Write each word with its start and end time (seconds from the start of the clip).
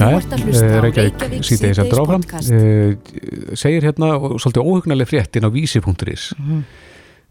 Reykjavík 0.00 1.40
síðdeis 1.46 1.82
að 1.82 1.90
dráfram 1.94 2.24
segir 3.58 3.84
hérna 3.88 4.14
svolítið 4.40 4.64
óhugnaleg 4.64 5.10
fréttin 5.10 5.46
á 5.46 5.50
vísi.is 5.52 6.30
mm 6.38 6.62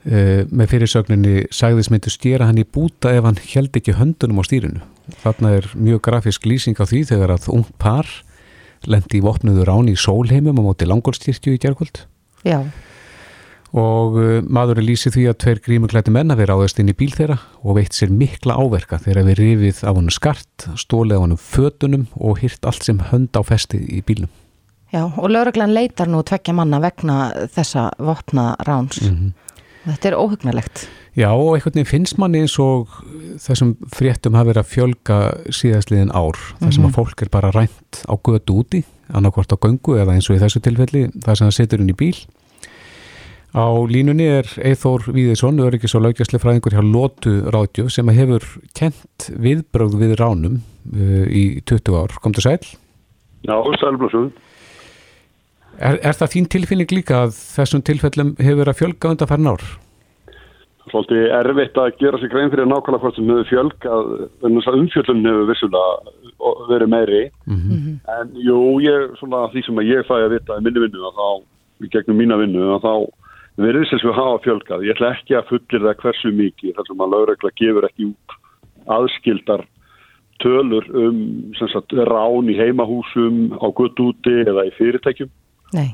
uh, 0.08 0.46
með 0.48 0.74
fyrirsögninni 0.74 1.36
sagðismyndu 1.54 2.14
stjera 2.14 2.50
hann 2.50 2.62
í 2.62 2.68
búta 2.68 3.14
ef 3.16 3.28
hann 3.28 3.40
held 3.52 3.80
ekki 3.80 3.98
höndunum 3.98 4.42
á 4.42 4.44
stýrinu. 4.48 4.84
Þarna 5.24 5.54
er 5.58 5.70
mjög 5.76 6.04
grafísk 6.06 6.46
lýsing 6.48 6.78
á 6.80 6.86
því 6.86 7.06
þegar 7.12 7.36
að 7.36 7.50
ung 7.56 7.68
par 7.82 8.10
lendi 8.88 9.20
í 9.20 9.26
vopnuður 9.26 9.74
án 9.74 9.90
í 9.92 9.98
sólheimum 10.00 10.62
á 10.62 10.64
móti 10.64 10.88
langolstyrkju 10.88 11.58
í 11.58 11.62
gerðkvöld 11.62 12.06
Já 12.48 12.62
og 13.78 14.18
uh, 14.18 14.40
maður 14.46 14.82
er 14.82 14.88
lýsið 14.88 15.16
því 15.16 15.24
að 15.30 15.40
tveir 15.44 15.62
grímuklæti 15.66 16.14
menna 16.14 16.38
við 16.40 16.50
ráðast 16.50 16.80
inn 16.82 16.90
í 16.90 16.98
bíl 16.98 17.12
þeirra 17.14 17.38
og 17.62 17.78
veitt 17.78 17.98
sér 17.98 18.14
mikla 18.14 18.58
áverka 18.58 18.98
þegar 19.04 19.28
við 19.30 19.42
rifið 19.44 19.84
af 19.84 19.98
honum 19.98 20.14
skart, 20.14 20.70
stólið 20.80 21.18
af 21.18 21.26
honum 21.26 21.42
fötunum 21.42 22.06
og 22.18 22.42
hyrt 22.42 22.66
allt 22.66 22.88
sem 22.88 23.02
hönd 23.12 23.38
á 23.38 23.42
festi 23.46 23.78
í 23.78 24.02
bílnum. 24.06 24.32
Já, 24.90 25.04
og 25.06 25.30
lauruglan 25.30 25.76
leitar 25.76 26.10
nú 26.10 26.24
tvekja 26.26 26.56
manna 26.58 26.80
vegna 26.82 27.30
þessa 27.54 27.92
vopna 28.02 28.56
ráns. 28.66 29.02
Mm 29.02 29.18
-hmm. 29.18 29.32
Þetta 29.86 30.08
er 30.08 30.18
óhugnalegt. 30.18 30.88
Já, 31.16 31.30
og 31.34 31.56
einhvern 31.56 31.74
veginn 31.74 31.86
finnst 31.86 32.18
manni 32.18 32.42
eins 32.42 32.60
og 32.60 32.88
þessum 33.38 33.76
fréttum 33.96 34.36
hafi 34.36 34.52
verið 34.52 34.64
að 34.64 34.72
fjölga 34.74 35.18
síðastliðin 35.50 36.12
ár, 36.14 36.38
þar 36.60 36.74
sem 36.74 36.84
mm 36.84 36.90
-hmm. 36.90 36.90
að 36.90 36.96
fólk 36.96 37.22
er 37.22 37.30
bara 37.30 37.52
rænt 37.52 38.04
á 38.06 38.14
götu 38.18 38.54
úti, 38.54 38.84
annarkvort 39.14 39.54
á 39.54 39.58
göngu 39.58 39.98
eða 39.98 40.14
eins 40.14 40.30
og 40.30 40.36
í 40.36 40.40
þessu 40.40 40.60
tilfelli, 40.60 41.10
þar 41.24 41.36
sem 41.36 41.48
það 41.48 41.56
setur 41.56 41.80
inn 41.80 41.90
í 41.90 41.98
bíl 41.98 42.18
Á 43.50 43.66
línunni 43.90 44.28
er 44.30 44.46
Eithór 44.62 45.08
Víðesson, 45.10 45.58
öryggis 45.66 45.96
og 45.98 46.04
laugjastli 46.06 46.38
fræðingur 46.42 46.76
hjá 46.76 46.84
Lótu 46.86 47.32
Ráðjó 47.50 47.88
sem 47.90 48.12
hefur 48.14 48.46
kent 48.78 49.26
viðbröð 49.34 49.98
við 49.98 50.14
ránum 50.20 50.60
uh, 50.94 51.26
í 51.26 51.58
20 51.66 51.98
ár. 51.98 52.14
Kom 52.22 52.36
það 52.38 52.46
sæl? 52.46 52.78
Já, 53.50 53.56
sælblóðsum. 53.82 54.30
Er, 55.80 55.98
er 55.98 56.18
það 56.20 56.34
þín 56.36 56.50
tilfinning 56.54 56.94
líka 56.94 57.24
að 57.26 57.38
þessum 57.40 57.82
tilfellum 57.88 58.36
hefur 58.38 58.70
að 58.70 58.82
fjölga 58.84 59.14
undan 59.16 59.32
færn 59.32 59.50
ár? 59.50 59.66
Svolítið 60.90 61.34
erfitt 61.40 61.78
að 61.78 61.92
gera 62.02 62.20
sig 62.22 62.30
grein 62.30 62.50
fyrir 62.54 62.70
nákvæmlega 62.70 63.02
hvort 63.02 63.18
sem 63.18 63.30
hefur 63.34 63.50
fjölgað 63.50 64.12
en 64.46 64.58
þess 64.60 64.70
að 64.70 64.78
umfjöldun 64.84 65.26
hefur 65.26 65.50
vissulega 65.50 66.54
verið 66.70 66.92
meiri. 66.94 67.24
Mm 67.50 67.62
-hmm. 67.62 67.96
En 68.14 68.36
jú, 68.46 68.60
ég, 68.86 69.10
svona 69.18 69.48
því 69.50 69.66
sem 69.66 69.82
ég 69.90 70.06
fæ 70.06 70.20
að 70.20 70.36
vita 70.38 70.58
í 70.58 70.64
minni 70.66 70.86
vinnu 70.86 71.02
að 71.10 71.18
þá, 71.18 71.30
í 71.86 71.90
gegnum 71.90 72.18
mína 72.22 72.38
vinnu 72.38 72.76
að 72.76 72.86
þá 72.86 72.94
Að 73.60 74.16
hafa 74.16 74.40
fjölgað. 74.46 74.86
Ég 74.88 74.96
ætla 74.96 75.14
ekki 75.18 75.36
að 75.36 75.50
fullir 75.50 75.84
það 75.84 76.00
hversu 76.04 76.32
mikið 76.32 76.78
þar 76.78 76.88
sem 76.88 77.04
að 77.04 77.14
laurögla 77.14 77.52
gefur 77.60 77.88
ekki 77.90 78.10
út 78.14 78.38
aðskildar 78.90 79.66
tölur 80.40 80.86
um 80.96 81.18
sagt, 81.60 81.94
rán 82.08 82.50
í 82.50 82.56
heimahúsum, 82.58 83.58
á 83.60 83.68
gutt 83.76 84.00
úti 84.00 84.36
eða 84.46 84.66
í 84.70 84.74
fyrirtækjum. 84.78 85.32
Nei. 85.76 85.92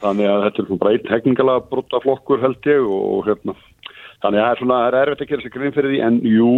Þannig 0.00 0.28
að 0.28 0.44
þetta 0.46 0.62
er 0.62 0.80
bara 0.80 0.92
einn 0.94 1.08
tekningala 1.08 1.56
brottaflokkur 1.70 2.42
held 2.42 2.68
ég 2.68 2.84
og 2.84 3.28
hérna. 3.28 3.56
Þannig 4.24 4.40
að 4.40 4.46
það 4.46 4.52
er 4.52 4.60
svona, 4.62 4.78
er 4.86 4.96
erfitt 5.02 5.24
að 5.24 5.30
gera 5.30 5.44
sér 5.44 5.54
grein 5.54 5.74
fyrir 5.76 5.92
því 5.92 6.00
en 6.06 6.16
jú, 6.24 6.52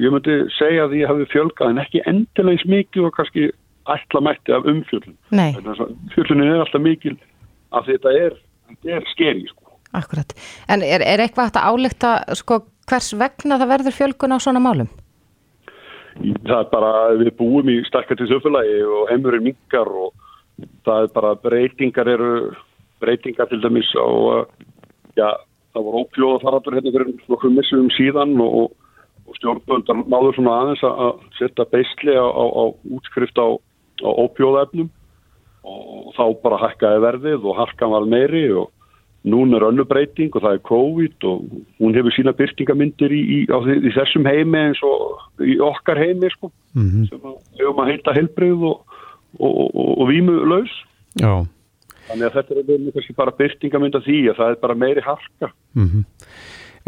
ég 0.00 0.12
myndi 0.12 0.36
segja 0.58 0.84
að 0.84 0.98
ég 0.98 1.10
hafi 1.10 1.28
fjölgað 1.32 1.72
en 1.72 1.82
ekki 1.84 2.04
endilegis 2.10 2.66
mikið 2.68 3.08
og 3.08 3.14
kannski 3.16 3.48
ætla 3.88 4.22
mætti 4.24 4.52
af 4.52 4.68
umfjöldun. 4.68 5.16
Nei. 5.32 5.50
Fjöldlunin 6.12 6.52
er 6.52 6.64
alltaf 6.64 6.84
mikil 6.84 7.16
af 7.72 7.88
því 7.88 7.96
þetta 7.96 8.14
er, 8.26 8.36
þetta 8.68 8.98
er 8.98 9.08
skeri 9.14 9.46
sko. 9.48 9.57
Akkurat. 9.96 10.34
En 10.68 10.82
er, 10.84 11.00
er 11.00 11.22
eitthvað 11.24 11.48
hægt 11.48 11.60
að 11.60 11.68
álíkta 11.72 12.12
sko, 12.36 12.60
hvers 12.88 13.12
vegna 13.16 13.58
það 13.60 13.72
verður 13.72 13.96
fjölgun 13.96 14.36
á 14.36 14.38
svona 14.42 14.62
málum? 14.62 14.90
Það 16.18 16.58
er 16.58 16.70
bara, 16.72 16.92
við 17.20 17.30
búum 17.38 17.68
í 17.70 17.78
starkættis 17.86 18.32
öfulagi 18.34 18.80
og 18.84 19.12
heimurinn 19.12 19.46
mingar 19.46 19.88
og 19.88 20.12
það 20.84 21.04
er 21.04 21.12
bara 21.14 21.34
breytingar 21.38 22.10
eru, 22.10 22.32
breytingar 23.00 23.48
til 23.48 23.60
dæmis 23.62 23.88
á, 23.94 24.06
já, 25.16 25.28
það 25.72 25.86
voru 25.86 26.02
ópjóða 26.04 26.42
faratur 26.42 26.76
hérna 26.76 26.92
fyrir 26.94 27.12
nokkur 27.30 27.54
missum 27.54 27.88
síðan 27.94 28.34
og, 28.42 28.72
og 29.28 29.38
stjórnböndar 29.38 30.02
náður 30.10 30.36
svona 30.36 30.56
aðeins 30.62 30.84
að 30.88 31.22
setja 31.38 31.68
beisli 31.70 32.16
á, 32.18 32.26
á, 32.26 32.44
á 32.44 32.64
útskrift 32.98 33.38
á 33.38 33.46
ópjóðaefnum 34.02 34.90
og 35.68 36.10
þá 36.16 36.24
bara 36.42 36.60
hækkaði 36.64 37.04
verðið 37.04 37.46
og 37.46 37.58
harkan 37.58 37.94
var 37.94 38.10
meiri 38.10 38.44
og 38.58 38.72
Nún 39.26 39.54
er 39.54 39.64
önnu 39.66 39.84
breyting 39.84 40.30
og 40.36 40.44
það 40.44 40.54
er 40.54 40.66
COVID 40.68 41.24
og 41.26 41.46
hún 41.82 41.96
hefur 41.96 42.14
sína 42.14 42.32
byrtingamindir 42.38 43.12
í, 43.12 43.22
í, 43.34 43.38
því, 43.50 43.74
í 43.88 43.94
þessum 43.96 44.28
heimi 44.28 44.60
eins 44.68 44.82
og 44.86 45.42
í 45.42 45.56
okkar 45.58 45.98
heimi 45.98 46.30
sko 46.30 46.52
mm 46.76 46.86
-hmm. 46.86 47.08
sem 47.08 47.24
hefum 47.58 47.82
að 47.82 47.90
heita 47.90 48.14
helbreyð 48.14 48.62
og, 48.70 49.00
og, 49.38 49.58
og, 49.74 49.90
og 49.98 50.08
vímu 50.08 50.38
laus. 50.46 50.70
Já. 51.18 51.46
Þannig 52.08 52.28
að 52.28 52.36
þetta 52.38 52.54
er 52.54 52.68
verið 52.70 52.94
kannski 52.94 53.18
bara 53.18 53.36
byrtingamind 53.42 53.98
af 53.98 54.06
því 54.06 54.20
að 54.30 54.38
það 54.38 54.54
er 54.54 54.62
bara 54.62 54.74
meiri 54.74 55.02
harka. 55.04 55.52
Mm 55.74 55.88
-hmm. 55.88 56.04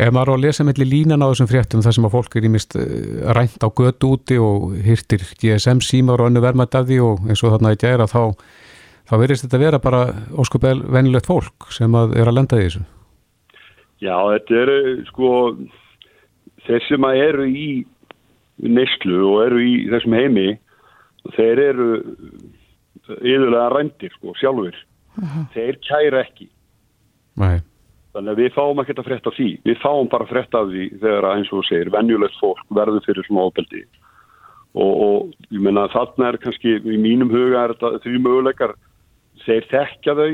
Ef 0.01 0.13
maður 0.15 0.33
á 0.33 0.35
að 0.37 0.45
lesa 0.45 0.65
melli 0.65 0.87
línan 0.87 1.21
á 1.21 1.29
þessum 1.29 1.51
fréttum 1.51 1.83
þar 1.83 1.93
sem 1.93 2.05
að 2.05 2.15
fólk 2.15 2.37
er 2.37 2.45
í 2.45 2.49
mist 2.49 2.77
eh, 2.77 3.35
rænt 3.37 3.61
á 3.61 3.69
götu 3.69 4.15
úti 4.15 4.39
og 4.41 4.73
hýrtir 4.81 5.21
GSM 5.41 5.83
símar 5.85 6.21
og 6.21 6.31
önnu 6.31 6.41
því 6.41 6.99
og 7.05 7.29
eins 7.29 7.43
og 7.43 7.53
þarna 7.53 7.75
í 7.75 7.81
gæra 7.81 8.07
þá 8.07 8.23
þá 9.11 9.15
verðist 9.19 9.47
þetta 9.47 9.63
vera 9.65 9.83
bara 9.83 10.03
óskupel 10.39 10.79
venilegt 10.87 11.27
fólk 11.27 11.71
sem 11.75 11.95
að 11.99 12.15
er 12.21 12.31
að 12.31 12.37
lenda 12.39 12.61
í 12.61 12.69
þessu. 12.69 12.85
Já, 14.01 14.15
þetta 14.33 14.61
eru 14.63 14.79
sko 15.11 15.31
þeir 16.67 16.87
sem 16.87 17.07
að 17.09 17.23
eru 17.27 17.49
í 17.49 17.67
neyslu 18.61 19.21
og 19.27 19.43
eru 19.47 19.63
í 19.65 19.75
þessum 19.91 20.17
heimi 20.17 20.49
þeir 21.37 21.63
eru 21.65 21.89
yfirlega 23.19 23.69
rændir 23.75 24.13
sko 24.15 24.35
sjálfur 24.39 24.77
uh 24.77 25.25
-huh. 25.25 25.47
þeir 25.55 25.79
kæra 25.85 26.25
ekki 26.25 26.49
Nei. 27.41 27.61
þannig 28.15 28.33
að 28.33 28.41
við 28.43 28.53
fáum 28.55 28.83
ekki 28.83 28.97
að 28.97 29.09
frétta 29.09 29.31
því 29.37 29.49
við 29.65 29.81
fáum 29.81 30.09
bara 30.09 30.25
að 30.25 30.33
frétta 30.35 30.65
því 30.69 30.85
þegar 31.01 31.31
eins 31.35 31.53
og 31.53 31.65
segir 31.65 31.91
venjulegt 31.91 32.39
fólk 32.41 32.63
verður 32.69 33.05
fyrir 33.07 33.27
svona 33.27 33.49
ábeldi 33.49 33.83
og, 34.75 34.93
og 35.07 35.33
ég 35.51 35.61
menna 35.61 35.89
þarna 35.89 36.29
er 36.29 36.39
kannski 36.39 36.77
í 36.79 36.97
mínum 37.01 37.31
huga 37.33 37.65
er 37.65 37.75
þetta 37.75 38.05
því 38.05 38.19
möguleikar 38.19 38.77
þeir 39.47 39.69
þekkja 39.71 40.17
þau 40.19 40.31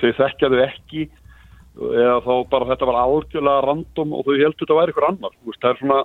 þeir 0.00 0.16
þekkja 0.20 0.50
þau 0.52 0.60
ekki 0.64 1.06
eða 1.74 2.18
þá 2.24 2.34
bara 2.50 2.68
þetta 2.70 2.88
var 2.90 3.00
algjörlega 3.02 3.64
random 3.66 4.14
og 4.14 4.26
þau 4.26 4.34
heldur 4.34 4.60
þetta 4.62 4.74
að 4.74 4.80
vera 4.80 4.94
ykkur 4.94 5.08
annar 5.08 5.34
er 5.34 5.80
svona 5.80 6.00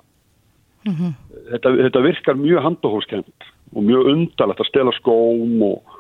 mm 0.86 0.94
-hmm. 0.94 1.14
þetta, 1.52 1.74
þetta 1.84 2.06
virkar 2.08 2.40
mjög 2.40 2.64
handahóskend 2.66 3.50
og 3.76 3.84
mjög 3.84 4.14
undalegt 4.14 4.64
að 4.64 4.72
stela 4.72 4.94
skóm 4.98 5.62
og 5.62 6.00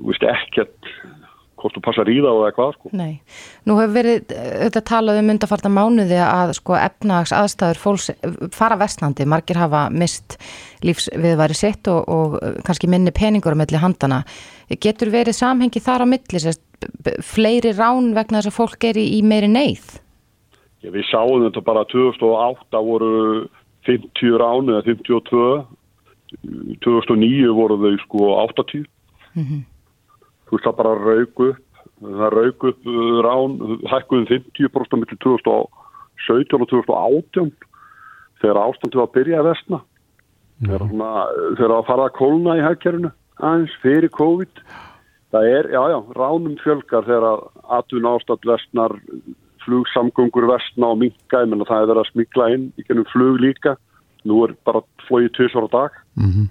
veist, 0.00 0.24
ekkert 0.24 0.92
hvort 1.62 1.76
þú 1.76 1.82
passar 1.84 2.10
í 2.10 2.16
það 2.18 2.38
og 2.38 2.46
eitthvað 2.48 2.72
sko. 2.74 2.90
Nei, 2.98 3.12
nú 3.68 3.76
hefur 3.78 3.94
verið 3.94 4.32
þetta 4.32 4.82
talað 4.90 5.20
um 5.20 5.30
undarfarta 5.34 5.70
mánuði 5.72 6.18
að 6.24 6.54
sko 6.58 6.76
efnags 6.78 7.34
aðstæður 7.36 7.82
fólks 7.82 8.10
fara 8.56 8.78
vestnandi, 8.80 9.26
margir 9.28 9.60
hafa 9.60 9.84
mist 9.94 10.38
lífsviðværi 10.82 11.58
sitt 11.58 11.90
og, 11.92 12.08
og 12.08 12.38
kannski 12.66 12.90
minni 12.90 13.14
peningur 13.14 13.54
á 13.54 13.60
milli 13.62 13.78
handana 13.82 14.22
getur 14.80 15.12
verið 15.12 15.36
samhengi 15.36 15.82
þar 15.82 16.04
á 16.04 16.06
milli 16.08 16.42
sérst, 16.42 16.62
fleiri 17.22 17.74
rán 17.76 18.12
vegna 18.16 18.40
þess 18.40 18.52
að 18.52 18.58
fólk 18.58 18.86
er 18.88 19.00
í, 19.00 19.06
í 19.18 19.20
meiri 19.26 19.50
neyð? 19.50 19.98
Já, 20.82 20.90
við 20.90 21.04
sáum 21.10 21.44
þetta 21.44 21.62
bara 21.66 21.84
2008 21.92 22.82
voru 22.86 23.12
50 23.86 24.38
rán 24.42 24.70
eða 24.72 24.86
52 24.88 25.44
2009 26.82 27.52
voru 27.52 27.76
þau 27.82 28.00
sko 28.06 28.32
80 28.46 28.86
mhm. 29.34 29.42
Mm 29.42 29.62
þú 30.52 30.58
veist 30.58 30.66
það 30.68 30.80
bara 30.82 30.96
raug 31.00 31.42
upp 31.46 31.60
það 32.02 32.34
raug 32.34 32.64
upp 32.68 32.88
uh, 32.90 33.20
rán 33.24 33.54
hækkuðum 33.88 34.26
50% 34.28 34.98
millir 35.00 35.20
2017 35.24 36.58
og 36.58 36.68
2018 36.68 37.52
þegar 38.42 38.60
ástandu 38.66 39.00
var 39.00 39.08
að 39.08 39.14
byrja 39.16 39.40
að 39.40 39.48
vestna 39.48 39.78
mm. 40.60 41.00
þegar 41.56 41.76
að 41.78 41.88
fara 41.88 42.08
að 42.08 42.16
kólna 42.18 42.58
í 42.58 42.64
hækkerinu 42.66 43.12
aðeins 43.42 43.76
fyrir 43.82 44.12
COVID 44.14 44.64
það 45.32 45.48
er, 45.48 45.70
já 45.72 45.82
já, 45.92 45.98
ránum 46.16 46.58
fjölgar 46.62 47.06
þegar 47.08 47.28
að 47.28 47.46
atun 47.78 48.10
ástand 48.10 48.48
vestnar 48.48 48.96
flugsamgöngur 49.62 50.48
vestna 50.50 50.90
og 50.92 51.00
minga, 51.02 51.42
ég 51.44 51.48
menna 51.50 51.68
það 51.68 51.84
er 51.84 51.90
verið 51.92 52.02
að 52.02 52.10
smigla 52.10 52.50
inn 52.56 52.68
í 52.76 52.84
gennum 52.86 53.08
flug 53.12 53.40
líka 53.42 53.76
nú 54.28 54.42
er 54.46 54.54
bara 54.66 54.82
flóið 55.06 55.32
tvisar 55.38 55.66
á 55.66 55.70
dag 55.72 55.96
mm 56.18 56.30
-hmm. 56.30 56.46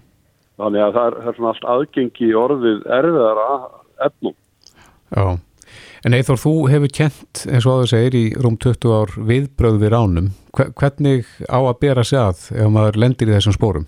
þannig 0.57 0.81
að 0.81 0.93
það 0.97 1.07
er, 1.07 1.15
það 1.21 1.29
er 1.29 1.37
svona 1.37 1.53
allt 1.53 1.69
aðgengi 1.75 2.33
orðið 2.33 2.83
erfiðar 2.97 3.39
að 3.45 3.61
efnum. 4.07 4.35
Já, 5.11 5.39
en 6.05 6.13
Eithor, 6.13 6.37
þú 6.37 6.53
hefur 6.71 6.91
kent, 6.93 7.45
eins 7.51 7.65
og 7.65 7.71
að 7.71 7.81
það 7.81 7.91
segir, 7.93 8.15
í 8.15 8.25
rúm 8.43 8.57
20 8.57 8.93
ár 8.99 9.11
viðbröð 9.17 9.79
við 9.79 9.93
ránum. 9.93 10.29
Hvernig 10.51 11.25
á 11.47 11.59
að 11.59 11.79
bera 11.79 12.03
sig 12.03 12.19
að 12.19 12.51
ef 12.55 12.69
maður 12.71 12.97
lendir 12.97 13.29
í 13.29 13.35
þessum 13.35 13.53
spórum? 13.53 13.85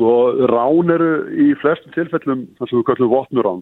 Sko, 0.00 0.12
rán 0.48 0.94
eru 0.94 1.10
í 1.28 1.50
flestum 1.60 1.92
tilfellum, 1.92 2.46
þess 2.56 2.72
að 2.72 2.78
við 2.78 2.86
kallum 2.88 3.10
votnurán, 3.12 3.58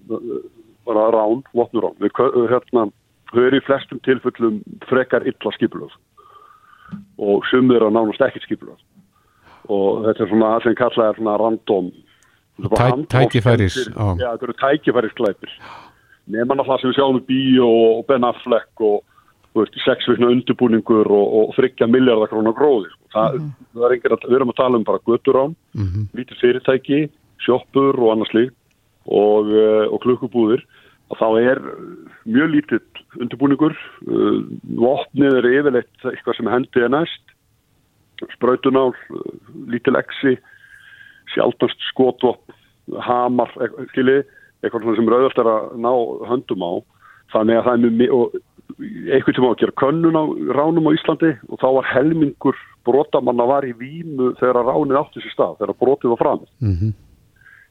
bara 0.87 1.08
rán, 1.11 1.40
votnurán. 1.50 1.96
Við 1.99 2.14
hérna, 2.52 2.85
höfum 3.32 3.56
í 3.58 3.64
flestum 3.67 4.02
tilfellum 4.06 4.61
frekar 4.87 5.26
illa 5.26 5.55
skipulöð 5.56 5.96
og 7.20 7.43
sumir 7.50 7.82
á 7.85 7.90
nánast 7.93 8.23
ekkert 8.25 8.46
skipulöð 8.46 8.79
og 9.69 10.06
þetta 10.06 10.25
er 10.25 10.31
svona 10.31 10.52
það 10.55 10.62
sem 10.64 10.76
kallað 10.79 11.11
er 11.11 11.19
svona 11.19 11.40
random 11.43 11.90
Tæ- 12.58 13.06
tækifæris, 13.06 13.76
já. 13.87 14.06
Þetta 14.19 14.43
eru 14.43 14.55
tækifærisglæpir. 14.58 15.50
Nefna 16.26 16.56
náttúrulega 16.58 16.81
sem 16.81 16.90
við 16.90 16.96
sjáum 16.96 17.20
bíó 17.29 17.69
og 17.69 18.06
Ben 18.08 18.26
Affleck 18.26 18.82
og 18.82 19.05
veist, 19.55 19.76
sex 19.85 20.08
vikna 20.11 20.32
undirbúningur 20.32 21.06
og, 21.06 21.26
og 21.38 21.52
þryggja 21.55 21.87
miljardar 21.87 22.32
krónar 22.32 22.56
gróðir. 22.58 22.96
Það, 23.14 23.38
það 23.72 23.87
er 23.87 23.94
engir 23.96 24.14
að, 24.14 24.26
við 24.28 24.37
erum 24.37 24.52
að 24.52 24.58
tala 24.60 24.78
um 24.78 24.84
bara 24.84 25.05
göturán, 25.08 25.55
Mhm. 25.75 26.08
lítið 26.14 26.40
fyrirtæki, 26.43 27.00
sjoppur 27.40 27.96
og 27.99 28.12
annars 28.12 28.34
líkt 28.34 28.56
og, 29.06 29.49
uh, 29.49 29.87
og 29.88 30.00
klukkubúðir 30.02 30.64
og 31.08 31.16
þá 31.16 31.28
er 31.40 31.58
mjög 32.28 32.49
lítið 32.52 32.81
undirbúningur, 33.22 33.72
uh, 34.08 34.43
vopnið 34.76 35.38
er 35.38 35.50
yfirleitt 35.55 36.05
eitthvað 36.05 36.37
sem 36.37 36.50
hendi 36.52 36.82
er 36.84 36.93
næst, 36.93 37.25
sprautunál, 38.34 38.93
uh, 38.93 39.32
lítil 39.70 39.96
exi, 39.96 40.37
sjálfnast 41.32 41.81
skotvopn, 41.93 42.52
hamar, 43.04 43.49
eitthvað, 43.56 43.88
skilji, 43.93 44.19
eitthvað 44.62 44.96
sem 44.96 45.08
rauðast 45.08 45.40
er 45.40 45.49
að 45.49 45.75
ná 45.81 45.93
höndum 46.28 46.64
á. 46.64 46.72
Þannig 47.32 47.58
að 47.58 47.64
það 47.64 47.75
er 47.75 47.96
mjög, 48.02 48.12
og 48.16 48.38
sem 48.78 49.46
á 49.46 49.50
að 49.50 49.60
gera 49.62 49.78
könnun 49.80 50.19
á 50.19 50.25
ránum 50.54 50.86
á 50.86 50.94
Íslandi 50.94 51.32
og 51.48 51.58
þá 51.58 51.69
var 51.78 51.90
helmingur 51.90 52.58
brotamanna 52.86 53.46
var 53.48 53.66
í 53.66 53.75
vímu 53.75 54.32
þegar 54.38 54.62
ránið 54.69 55.00
átti 55.00 55.22
sér 55.22 55.34
stað, 55.34 55.58
þegar 55.58 55.78
brotið 55.82 56.12
var 56.14 56.22
fram. 56.22 56.46
Mhm. 56.62 56.94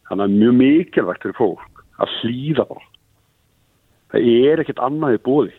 Þannig 0.07 0.23
að 0.25 0.37
mjög 0.41 0.53
mikilvægt 0.61 1.23
fyrir 1.23 1.37
fólk 1.37 1.83
að 1.99 2.13
hlýða 2.19 2.67
bara. 2.67 2.85
Það 4.11 4.21
er 4.47 4.59
ekkert 4.63 4.83
annað 4.83 5.17
í 5.17 5.23
bóði. 5.23 5.55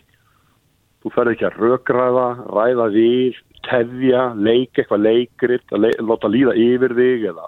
Þú 1.03 1.13
ferð 1.15 1.33
ekki 1.33 1.47
að 1.47 1.59
rökræða, 1.63 2.29
ræða 2.49 2.87
við, 2.93 3.35
tefja, 3.63 4.23
leika 4.35 4.83
eitthvað 4.83 5.05
leikrit, 5.05 5.67
að 5.73 5.81
le 5.81 5.91
láta 6.01 6.29
líða 6.29 6.55
yfir 6.57 6.95
þig 6.95 7.29
eða 7.33 7.47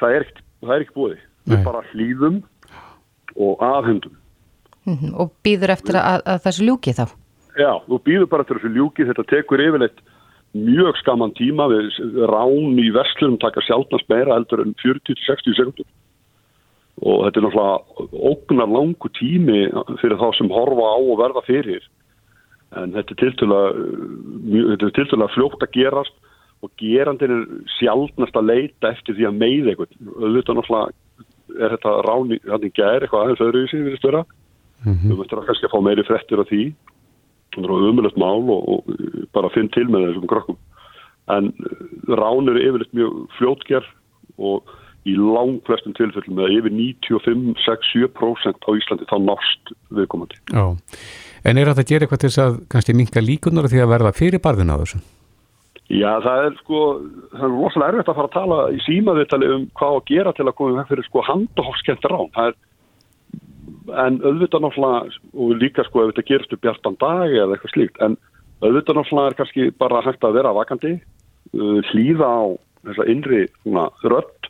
það 0.00 0.14
er 0.14 0.24
ekkert, 0.24 0.42
er 0.64 0.80
ekkert 0.80 0.96
bóði. 0.96 1.18
Við 1.44 1.64
bara 1.64 1.82
hlýðum 1.92 2.42
og 3.36 3.62
aðhendum. 4.84 5.10
Mhm, 5.10 5.14
og 5.20 5.32
býður 5.44 5.70
eftir 5.74 5.96
að, 5.96 6.22
að 6.26 6.42
þessu 6.44 6.68
ljúki 6.68 6.92
þá? 6.94 7.04
Já, 7.54 7.72
þú 7.86 8.00
býður 8.04 8.30
bara 8.30 8.44
til 8.44 8.56
þessu 8.58 8.74
ljúki, 8.74 9.06
þetta 9.08 9.24
tekur 9.30 9.62
yfirleitt 9.62 10.00
mjög 10.54 10.96
skaman 10.98 11.34
tíma. 11.34 11.68
Við 11.70 12.24
rán 12.30 12.78
í 12.78 12.90
vestlunum 12.94 13.38
taka 13.38 13.60
sjálfnast 13.62 14.08
meira 14.08 14.34
heldur 14.34 14.64
en 14.64 14.74
40-60 14.82 15.56
sekundur 15.58 15.86
og 17.02 17.24
þetta 17.26 17.40
er 17.40 17.44
náttúrulega 17.44 18.04
ógnar 18.30 18.68
langu 18.70 19.08
tími 19.18 19.64
fyrir 19.98 20.14
þá 20.20 20.28
sem 20.38 20.50
horfa 20.54 20.92
á 20.94 20.98
og 21.02 21.18
verða 21.18 21.42
fyrir. 21.42 21.82
En 22.78 22.94
þetta 22.94 23.14
er 23.14 23.24
er 23.24 24.92
tiltölulega 24.94 25.34
fljótt 25.34 25.62
að 25.66 25.74
gerast 25.74 26.14
og 26.62 26.70
gerandin 26.80 27.34
er 27.34 27.42
sjálfnast 27.78 28.36
að 28.38 28.48
leita 28.52 28.92
eftir 28.94 29.18
því 29.18 29.26
að 29.28 29.40
meiða 29.42 29.74
eitthvað 29.74 29.90
auðvitað 30.22 30.60
náttúrulega 30.60 31.64
er 31.64 31.74
þetta 31.74 31.94
rán 32.06 32.32
í 32.34 32.38
hann 32.46 32.70
gær 32.78 33.04
eitthvað 33.04 33.24
aðeins 33.24 33.44
öðru 33.44 33.64
í 33.64 33.70
sig 33.70 33.84
við 33.84 33.98
störa 34.00 34.22
við 34.84 35.16
möttum 35.18 35.40
að 35.40 35.48
kannski 35.48 35.68
að 35.68 35.74
fá 35.74 35.80
meiri 35.86 36.06
frettir 36.08 36.42
af 36.42 36.50
því 36.50 36.62
það 37.54 37.68
er 37.70 37.90
umöðlegt 37.90 38.18
mál 38.18 38.42
og, 38.50 38.62
og 38.68 39.28
bara 39.32 39.52
finn 39.54 39.70
til 39.74 39.86
með 39.88 40.08
þessum 40.08 40.30
krökkum 40.30 40.58
en 41.32 41.52
uh, 41.54 42.16
rán 42.18 42.50
eru 42.50 42.60
yfirleitt 42.60 42.96
mjög 42.96 43.20
fljótgerð 43.38 43.92
og 44.38 44.74
í 45.08 45.14
lang 45.20 45.58
flestum 45.68 45.94
tilfellum 45.96 46.38
með 46.38 46.56
yfir 46.58 46.72
95-6-7% 47.12 48.64
á 48.64 48.70
Íslandi 48.72 49.08
þá 49.10 49.16
nást 49.20 49.74
viðkomandi. 49.92 50.40
Já. 50.48 50.64
En 51.44 51.60
er 51.60 51.68
þetta 51.68 51.84
að 51.84 51.90
gera 51.90 52.06
eitthvað 52.06 52.22
til 52.22 52.30
þess 52.30 52.44
að 52.44 52.56
kannski 52.72 52.96
minka 52.96 53.20
líkunar 53.24 53.68
því 53.68 53.82
að 53.84 53.92
verða 53.92 54.14
fyrir 54.16 54.42
barðin 54.44 54.72
á 54.72 54.80
þessu? 54.80 55.02
Já, 55.92 56.16
það 56.24 56.46
er 56.46 56.54
sko, 56.62 56.78
það 57.34 57.44
er 57.44 57.52
rosalega 57.52 57.92
erfitt 57.92 58.08
að 58.08 58.18
fara 58.18 58.30
að 58.30 58.36
tala 58.38 58.60
í 58.72 58.78
símaviðtali 58.86 59.50
um 59.52 59.66
hvað 59.76 59.98
að 59.98 60.06
gera 60.08 60.32
til 60.32 60.46
að 60.48 60.56
koma 60.60 60.78
veg 60.78 60.92
fyrir 60.94 61.08
sko 61.10 61.24
handahófskent 61.26 62.08
rán. 62.08 62.30
Það 62.36 62.48
er, 62.48 62.56
en 63.92 64.20
auðvitað 64.24 64.64
náttúrulega, 64.64 65.18
og 65.34 65.56
líka 65.60 65.84
sko 65.86 66.04
ef 66.04 66.12
þetta 66.12 66.28
gerist 66.28 66.54
upp 66.56 66.62
bjartan 66.64 66.96
dag 67.00 67.32
eða 67.32 67.56
eitthvað 67.56 67.74
slíkt, 67.74 68.00
en 68.04 68.16
auðvitað 68.64 69.00
náttúrulega 69.00 69.32
er 69.32 69.38
kannski 69.40 69.66
bara 69.80 70.04
hægt 70.06 70.24
að 70.24 70.38
vera 70.38 70.54
vakandi, 70.56 70.94
uh, 71.58 71.80
hlýða 71.92 72.30
á 72.30 72.42
þessa 72.88 73.08
innri 73.12 73.42
svona, 73.62 73.88
rödd 74.04 74.48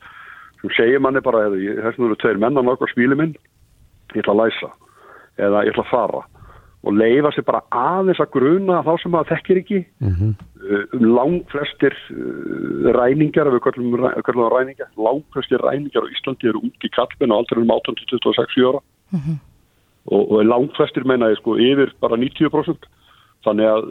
sem 0.61 0.77
segir 0.79 1.03
manni 1.03 1.23
bara, 1.25 1.49
þessum 1.51 2.09
eru 2.09 2.21
tveir 2.23 2.41
menn 2.43 2.61
að 2.61 2.71
nákvæm 2.71 2.93
spíli 2.93 3.19
minn, 3.19 3.35
ég 4.15 4.23
ætla 4.23 4.37
að 4.37 4.43
læsa 4.45 4.73
eða 5.43 5.67
ég 5.67 5.75
ætla 5.75 5.87
að 5.87 5.93
fara. 5.93 6.25
Og 6.85 6.93
leifa 6.93 7.31
sér 7.33 7.47
bara 7.49 7.63
aðeins 7.73 8.21
að 8.21 8.35
gruna 8.35 8.83
þá 8.85 8.91
sem 9.01 9.15
maður 9.15 9.31
þekkir 9.35 9.63
ekki. 9.65 9.87
Mm 10.05 10.35
um 10.65 11.03
lang 11.13 11.43
flestir 11.53 11.93
uh, 11.93 12.93
ræningar, 12.97 13.51
ef 13.51 13.53
við 13.53 13.63
kallum, 13.67 13.97
kallum 14.25 14.47
ræningar, 14.49 14.89
lang 14.97 15.21
flestir 15.35 15.61
ræningar 15.61 16.07
á 16.07 16.13
Íslandi 16.13 16.49
eru 16.49 16.63
ungi 16.65 16.89
kallmenn 16.95 17.35
á 17.35 17.37
aldrinum 17.37 17.73
18-26 17.75 18.65
ára 18.71 18.81
og, 19.15 20.23
og 20.31 20.45
lang 20.45 20.69
flestir 20.77 21.05
meina 21.05 21.31
ég 21.33 21.41
sko 21.41 21.57
yfir 21.57 21.95
bara 22.01 22.17
90% 22.21 22.89
þannig 23.45 23.69
að 23.69 23.83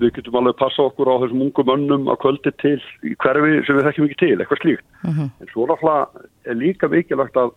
við 0.00 0.14
getum 0.16 0.38
alveg 0.40 0.56
passa 0.56 0.82
okkur 0.82 1.10
á 1.12 1.20
þessum 1.22 1.44
ungu 1.44 1.64
mönnum 1.68 2.08
að 2.08 2.20
kvöldi 2.24 2.52
til 2.62 2.80
í 3.04 3.14
hverfi 3.20 3.60
sem 3.66 3.76
við 3.76 3.86
þekkjum 3.88 4.08
ekki 4.08 4.20
til, 4.22 4.38
eitthvað 4.40 4.62
slíkt 4.62 4.84
en 5.04 5.52
svo 5.52 5.66
náttúrulega 5.68 6.26
er 6.48 6.56
líka 6.56 6.88
mikilvægt 6.88 7.36
að, 7.36 7.52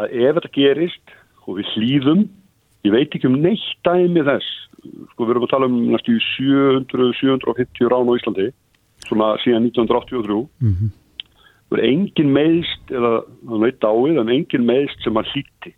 að 0.00 0.06
ef 0.16 0.38
þetta 0.38 0.54
gerist 0.56 1.16
og 1.46 1.58
við 1.60 1.72
hlýðum 1.74 2.22
ég 2.86 2.92
veit 2.94 3.14
ekki 3.14 3.28
um 3.28 3.40
neitt 3.42 3.66
dæmi 3.84 4.24
þess 4.24 4.48
sko 5.12 5.26
við 5.26 5.34
erum 5.34 5.46
að 5.46 5.52
tala 5.52 5.68
um 5.70 5.78
næstu 5.92 6.16
700-750 6.36 7.90
rán 7.92 8.10
á 8.10 8.16
Íslandi 8.16 8.48
svona 9.06 9.34
síðan 9.42 9.68
1983 9.70 10.48
-hmm. 10.60 10.90
það 11.68 11.78
er 11.78 11.84
engin 11.90 12.32
meðst 12.32 12.90
eða 12.90 13.12
það 13.48 13.64
veit 13.64 13.80
dáið 13.80 14.20
en 14.20 14.32
engin 14.36 14.66
meðst 14.66 15.02
sem 15.02 15.14
hann 15.14 15.30
hlýtti. 15.32 15.74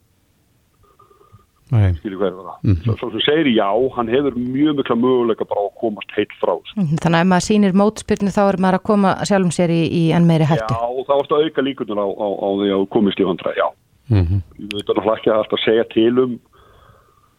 Skilur 1.68 2.18
hverju 2.18 2.44
það? 2.44 2.58
Mm 2.62 2.74
-hmm. 2.74 2.98
svo 2.98 3.10
sem 3.10 3.20
segir 3.20 3.48
já, 3.52 3.70
hann 3.96 4.08
hefur 4.08 4.34
mjög 4.36 4.76
mikla 4.76 4.96
möguleika 4.96 5.44
bara 5.44 5.60
að 5.60 5.74
komast 5.80 6.10
heilt 6.16 6.32
frá 6.40 6.52
þessu. 6.56 6.74
Mhm, 6.76 6.96
þannig 7.02 7.18
að 7.18 7.24
ef 7.24 7.30
maður 7.32 7.46
sýnir 7.48 7.78
mótspyrnu 7.80 8.30
þá 8.36 8.42
er 8.48 8.58
maður 8.62 8.78
að 8.78 8.88
koma 8.90 9.10
sjálfum 9.28 9.54
sér 9.54 9.70
í, 9.70 9.82
í 10.00 10.02
enn 10.16 10.26
meiri 10.26 10.48
hættu. 10.48 10.74
Já, 10.74 10.84
og 10.98 11.04
það 11.06 11.18
varst 11.18 11.32
að 11.32 11.44
auka 11.44 11.62
líkunar 11.62 11.98
á, 12.00 12.06
á, 12.08 12.26
á 12.28 12.48
því 12.58 12.68
að 12.76 12.88
komist 12.88 13.20
í 13.20 13.28
vandra, 13.28 13.52
já. 13.56 13.68
Mm 14.08 14.40
ég 14.58 14.72
veit 14.72 14.88
náttúrulega 14.88 15.16
ekki 15.18 15.30
að 15.30 15.40
alltaf 15.40 15.60
segja 15.60 15.84
til 15.92 16.18
um 16.18 16.32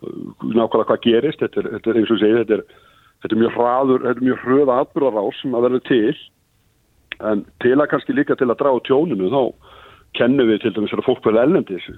uh, 0.06 0.54
nákvæmlega 0.54 0.90
hvað 0.90 1.02
gerist. 1.02 1.40
Þetta 1.42 1.60
er, 1.60 1.68
þetta 1.74 1.90
er 1.90 1.98
eins 1.98 2.12
og 2.12 2.18
ég 2.18 2.22
segi 2.22 2.40
þetta 2.42 2.54
er, 2.58 2.64
þetta 3.22 3.36
er 3.36 3.42
mjög 3.42 3.56
hraður, 3.58 4.00
þetta 4.06 4.20
er 4.20 4.28
mjög 4.30 4.40
hröða 4.46 4.78
atbyrðarás 4.84 5.42
sem 5.42 5.56
að 5.56 5.66
verður 5.66 5.84
til. 5.90 6.18
En 7.20 7.46
til 7.60 7.76
að 7.76 7.90
kannski 7.92 8.14
líka 8.14 8.38
til 8.38 8.50
að 8.50 8.60
draga 8.62 8.86
tjóninu 8.86 9.34
þá 9.34 9.42
kennum 10.18 10.48
við 10.50 10.62
til 10.62 10.74
dæmis 10.76 10.94
að 10.94 11.06
fólk 11.06 11.26
verður 11.26 11.44
ellendis 11.44 11.90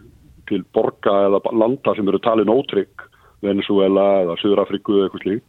til 0.51 0.65
borga 0.75 1.15
eða 1.29 1.41
landa 1.55 1.95
sem 1.97 2.11
eru 2.11 2.19
talin 2.23 2.51
ótrygg 2.51 3.07
Venezuela 3.41 4.07
eða 4.25 4.37
Suðurafriku 4.41 4.99
eða 4.99 5.09
eitthvað 5.09 5.25
slíkt 5.25 5.47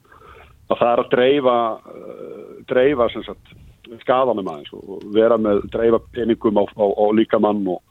að 0.73 0.78
það 0.80 0.92
er 0.92 1.02
að 1.02 1.12
dreifa 1.12 1.59
uh, 1.76 2.54
dreifa 2.71 3.09
sem 3.12 3.26
sagt 3.26 3.52
skadanum 4.00 4.49
aðeins 4.49 4.73
og 4.76 5.02
vera 5.12 5.37
með 5.40 5.66
dreifa 5.73 6.00
peningum 6.14 6.61
á, 6.61 6.64
á, 6.64 6.87
á 6.87 7.04
líkamann 7.12 7.64
og, 7.68 7.82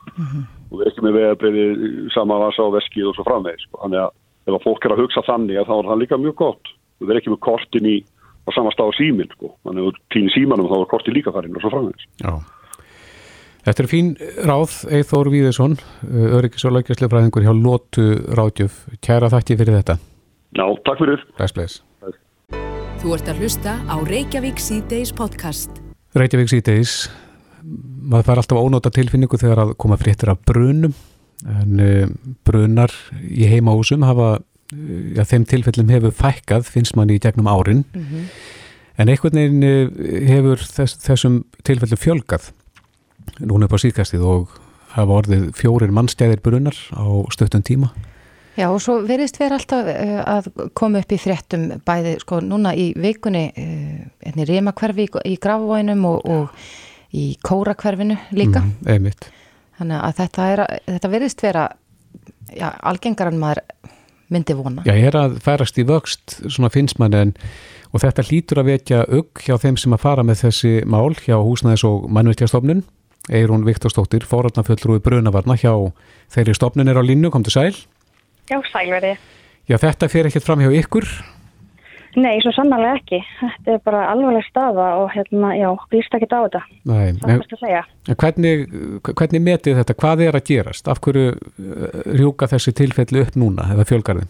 og 0.71 0.79
vera 0.79 0.89
ekki 0.89 1.03
með 1.05 1.17
vegabriði 1.19 1.65
sama 2.15 2.39
vasa 2.41 2.65
á 2.65 2.73
veskið 2.73 3.11
og 3.11 3.17
svo 3.17 3.25
framvegis 3.27 3.67
sko. 3.67 3.81
þannig 3.83 4.01
að 4.05 4.15
ef 4.49 4.55
að 4.57 4.63
fólk 4.65 4.87
er 4.87 4.95
að 4.95 5.03
hugsa 5.03 5.25
þannig 5.27 5.59
að 5.61 5.69
þá 5.69 5.75
er 5.77 5.89
það 5.91 6.01
líka 6.01 6.21
mjög 6.21 6.37
gott 6.41 6.73
og 6.73 7.09
vera 7.09 7.21
ekki 7.21 7.33
með 7.33 7.43
kortin 7.45 7.91
í 7.91 7.97
á 8.41 8.49
sama 8.55 8.73
stað 8.73 8.89
á 8.89 8.97
síminn 8.97 9.35
sko. 9.35 9.53
þannig 9.67 9.91
að 9.91 10.01
týnir 10.15 10.35
símanum 10.35 10.71
þá 10.71 10.77
er 10.79 10.91
kortin 10.95 11.17
líka 11.17 11.35
farin 11.35 11.59
og 11.59 11.65
svo 11.65 11.73
framvegis 11.75 12.09
Já. 12.23 12.33
Þetta 13.61 13.83
er 13.83 13.87
fín 13.91 14.07
ráð, 14.41 14.71
Eithór 14.89 15.27
Víðesson, 15.29 15.75
öryggis 16.09 16.63
og 16.65 16.73
lækjastlefræðingur 16.79 17.43
hjá 17.45 17.51
Lótu 17.53 18.05
Ráðjöf. 18.33 18.87
Kæra 19.05 19.27
þakki 19.29 19.57
fyrir 19.59 19.75
þetta. 19.77 19.99
Já, 20.57 20.63
takk 20.87 21.01
fyrir 21.03 21.21
Bless, 21.37 21.53
bless. 21.53 21.75
Þú 23.03 23.11
ert 23.13 23.29
að 23.29 23.43
hlusta 23.43 23.75
á 23.85 23.95
Reykjavík 24.01 24.57
C-Days 24.61 25.11
podcast. 25.13 25.77
Reykjavík 26.17 26.49
síðdeis, 26.49 26.95
maður 27.61 28.25
fær 28.31 28.41
alltaf 28.41 28.61
ónóta 28.61 28.91
tilfinningu 28.93 29.37
þegar 29.41 29.61
að 29.63 29.73
koma 29.81 29.97
fréttir 30.01 30.31
af 30.33 30.41
brunum, 30.49 30.95
en 31.45 31.83
uh, 31.85 32.09
brunar 32.45 32.93
í 33.21 33.45
heimahúsum 33.49 34.05
hafa, 34.05 34.31
uh, 34.41 34.97
já, 35.13 35.21
þeim 35.35 35.45
tilfellum 35.49 35.93
hefur 35.93 36.15
fækkað, 36.17 36.65
finnst 36.65 36.97
manni 36.97 37.19
í 37.19 37.21
gegnum 37.21 37.49
árin, 37.49 37.85
en 38.97 39.13
einhvern 39.13 39.37
veginn 39.37 40.25
hefur 40.29 40.65
þess, 40.65 40.97
þessum 41.05 41.39
tilfellum 41.65 42.01
fjölgað, 42.01 42.49
núna 43.39 43.67
upp 43.67 43.75
á 43.77 43.83
síðkastið 43.83 44.23
og 44.27 44.55
hafa 44.95 45.19
orðið 45.21 45.49
fjórir 45.55 45.93
mannstæðir 45.95 46.41
brunar 46.43 46.77
á 46.95 47.05
stöttum 47.33 47.63
tíma. 47.63 47.91
Já 48.59 48.67
og 48.67 48.81
svo 48.83 48.97
verðist 49.07 49.37
vera 49.39 49.55
alltaf 49.55 49.87
uh, 49.87 50.17
að 50.27 50.49
koma 50.75 50.99
upp 50.99 51.13
í 51.15 51.19
fréttum 51.21 51.69
bæði 51.87 52.17
sko 52.19 52.41
núna 52.43 52.73
í 52.75 52.89
vikunni 52.99 53.45
uh, 53.55 54.31
í 54.35 54.47
Rímakverfi 54.49 55.05
í, 55.07 55.11
í 55.31 55.37
Grafavóinum 55.39 56.03
og, 56.09 56.25
og 56.27 57.15
í 57.15 57.29
Kórakverfinu 57.43 58.17
líka 58.35 58.59
Mm, 58.63 58.75
einmitt. 58.87 59.29
þannig 59.79 60.03
að 60.03 60.17
þetta, 60.19 60.49
er, 60.51 60.63
þetta 60.87 61.09
verðist 61.15 61.41
vera 61.43 61.63
já, 62.51 62.67
algengar 62.83 63.31
en 63.31 63.39
maður 63.39 63.63
myndi 64.31 64.55
vona 64.55 64.83
Já, 64.87 64.93
ég 64.99 65.07
er 65.09 65.17
að 65.19 65.39
færast 65.43 65.79
í 65.79 65.87
vöxt, 65.87 66.37
svona 66.51 66.69
finnst 66.71 66.99
mann 66.99 67.15
en 67.15 67.33
og 67.91 68.03
þetta 68.03 68.23
hlýtur 68.27 68.61
að 68.61 68.69
vekja 68.75 69.01
auk 69.07 69.41
hjá 69.43 69.57
þeim 69.59 69.79
sem 69.79 69.95
að 69.95 70.03
fara 70.05 70.23
með 70.27 70.43
þessi 70.45 70.71
mál 70.87 71.11
hjá 71.19 71.35
húsnæðis 71.39 71.83
og 71.87 72.05
mannvirkjastofnun 72.11 72.83
Eirún 73.29 73.65
Viktorsdóttir, 73.67 74.23
fóröldnafjöldrúi 74.25 75.01
Brunavarna 75.05 75.53
hjá 75.59 75.75
þeirri 76.33 76.55
stopnunir 76.57 76.97
á 76.97 77.03
línu, 77.05 77.29
kom 77.29 77.43
til 77.45 77.53
sæl. 77.53 77.75
Já, 78.49 78.57
sælveri. 78.71 79.13
Já, 79.69 79.77
þetta 79.77 80.09
fyrir 80.09 80.31
ekkert 80.31 80.47
fram 80.47 80.63
hjá 80.63 80.71
ykkur? 80.81 81.05
Nei, 82.19 82.41
svo 82.43 82.51
sannarlega 82.51 82.97
ekki. 82.99 83.19
Þetta 83.39 83.71
er 83.77 83.83
bara 83.85 84.01
alvarleg 84.11 84.43
staða 84.49 84.87
og 84.99 85.13
hérna, 85.13 85.53
já, 85.55 85.69
býrst 85.93 86.17
ekki 86.17 86.27
á 86.27 86.43
þetta. 86.43 86.61
Nei, 86.89 87.13
Það 87.21 87.29
er 87.31 87.37
best 87.43 87.53
að 87.55 87.61
segja. 87.61 87.83
en 88.09 88.17
hvernig, 88.19 88.65
hvernig 89.13 89.41
metið 89.45 89.77
þetta? 89.79 89.95
Hvað 90.01 90.23
er 90.25 90.35
að 90.41 90.47
gerast? 90.49 90.89
Af 90.91 90.99
hverju 91.05 91.29
uh, 91.31 92.01
rjúka 92.17 92.49
þessi 92.51 92.73
tilfelli 92.81 93.21
upp 93.23 93.37
núna 93.39 93.69
eða 93.71 93.85
fjölgarðin? 93.87 94.27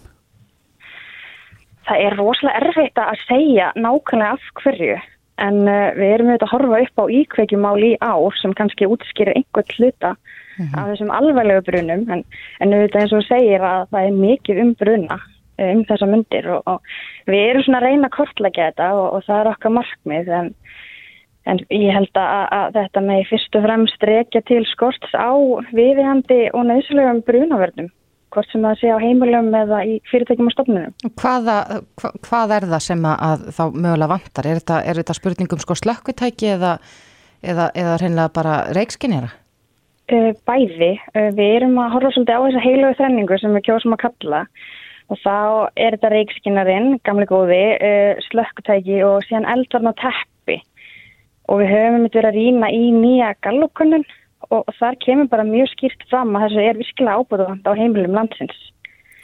Það 1.88 2.04
er 2.06 2.16
rosalega 2.20 2.62
erfitt 2.62 3.02
að 3.02 3.24
segja 3.26 3.72
nákvæmlega 3.76 4.38
af 4.38 4.46
hverju. 4.62 5.00
En 5.42 5.64
uh, 5.66 5.90
við 5.98 6.16
erum 6.16 6.32
auðvitað 6.32 6.48
að 6.48 6.54
horfa 6.56 6.82
upp 6.86 7.02
á 7.02 7.06
íkveikjumál 7.18 7.78
í 7.86 7.92
ár 8.04 8.40
sem 8.42 8.56
kannski 8.58 8.90
útskýrir 8.90 9.36
einhvern 9.36 9.76
hluta 9.78 10.16
af 10.62 10.92
þessum 10.92 11.12
alvarlegu 11.16 11.64
brunum. 11.66 12.04
En, 12.14 12.24
en 12.62 12.76
auðvitað 12.76 13.06
eins 13.06 13.16
og 13.18 13.28
segir 13.28 13.64
að 13.66 13.88
það 13.94 14.08
er 14.08 14.18
mikið 14.20 14.62
um 14.62 14.74
bruna 14.78 15.18
eh, 15.58 15.72
um 15.72 15.84
þessa 15.90 16.10
myndir 16.12 16.50
og, 16.54 16.62
og 16.70 17.32
við 17.32 17.46
erum 17.48 17.66
svona 17.66 17.82
að 17.82 17.88
reyna 17.88 18.10
að 18.10 18.18
kortleggja 18.18 18.68
þetta 18.72 18.90
og, 19.00 19.08
og 19.18 19.26
það 19.30 19.40
er 19.40 19.52
okkar 19.54 19.76
markmið. 19.78 20.34
En, 20.42 20.52
en 21.50 21.64
ég 21.74 21.96
held 21.98 22.22
að, 22.22 22.44
að 22.60 22.78
þetta 22.78 23.06
með 23.08 23.24
fyrst 23.32 23.58
og 23.58 23.66
fremst 23.66 24.06
rekja 24.12 24.44
til 24.52 24.62
skorts 24.70 25.18
á 25.18 25.32
viðhandi 25.74 26.44
og 26.52 26.70
nöðslegum 26.70 27.26
brunavörnum 27.26 27.90
hvort 28.32 28.50
sem 28.52 28.64
það 28.66 28.80
sé 28.80 28.92
á 28.92 28.98
heimilum 29.04 29.52
eða 29.56 29.82
í 29.88 30.00
fyrirtækjum 30.12 30.50
og 30.50 30.56
stofnunum. 30.56 30.96
Hvaða, 31.20 31.58
hva, 32.00 32.12
hvað 32.28 32.56
er 32.58 32.68
það 32.74 32.84
sem 32.88 33.06
að, 33.12 33.46
þá 33.58 33.64
mögulega 33.76 34.12
vantar? 34.14 34.50
Er 34.50 34.62
þetta, 34.62 34.82
er 34.88 35.02
þetta 35.02 35.18
spurningum 35.18 35.64
sko 35.64 35.78
slökkutæki 35.80 36.52
eða, 36.56 36.76
eða, 37.44 37.70
eða 37.84 37.98
reynilega 38.02 38.36
bara 38.38 38.58
reikskinera? 38.78 39.32
Uh, 40.12 40.32
bæði, 40.48 40.94
uh, 41.16 41.30
við 41.38 41.58
erum 41.60 41.78
að 41.80 41.94
horfa 41.96 42.14
svolítið 42.16 42.36
á 42.36 42.46
þessa 42.48 42.66
heilögu 42.66 43.00
þrenningu 43.00 43.40
sem 43.40 43.54
við 43.56 43.68
kjósum 43.70 43.96
að 43.96 44.04
kalla 44.08 44.42
og 45.12 45.20
þá 45.20 45.36
er 45.76 45.96
þetta 45.96 46.12
reikskinarinn, 46.16 46.90
gamli 47.08 47.28
góði, 47.30 47.62
uh, 47.78 48.26
slökkutæki 48.30 49.02
og 49.08 49.22
síðan 49.28 49.48
eldvarn 49.54 49.92
á 49.92 49.94
teppi 50.02 50.58
og 51.52 51.62
við 51.62 51.72
höfum 51.74 51.98
myndið 52.00 52.18
verið 52.20 52.30
að 52.32 52.40
rýna 52.40 52.72
í 52.72 52.84
nýja 52.96 53.32
gallukunnun 53.44 54.06
og, 54.50 54.70
þar 54.80 54.98
kemur 55.04 55.30
bara 55.32 55.48
mjög 55.48 55.72
skýrt 55.76 56.06
fram 56.10 56.36
að 56.36 56.48
þessu 56.48 56.64
er 56.64 56.80
virkilega 56.80 57.20
ábúðavand 57.22 57.68
á 57.68 57.74
heimilum 57.78 58.16
landsins. 58.18 58.64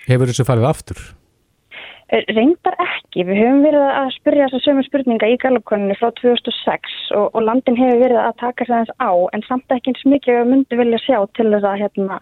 Hefur 0.07 0.31
þessu 0.31 0.45
farið 0.47 0.69
aftur? 0.69 1.01
Uh, 2.07 2.21
Reyndar 2.31 2.77
ekki, 2.79 3.25
við 3.27 3.41
höfum 3.41 3.65
verið 3.65 3.87
að 3.87 4.13
spyrja 4.15 4.47
þessa 4.47 4.63
sömu 4.63 4.85
spurninga 4.85 5.27
í 5.27 5.39
gallukunnunni 5.41 5.97
frá 5.99 6.13
2006 6.21 6.93
og, 7.17 7.27
og 7.33 7.43
landin 7.43 7.79
hefur 7.79 8.05
verið 8.05 8.21
að 8.23 8.39
taka 8.43 8.69
þess 8.69 8.95
á 9.03 9.11
en 9.35 9.43
samt 9.49 9.75
ekki 9.75 9.91
eins 9.91 10.07
mikið 10.07 10.39
við 10.39 10.49
myndum 10.53 10.81
vilja 10.83 11.01
sjá 11.03 11.19
til 11.35 11.49
þess 11.51 11.67
að 11.67 11.83
hérna 11.83 12.21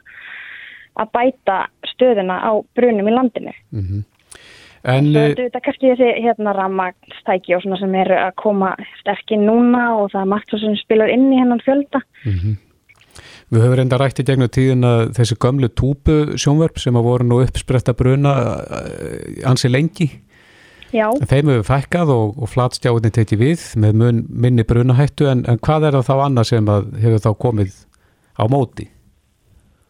að 0.95 1.11
bæta 1.11 1.61
stöðuna 1.91 2.39
á 2.39 2.51
brunum 2.77 3.11
í 3.11 3.13
landinu. 3.13 3.55
Mm 3.75 4.03
En 4.85 5.07
Svo 5.09 5.21
uh, 5.23 5.31
þetta 5.33 5.57
er 5.57 5.63
kannski 5.65 5.91
þessi 5.91 6.09
hérna 6.21 6.53
rammagstæki 6.53 7.55
og 7.57 7.63
svona 7.63 7.79
sem 7.81 7.95
eru 7.97 8.17
að 8.21 8.35
koma 8.37 8.75
sterkinn 8.99 9.47
núna 9.47 9.87
og 9.97 10.11
það 10.13 10.21
er 10.21 10.29
margt 10.35 10.53
sem 10.61 10.75
spilar 10.77 11.13
inn 11.13 11.25
í 11.33 11.39
hennan 11.39 11.63
fjölda. 11.65 12.01
Við 13.53 13.63
höfum 13.63 13.77
reynda 13.79 13.99
rætt 14.01 14.21
í 14.21 14.25
gegnum 14.27 14.51
tíðin 14.51 14.87
að 14.87 15.01
þessi 15.19 15.37
gömlu 15.41 15.69
túpu 15.69 16.15
sjónvörp 16.39 16.79
sem 16.81 16.97
að 16.97 17.07
voru 17.09 17.27
nú 17.27 17.41
uppspretta 17.45 17.95
bruna 17.97 18.35
uh, 18.63 19.49
ansi 19.49 19.71
lengi 19.71 20.09
Já, 20.95 21.09
þeim 21.27 21.51
hefur 21.51 21.67
fækkað 21.67 22.11
og, 22.13 22.35
og 22.39 22.51
flatstjáðin 22.53 23.13
tekið 23.15 23.41
við 23.41 23.63
með 23.81 24.01
mun, 24.01 24.25
minni 24.29 24.65
brunahættu 24.67 25.29
en, 25.29 25.45
en 25.49 25.59
hvað 25.59 25.89
er 25.89 25.97
það 25.99 26.09
þá 26.09 26.15
annað 26.29 26.51
sem 26.51 26.75
hefur 27.03 27.23
þá 27.25 27.31
komið 27.41 27.79
á 28.39 28.43
móti? 28.51 28.89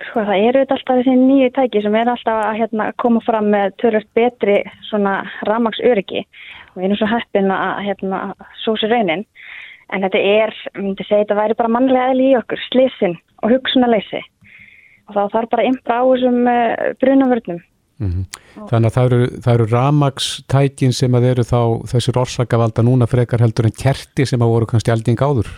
sko 0.10 0.24
það 0.28 0.46
eru 0.50 0.64
alltaf 0.64 1.00
þessi 1.00 1.14
nýju 1.20 1.52
tæki 1.56 1.82
sem 1.84 1.96
er 1.96 2.10
alltaf 2.12 2.42
að 2.46 2.58
hérna, 2.60 2.88
koma 3.02 3.22
fram 3.26 3.50
með 3.54 3.76
törlust 3.82 4.10
betri 4.18 4.58
svona 4.90 5.18
rammagsöryggi 5.48 6.24
og 6.24 6.80
við 6.80 6.88
erum 6.88 7.00
svo 7.00 7.10
heppin 7.12 7.54
að 7.54 7.84
hérna, 7.90 8.22
sér 8.64 8.92
raunin. 8.92 9.26
En 9.94 10.02
þetta 10.02 10.18
er, 10.18 10.54
myndi 10.80 11.06
segja, 11.06 11.24
þetta 11.24 11.38
væri 11.38 11.58
bara 11.60 11.72
mannlega 11.76 12.12
eðli 12.12 12.32
í 12.32 12.38
okkur, 12.40 12.62
slisin 12.72 13.20
og 13.46 13.54
hugsunarleysi. 13.54 14.24
Og 15.06 15.16
þá 15.16 15.24
þarf 15.36 15.52
bara 15.54 15.68
impra 15.70 16.02
á 16.02 16.04
þessum 16.10 16.50
uh, 16.50 16.92
brunavörnum. 17.02 17.62
Mm 18.02 18.26
Þannig 18.56 18.90
að 18.90 18.96
það 18.96 19.06
eru, 19.06 19.28
eru 19.52 19.66
ramagstækin 19.72 20.94
sem 20.96 21.16
að 21.16 21.28
eru 21.30 21.44
þá 21.48 21.60
þessir 21.92 22.18
orsakavalda 22.20 22.84
núna 22.84 23.08
frekar 23.08 23.44
heldur 23.44 23.70
en 23.70 23.76
kerti 23.76 24.26
sem 24.28 24.42
að 24.42 24.52
voru 24.52 24.68
kannski 24.72 24.92
alding 24.92 25.20
áður. 25.20 25.50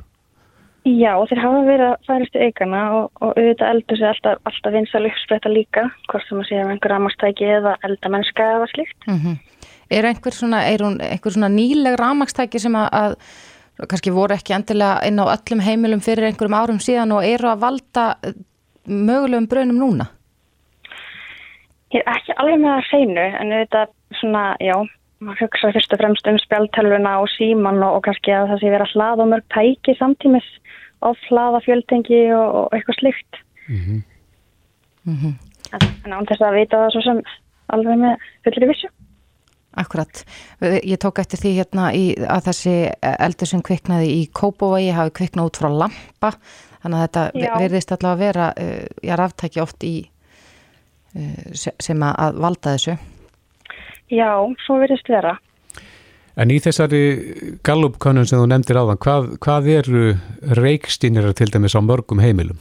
Já, 0.88 1.18
og 1.20 1.28
þeir 1.30 1.42
hafa 1.44 1.64
verið 1.68 1.86
að 1.88 2.06
færast 2.08 2.38
í 2.38 2.46
aukana 2.48 2.82
og, 2.96 3.08
og 3.20 3.34
auðvitað 3.36 3.72
eldur 3.74 4.00
sig 4.00 4.08
alltaf, 4.08 4.40
alltaf 4.48 4.76
vinsal 4.76 5.04
uppspretta 5.10 5.52
líka, 5.52 5.84
hvort 6.08 6.28
sem 6.30 6.40
að 6.40 6.50
segja 6.50 6.64
um 6.64 6.72
einhver 6.72 6.94
ramastæki 6.94 7.50
eða 7.58 7.74
eldamennska 7.88 8.50
eða 8.58 8.72
slíkt. 8.74 8.98
Mm 9.10 9.38
Er 9.88 10.04
einhver 10.04 10.36
svona, 10.36 10.66
er 10.68 10.82
hún, 10.84 10.98
einhver 11.00 11.32
svona 11.32 11.48
nýleg 11.48 11.94
rámakstæki 11.96 12.60
sem 12.60 12.74
að, 12.76 12.88
að 12.92 13.14
kannski 13.86 14.14
voru 14.14 14.36
ekki 14.36 14.56
endilega 14.58 15.06
inn 15.08 15.22
á 15.22 15.26
öllum 15.30 15.62
heimilum 15.62 16.04
fyrir 16.04 16.28
einhverjum 16.28 16.58
árum 16.58 16.80
síðan 16.82 17.14
og 17.16 17.26
eru 17.28 17.52
að 17.52 17.64
valda 17.66 18.06
eh, 18.26 18.38
mögulegum 18.88 19.50
brunum 19.52 19.82
núna? 19.82 20.10
Ég 21.94 22.02
er 22.02 22.18
ekki 22.18 22.36
alveg 22.36 22.62
með 22.62 22.74
það 22.74 22.88
hreinu, 22.90 23.26
en 23.40 23.54
auðvitað 23.56 23.92
svona, 24.20 24.44
já, 24.60 24.76
maður 25.24 25.44
hugsa 25.46 25.72
fyrst 25.76 25.94
og 25.96 26.02
fremst 26.02 26.28
um 26.28 26.40
spjaltölvuna 26.44 27.14
og 27.22 27.30
síman 27.38 27.80
og, 27.80 28.00
og 28.00 28.06
kannski 28.10 28.34
að 28.36 28.52
það 28.52 28.64
sé 28.64 28.74
vera 28.74 28.90
hlað 28.92 29.24
og 29.24 29.32
mörg 29.32 29.48
tæki 29.56 29.96
samtímis 30.00 30.50
of 31.06 31.20
hlaða 31.30 31.62
fjöltengi 31.66 32.22
og, 32.36 32.62
og 32.64 32.78
eitthvað 32.78 33.02
slíkt. 33.02 33.44
Mm 33.68 34.04
Mm 35.08 35.36
En, 35.76 35.84
en 36.06 36.14
án 36.16 36.28
þess 36.28 36.44
að 36.48 36.56
vita 36.56 36.78
það 36.80 36.94
svo 36.94 37.02
sem 37.04 37.18
alveg 37.76 37.98
með 38.00 38.28
fullri 38.46 38.68
vissu. 38.70 38.90
Akkurat. 39.78 40.24
Ég 40.82 40.98
tók 40.98 41.20
eftir 41.22 41.38
því 41.42 41.52
hérna 41.60 41.90
í, 41.94 42.06
að 42.18 42.48
þessi 42.50 42.76
eldur 43.14 43.50
sem 43.52 43.62
kviknaði 43.62 44.08
í 44.16 44.22
Kópavogi 44.34 44.94
hafi 44.96 45.14
kviknað 45.20 45.52
út 45.52 45.60
frá 45.62 45.70
lampa 45.84 46.32
þannig 46.82 46.98
að 46.98 47.04
þetta 47.04 47.26
Já. 47.44 47.52
verðist 47.62 47.94
allavega 47.94 48.16
að 48.16 48.24
vera 48.24 48.48
uh, 48.54 48.88
já, 49.06 49.14
ráftæki 49.22 49.62
oft 49.62 49.86
í 49.86 49.96
uh, 51.14 51.44
se- 51.54 51.76
sem 51.84 52.06
að, 52.08 52.40
valda 52.42 52.74
þessu. 52.78 52.98
Já, 54.14 54.32
svo 54.66 54.80
verðist 54.82 55.12
vera. 55.12 55.36
En 56.38 56.54
í 56.54 56.60
þessari 56.62 57.04
gallupkönnun 57.66 58.28
sem 58.30 58.38
þú 58.40 58.50
nefndir 58.52 58.78
áðan, 58.78 59.00
hvað, 59.02 59.30
hvað 59.42 59.70
eru 59.74 60.04
reikstýnir 60.58 61.32
til 61.38 61.50
dæmis 61.54 61.74
á 61.78 61.82
mörgum 61.82 62.22
heimilum? 62.22 62.60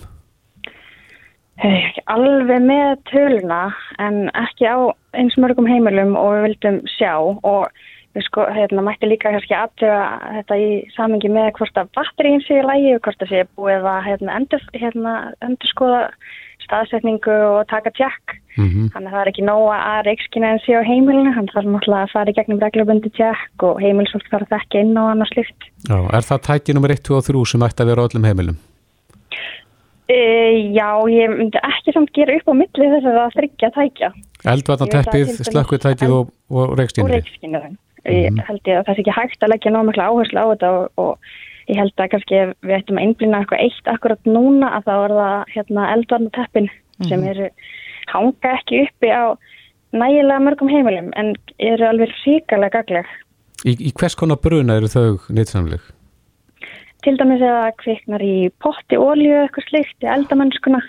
Ekki 1.65 2.03
alveg 2.13 2.65
með 2.69 2.97
töluna 3.09 3.61
en 4.03 4.27
ekki 4.37 4.69
á 4.69 4.77
eins 5.17 5.37
mörgum 5.41 5.69
heimilum 5.69 6.17
og 6.21 6.35
við 6.35 6.43
vildum 6.51 6.81
sjá 6.99 7.13
og 7.17 7.71
við 8.17 8.27
sko, 8.29 8.47
hérna, 8.53 8.85
mætti 8.85 9.09
líka 9.09 9.33
kannski 9.33 9.57
aðtöga 9.57 10.03
þetta 10.39 10.59
í 10.61 10.69
samingi 10.97 11.31
með 11.33 11.53
hvort 11.59 11.81
að 11.81 11.93
batterín 11.97 12.45
sé 12.45 12.61
í 12.61 12.67
lægi 12.67 12.97
og 12.97 13.05
hvort 13.07 13.25
að 13.25 13.33
sé 13.33 13.45
búið 13.57 13.89
að 13.93 14.03
hérna, 14.09 14.37
endur, 14.41 14.69
hérna, 14.77 15.15
endur 15.45 15.73
skoða 15.73 16.03
staðsetningu 16.67 17.35
og 17.53 17.67
taka 17.71 17.93
tjekk. 17.97 18.37
Mm 18.57 18.89
Þannig 18.93 19.11
að 19.11 19.15
það 19.15 19.21
er 19.23 19.31
ekki 19.33 19.45
nóga 19.45 19.81
að 19.81 19.99
reikskina 20.07 20.53
en 20.55 20.63
sé 20.65 20.77
á 20.77 20.89
heimilinu, 20.89 21.35
hann 21.37 21.51
þarf 21.53 21.69
náttúrulega 21.69 22.07
að 22.07 22.15
fara 22.15 22.33
í 22.33 22.37
gegnum 22.39 22.63
reglubundi 22.63 23.13
tjekk 23.17 23.67
og 23.69 23.83
heimilsfólk 23.85 24.31
þarf 24.33 24.49
að 24.49 24.55
þekka 24.55 24.81
inn 24.81 24.97
á 24.97 25.05
annars 25.13 25.35
slikt. 25.35 25.69
Já, 25.85 25.99
er 26.01 26.25
það 26.31 26.47
tæki 26.49 26.77
nummer 26.77 26.97
1, 26.97 27.05
2 27.05 27.21
og 27.21 27.29
3 27.29 27.45
sem 27.53 27.69
ætti 27.69 27.85
að 27.85 27.93
vera 27.93 28.01
á 28.01 28.07
öllum 28.09 28.29
heimilum? 28.29 28.59
E, 30.07 30.19
já, 30.71 30.91
ég 31.11 31.33
myndi 31.33 31.59
ekki 31.67 31.95
samt 31.97 32.13
gera 32.15 32.37
upp 32.39 32.53
á 32.53 32.55
milli 32.55 32.91
þess 32.93 33.09
að 33.11 33.17
það 33.19 33.35
þryggja 33.41 33.71
tækja. 33.75 34.11
Eldvarnateppið, 34.53 35.33
slökkutækið 35.49 36.15
og, 36.15 36.31
og 36.53 36.63
og 36.63 36.79
reikstýnir? 36.79 37.17
reikskinnurinn. 37.17 37.75
Ég 38.07 38.39
held 38.47 38.71
ég 38.71 38.79
að 38.79 38.87
það 38.87 38.95
sé 38.95 39.03
ekki 39.03 39.17
hægt 39.17 39.43
að 39.43 39.51
leggja 39.51 39.73
námikla 39.75 40.07
áherslu 40.07 40.39
á 40.39 40.47
þetta 40.53 40.71
og, 40.77 40.85
og 41.03 41.73
ég 41.73 41.81
held 41.81 41.95
að 41.99 42.11
kannski 42.13 42.43
við 42.63 42.77
ættum 42.79 43.01
að 43.01 43.07
einblýna 43.09 43.41
eitthvað 43.43 43.65
eitt 43.65 43.91
akkurat 43.91 44.31
núna 44.31 44.71
að 44.77 44.87
þá 44.87 44.95
er 44.95 45.15
það 45.17 45.55
hérna, 45.57 45.89
eldvarnateppin 45.97 46.71
sem 47.09 47.27
eru 47.27 47.51
hanga 48.13 48.55
ekki 48.55 48.85
uppi 48.87 49.11
á 49.11 49.35
nægilega 49.97 50.45
mörgum 50.47 50.71
heimilum 50.71 51.11
en 51.19 51.35
eru 51.59 51.89
alveg 51.89 52.15
ríkalega 52.23 52.79
gagleg. 52.79 53.11
Í, 53.67 53.75
í 53.75 53.91
hvers 53.97 54.15
konar 54.19 54.39
bruna 54.39 54.79
eru 54.79 54.91
þau 54.93 55.19
nýtsamleg? 55.33 55.83
Til 57.05 57.17
dæmis 57.21 57.43
eða 57.45 57.71
kviknar 57.81 58.23
í 58.25 58.49
potti, 58.63 58.99
ólíu 58.99 59.43
eitthvað 59.43 59.69
slikt 59.69 60.05
í 60.07 60.11
eldamennskuna 60.11 60.81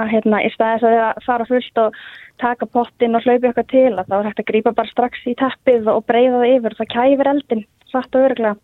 að 0.00 0.12
hérna 0.14 0.40
í 0.42 0.50
staðis 0.54 0.86
að 0.86 0.96
það 0.96 1.22
fara 1.26 1.46
fullt 1.50 1.80
og 1.82 2.00
taka 2.40 2.68
pottin 2.72 3.16
og 3.18 3.26
hlaupa 3.26 3.50
eitthvað 3.50 3.70
til 3.72 3.92
að 3.92 4.08
þá 4.08 4.16
er 4.18 4.28
hægt 4.30 4.42
að 4.42 4.50
grípa 4.50 4.74
bara 4.76 4.90
strax 4.90 5.24
í 5.28 5.36
teppið 5.38 5.88
og 5.92 6.04
breyða 6.08 6.40
það 6.40 6.52
yfir 6.56 6.74
og 6.74 6.80
það 6.80 6.92
kæfir 6.94 7.32
eldin, 7.34 7.64
satt 7.92 8.16
og 8.16 8.26
örglega. 8.30 8.54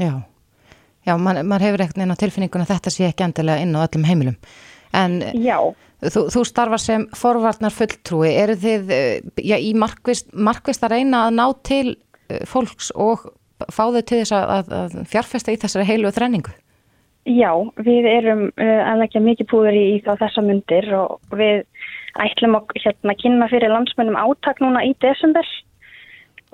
Já, 0.00 0.12
já, 1.08 1.14
man, 1.18 1.42
man 1.50 1.64
hefur 1.64 1.84
ekkert 1.84 2.00
neina 2.00 2.18
tilfinningun 2.18 2.64
að 2.64 2.74
þetta 2.74 2.94
sé 2.94 3.08
ekki 3.08 3.26
endilega 3.26 3.64
inn 3.64 3.74
á 3.76 3.82
öllum 3.82 4.06
heimilum. 4.06 4.38
En 4.96 5.18
Já, 5.38 5.58
þú, 6.02 6.24
þú 6.34 6.44
starfar 6.48 6.82
sem 6.82 7.06
forvarnar 7.18 7.74
fulltrúi, 7.74 8.30
eru 8.32 8.56
þið 8.58 8.94
eh, 8.94 9.26
já, 9.42 9.56
í 9.58 9.74
markvist, 9.78 10.30
markvist 10.34 10.86
að 10.86 10.96
reyna 10.96 11.26
að 11.26 11.36
ná 11.36 11.44
til 11.66 11.84
eh, 11.90 12.42
fólks 12.48 12.90
og 12.94 13.28
fá 13.68 13.84
þau 13.90 14.02
til 14.02 14.20
þess 14.22 14.34
að, 14.36 14.50
að, 14.56 14.74
að 14.80 14.98
fjárfesta 15.12 15.54
í 15.54 15.60
þessari 15.60 15.88
heilu 15.88 16.12
þrenningu? 16.14 16.54
Já, 17.28 17.52
við 17.76 18.06
erum 18.08 18.46
uh, 18.48 18.80
að 18.88 19.02
leggja 19.02 19.20
mikið 19.20 19.50
púður 19.50 19.76
í, 19.76 19.84
í 19.96 19.98
þá 20.04 20.14
þessa 20.22 20.44
myndir 20.46 20.88
og 20.96 21.36
við 21.36 21.66
ætlum 22.20 22.56
að 22.58 22.72
hérna, 22.80 23.16
kynna 23.20 23.48
fyrir 23.50 23.72
landsmennum 23.72 24.18
átak 24.18 24.62
núna 24.64 24.82
í 24.88 24.94
desember 25.04 25.46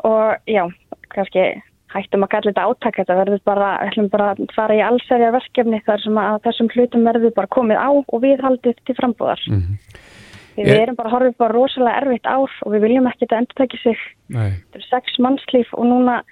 og 0.04 0.50
já, 0.50 0.66
kannski 1.14 1.46
hættum 1.94 2.26
að 2.26 2.32
kalla 2.34 2.50
þetta 2.50 2.66
átak, 2.66 2.98
þetta 3.00 3.18
verður 3.20 3.42
bara, 3.46 3.70
ætlum 3.86 4.10
bara 4.12 4.32
að 4.34 4.42
fara 4.56 4.76
í 4.76 4.82
allsæðja 4.84 5.30
verkefni 5.36 5.80
þar 5.86 6.02
sem 6.02 6.20
að 6.20 6.40
þessum 6.48 6.70
hlutum 6.74 7.06
verður 7.08 7.34
bara 7.38 7.52
komið 7.56 7.80
á 7.80 7.90
og 7.94 8.18
við 8.24 8.42
haldið 8.44 8.82
til 8.82 8.96
frambúðar. 8.98 9.42
Mm 9.48 9.62
-hmm. 9.62 10.02
Við 10.56 10.72
ég... 10.72 10.82
erum 10.82 10.96
bara 10.96 11.12
horfið 11.12 11.36
bara 11.38 11.54
rosalega 11.54 12.02
erfitt 12.02 12.26
ár 12.26 12.52
og 12.64 12.72
við 12.72 12.84
viljum 12.86 13.08
ekki 13.10 13.24
þetta 13.24 13.40
endur 13.42 13.58
tekja 13.60 13.80
sig. 13.82 14.04
Nei. 14.32 14.50
Þetta 14.50 14.78
er 14.80 14.86
sex 14.88 15.18
mannslíf 15.20 15.72
og 15.76 15.84
núna 15.84 16.22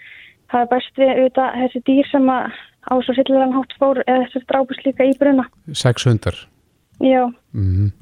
það 0.53 0.61
er 0.61 0.71
best 0.73 0.99
við 1.01 1.13
auðvitað 1.13 1.59
þessi 1.61 1.83
dýr 1.89 2.11
sem 2.11 2.31
að 2.31 2.57
á 2.85 2.93
svo 3.01 3.15
sýttilegan 3.17 3.55
hátt 3.57 3.77
fór 3.81 4.03
eða 4.05 4.25
þessi 4.25 4.45
drápust 4.51 4.85
líka 4.85 5.07
í 5.09 5.15
bruna. 5.19 5.47
600? 5.73 6.47
Já. 7.01 7.33
Mm 7.53 7.71
-hmm. 7.75 7.93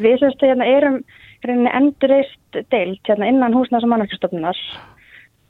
Við 0.00 0.18
semst 0.20 0.42
hérna 0.42 0.66
erum 0.66 1.04
endurreist 1.46 2.60
deilt 2.70 3.00
hérna 3.08 3.28
innan 3.28 3.54
húsnars 3.54 3.84
og 3.84 3.88
mannverkstofnunar 3.88 4.58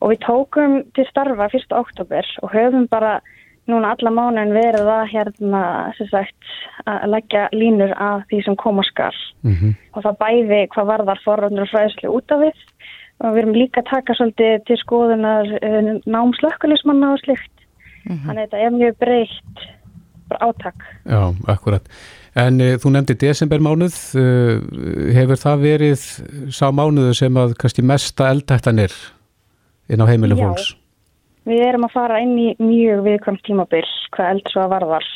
og 0.01 0.13
við 0.13 0.21
tókum 0.27 0.83
til 0.95 1.07
starfa 1.11 1.49
1. 1.53 1.73
oktober 1.73 2.25
og 2.43 2.53
höfum 2.53 2.89
bara 2.89 3.21
núna 3.67 3.95
alla 3.95 4.11
mánuðin 4.11 4.55
verið 4.55 4.89
að 4.91 5.09
hérna 5.11 5.63
sagt, 6.11 6.51
að 6.87 7.09
leggja 7.15 7.49
línur 7.53 7.95
að 7.99 8.23
því 8.31 8.43
sem 8.45 8.57
koma 8.57 8.83
skall 8.87 9.21
mm 9.43 9.53
-hmm. 9.53 9.73
og 9.93 10.03
það 10.03 10.19
bæði 10.19 10.61
hvað 10.75 10.91
varðar 10.93 11.23
forröndur 11.25 11.63
og 11.63 11.73
fræðslu 11.73 12.09
út 12.11 12.33
af 12.33 12.41
við 12.41 12.57
og 13.25 13.33
við 13.33 13.43
erum 13.43 13.55
líka 13.57 13.81
að 13.81 13.91
taka 13.91 14.15
svolítið 14.15 14.65
til 14.69 14.79
skoðunar 14.81 15.53
uh, 15.61 15.93
námslökkulismanna 16.05 17.13
og 17.15 17.23
slikt 17.25 17.57
Mm 18.07 18.15
-hmm. 18.15 18.27
Þannig 18.27 18.43
að 18.43 18.45
þetta 18.45 18.59
er 18.59 18.71
mjög 18.71 18.95
breytt 18.99 19.59
átak. 20.41 20.81
Já, 21.05 21.35
akkurat. 21.47 21.83
En 22.37 22.61
e, 22.61 22.77
þú 22.77 22.91
nefndi 22.91 23.15
desembermánuð, 23.15 23.97
e, 24.15 24.25
hefur 25.19 25.39
það 25.45 25.63
verið 25.71 26.01
sá 26.51 26.67
mánuðu 26.71 27.15
sem 27.15 27.37
að 27.37 27.55
kannski 27.61 27.83
mesta 27.83 28.29
eldættan 28.31 28.79
er 28.79 28.93
inn 29.89 30.03
á 30.03 30.07
heimilu 30.07 30.37
fólks? 30.37 30.67
Já, 30.71 30.77
við 31.51 31.63
erum 31.69 31.85
að 31.85 31.93
fara 31.93 32.21
inn 32.21 32.39
í 32.39 32.55
mjög 32.59 33.03
viðkvæmt 33.07 33.43
tímabill 33.47 33.91
hvað 34.11 34.31
eld 34.31 34.47
svo 34.53 34.61
að 34.61 34.73
varðar. 34.75 35.07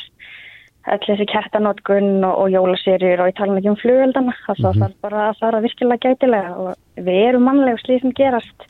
Allir 0.89 1.11
þessi 1.13 1.27
kertanótgunn 1.29 2.23
og, 2.25 2.35
og 2.41 2.47
jólaserjur 2.49 3.21
og 3.21 3.29
ég 3.29 3.37
tala 3.37 3.57
ekki 3.59 3.69
um 3.69 3.77
flugöldana, 3.77 4.33
það 4.47 4.57
mm 4.57 4.65
-hmm. 4.65 4.79
þarf 4.81 4.95
bara 5.01 5.29
að 5.29 5.39
fara 5.39 5.61
virkilega 5.61 6.09
gætilega 6.09 6.55
og 6.57 6.75
við 6.97 7.19
erum 7.27 7.43
mannlega 7.43 7.77
slíð 7.77 8.01
sem 8.01 8.13
gerast. 8.17 8.67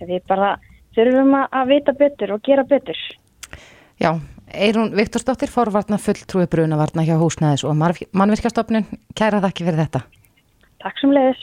Við 0.00 0.20
bara 0.28 0.58
þurfum 0.96 1.34
að 1.40 1.68
vita 1.68 1.92
betur 1.92 2.32
og 2.32 2.42
gera 2.42 2.64
betur. 2.64 2.98
Já, 3.96 4.20
Eirún 4.52 4.92
Viktorsdóttir 4.96 5.48
fórvarna 5.48 5.98
fulltrúi 5.98 6.46
brunavarna 6.46 7.02
hjá 7.02 7.16
húsnæðis 7.16 7.64
og 7.64 7.74
mannvirkjastofnun, 8.12 8.84
kæra 9.16 9.40
þakki 9.40 9.64
fyrir 9.64 9.80
þetta. 9.86 10.00
Takk 10.84 11.00
sem 11.00 11.10
leiðis. 11.10 11.42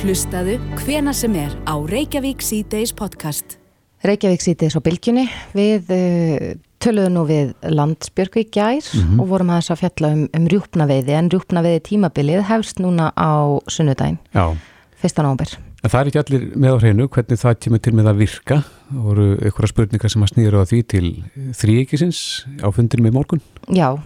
Hlustaðu 0.00 0.56
hvena 0.80 1.12
sem 1.12 1.34
er 1.36 1.52
á 1.68 1.74
Reykjavík 1.76 2.40
C-Days 2.40 2.94
podcast. 2.96 3.58
Reykjavík 4.06 4.40
C-Days 4.40 4.78
á 4.78 4.80
bylgjunni. 4.80 5.26
Við 5.52 5.90
töluðum 6.80 7.16
nú 7.16 7.24
við 7.28 7.54
Landsbjörgu 7.62 8.42
í 8.42 8.48
gær 8.50 8.80
mm 8.80 9.00
-hmm. 9.00 9.20
og 9.20 9.28
vorum 9.28 9.50
aðeins 9.50 9.70
að 9.70 9.80
fjalla 9.82 10.12
um, 10.12 10.28
um 10.34 10.46
rjúpnaveiði 10.48 11.16
en 11.16 11.30
rjúpnaveiði 11.30 11.80
tímabilið 11.88 12.42
hefst 12.48 12.80
núna 12.80 13.12
á 13.16 13.60
sunnudaginn. 13.68 14.18
Já. 14.34 14.56
Fyrsta 15.00 15.22
nógumber. 15.22 15.58
Það 15.80 16.00
er 16.00 16.08
ekki 16.10 16.20
allir 16.20 16.42
með 16.56 16.74
á 16.76 16.78
hreinu 16.82 17.08
hvernig 17.08 17.40
það 17.40 17.60
kemur 17.64 17.80
til 17.80 17.94
með 17.96 18.10
að 18.10 18.20
virka. 18.20 18.56
Það 18.90 19.04
voru 19.06 19.28
einhverja 19.40 19.72
spurningar 19.72 20.10
sem 20.10 20.22
að 20.22 20.32
snýra 20.34 20.60
á 20.60 20.64
því 20.68 20.80
til 20.92 21.06
þrýekisins 21.56 22.20
á 22.60 22.68
fundinum 22.68 23.08
í 23.08 23.14
morgun. 23.16 23.40
Já, 23.72 23.96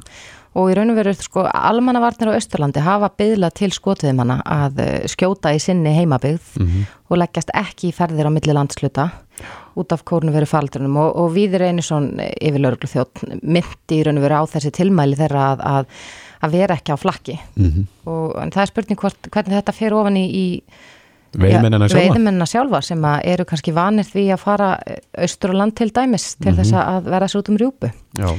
og 0.55 0.71
í 0.71 0.77
raun 0.79 0.93
og 0.93 0.99
veru 1.01 1.15
sko, 1.19 1.45
almannavarnir 1.51 2.31
á 2.31 2.39
Östurlandi 2.39 2.83
hafa 2.85 3.11
byggla 3.19 3.51
til 3.51 3.73
skotviðmanna 3.75 4.39
að 4.47 4.79
eh, 4.85 5.09
skjóta 5.11 5.51
í 5.55 5.59
sinni 5.59 5.95
heimabyggð 5.97 6.61
mm 6.61 6.67
-hmm. 6.67 6.87
og 7.11 7.19
leggjast 7.19 7.51
ekki 7.55 7.91
í 7.91 7.97
ferðir 7.97 8.31
á 8.31 8.35
milli 8.35 8.55
landsluta 8.55 9.11
út 9.81 9.93
af 9.95 10.05
kórnu 10.07 10.33
veru 10.35 10.47
faldrunum 10.47 10.97
og, 11.03 11.17
og 11.21 11.33
við 11.35 11.57
erum 11.59 11.75
einu 11.75 11.85
svon 11.85 12.11
yfir 12.21 12.63
lauruglu 12.63 12.91
þjótt 12.91 13.25
myndi 13.43 13.99
í 13.99 14.03
raun 14.07 14.21
og 14.21 14.27
veru 14.27 14.41
á 14.41 14.45
þessi 14.55 14.73
tilmæli 14.75 15.19
þeirra 15.19 15.47
að, 15.53 15.65
að, 15.71 15.87
að 16.47 16.59
vera 16.59 16.79
ekki 16.79 16.95
á 16.95 16.99
flakki 17.01 17.39
mm 17.39 17.71
-hmm. 17.71 17.87
og 18.13 18.35
það 18.55 18.63
er 18.63 18.73
spurning 18.73 19.01
hvort, 19.01 19.31
hvernig 19.31 19.59
þetta 19.59 19.79
fer 19.81 19.97
ofan 19.97 20.21
í, 20.21 20.27
í 20.29 20.47
Veiðmennina 21.35 21.89
sjálfa? 21.91 22.47
Sjálfa 22.47 22.81
sem 22.87 23.05
eru 23.25 23.45
kannski 23.45 23.73
vanir 23.75 24.07
því 24.07 24.25
að 24.35 24.43
fara 24.45 24.69
austur 25.19 25.51
og 25.51 25.59
land 25.59 25.75
til 25.75 25.91
dæmis 25.91 26.35
til 26.37 26.53
mm 26.53 26.55
-hmm. 26.55 26.63
þess 26.63 26.73
að 26.73 27.11
vera 27.11 27.29
svo 27.29 27.41
út 27.41 27.49
um 27.49 27.57
rjúpu. 27.59 27.91
Já. 28.19 28.39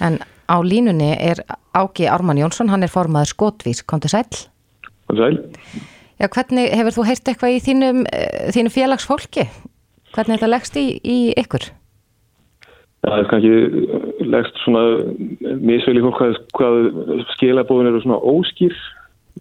En 0.00 0.18
á 0.46 0.56
línunni 0.62 1.16
er 1.18 1.42
Ági 1.74 2.06
Ármann 2.06 2.38
Jónsson, 2.38 2.68
hann 2.68 2.82
er 2.82 2.88
formaður 2.88 3.34
skotvís, 3.34 3.82
kom 3.86 4.00
til 4.00 4.10
sæl. 4.10 4.24
Kom 5.06 5.16
til 5.16 5.24
sæl. 5.24 5.38
Já, 6.16 6.28
hvernig 6.28 6.70
hefur 6.72 6.94
þú 6.96 7.04
heyrt 7.04 7.28
eitthvað 7.28 7.54
í 7.54 7.60
þínum, 7.60 8.06
eh, 8.12 8.52
þínu 8.54 8.70
félagsfólki? 8.72 9.48
Hvernig 10.14 10.36
þetta 10.36 10.52
leggst 10.52 10.78
í, 10.80 10.86
í 11.02 11.18
ykkur? 11.42 11.66
Það 13.06 13.18
er 13.18 13.28
kannski 13.30 14.28
leggst 14.32 14.62
svona 14.64 14.84
misveili 15.62 16.02
fólk 16.02 16.20
hvað, 16.20 16.38
hvað 16.58 16.78
skilabóðin 17.34 17.90
eru 17.92 18.00
svona 18.02 18.22
óskýr, 18.22 18.74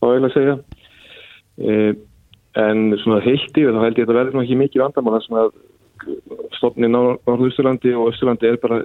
ég 0.01 0.04
vel 0.06 0.28
að 0.28 0.36
segja. 0.36 0.60
E 1.56 1.80
en 2.60 2.91
svona 3.04 3.21
heilti 3.23 3.65
þá 3.67 3.82
held 3.84 3.97
ég 3.99 4.06
að 4.06 4.12
það 4.12 4.19
verður 4.19 4.43
ekki 4.43 4.60
mikið 4.60 4.84
vandamála 4.86 5.21
að 5.41 5.56
stofnin 6.56 6.95
á 6.95 7.04
Norðusturlandi 7.28 7.95
og 7.97 8.12
Östurlandi 8.13 8.49
er 8.49 8.60
bara 8.62 8.84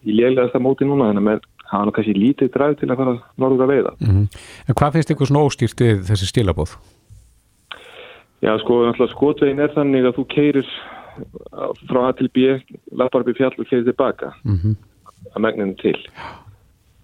í 0.00 0.14
lélægast 0.16 0.56
að 0.56 0.64
móti 0.64 0.88
núna 0.88 1.10
þannig 1.10 1.28
að 1.34 1.42
það 1.70 1.82
er 1.82 1.94
kannski 1.96 2.14
lítið 2.16 2.52
dræð 2.54 2.78
til 2.80 2.88
að 2.88 3.02
fara 3.02 3.16
norður 3.42 3.66
að 3.66 3.72
veiða 3.74 3.92
mm 3.98 4.08
-hmm. 4.08 4.26
En 4.68 4.78
hvað 4.78 4.92
finnst 4.92 5.12
ykkur 5.12 5.28
svona 5.28 5.44
óstýrt 5.44 5.80
við 5.84 6.00
þessi 6.08 6.30
stílabóð? 6.30 6.76
Já 8.40 8.56
sko, 8.58 8.74
skotvegin 9.08 9.60
er 9.60 9.74
þannig 9.74 10.04
að 10.06 10.16
þú 10.16 10.24
keirir 10.34 10.66
frá 11.88 12.08
A 12.08 12.12
til 12.12 12.28
B 12.28 12.60
lappar 12.92 13.24
upp 13.24 13.32
í 13.32 13.38
fjall 13.38 13.56
og 13.56 13.66
keirir 13.66 13.84
tilbaka 13.84 14.32
mm 14.44 14.56
-hmm. 14.56 14.76
að 15.34 15.42
megninu 15.46 15.74
til 15.74 15.98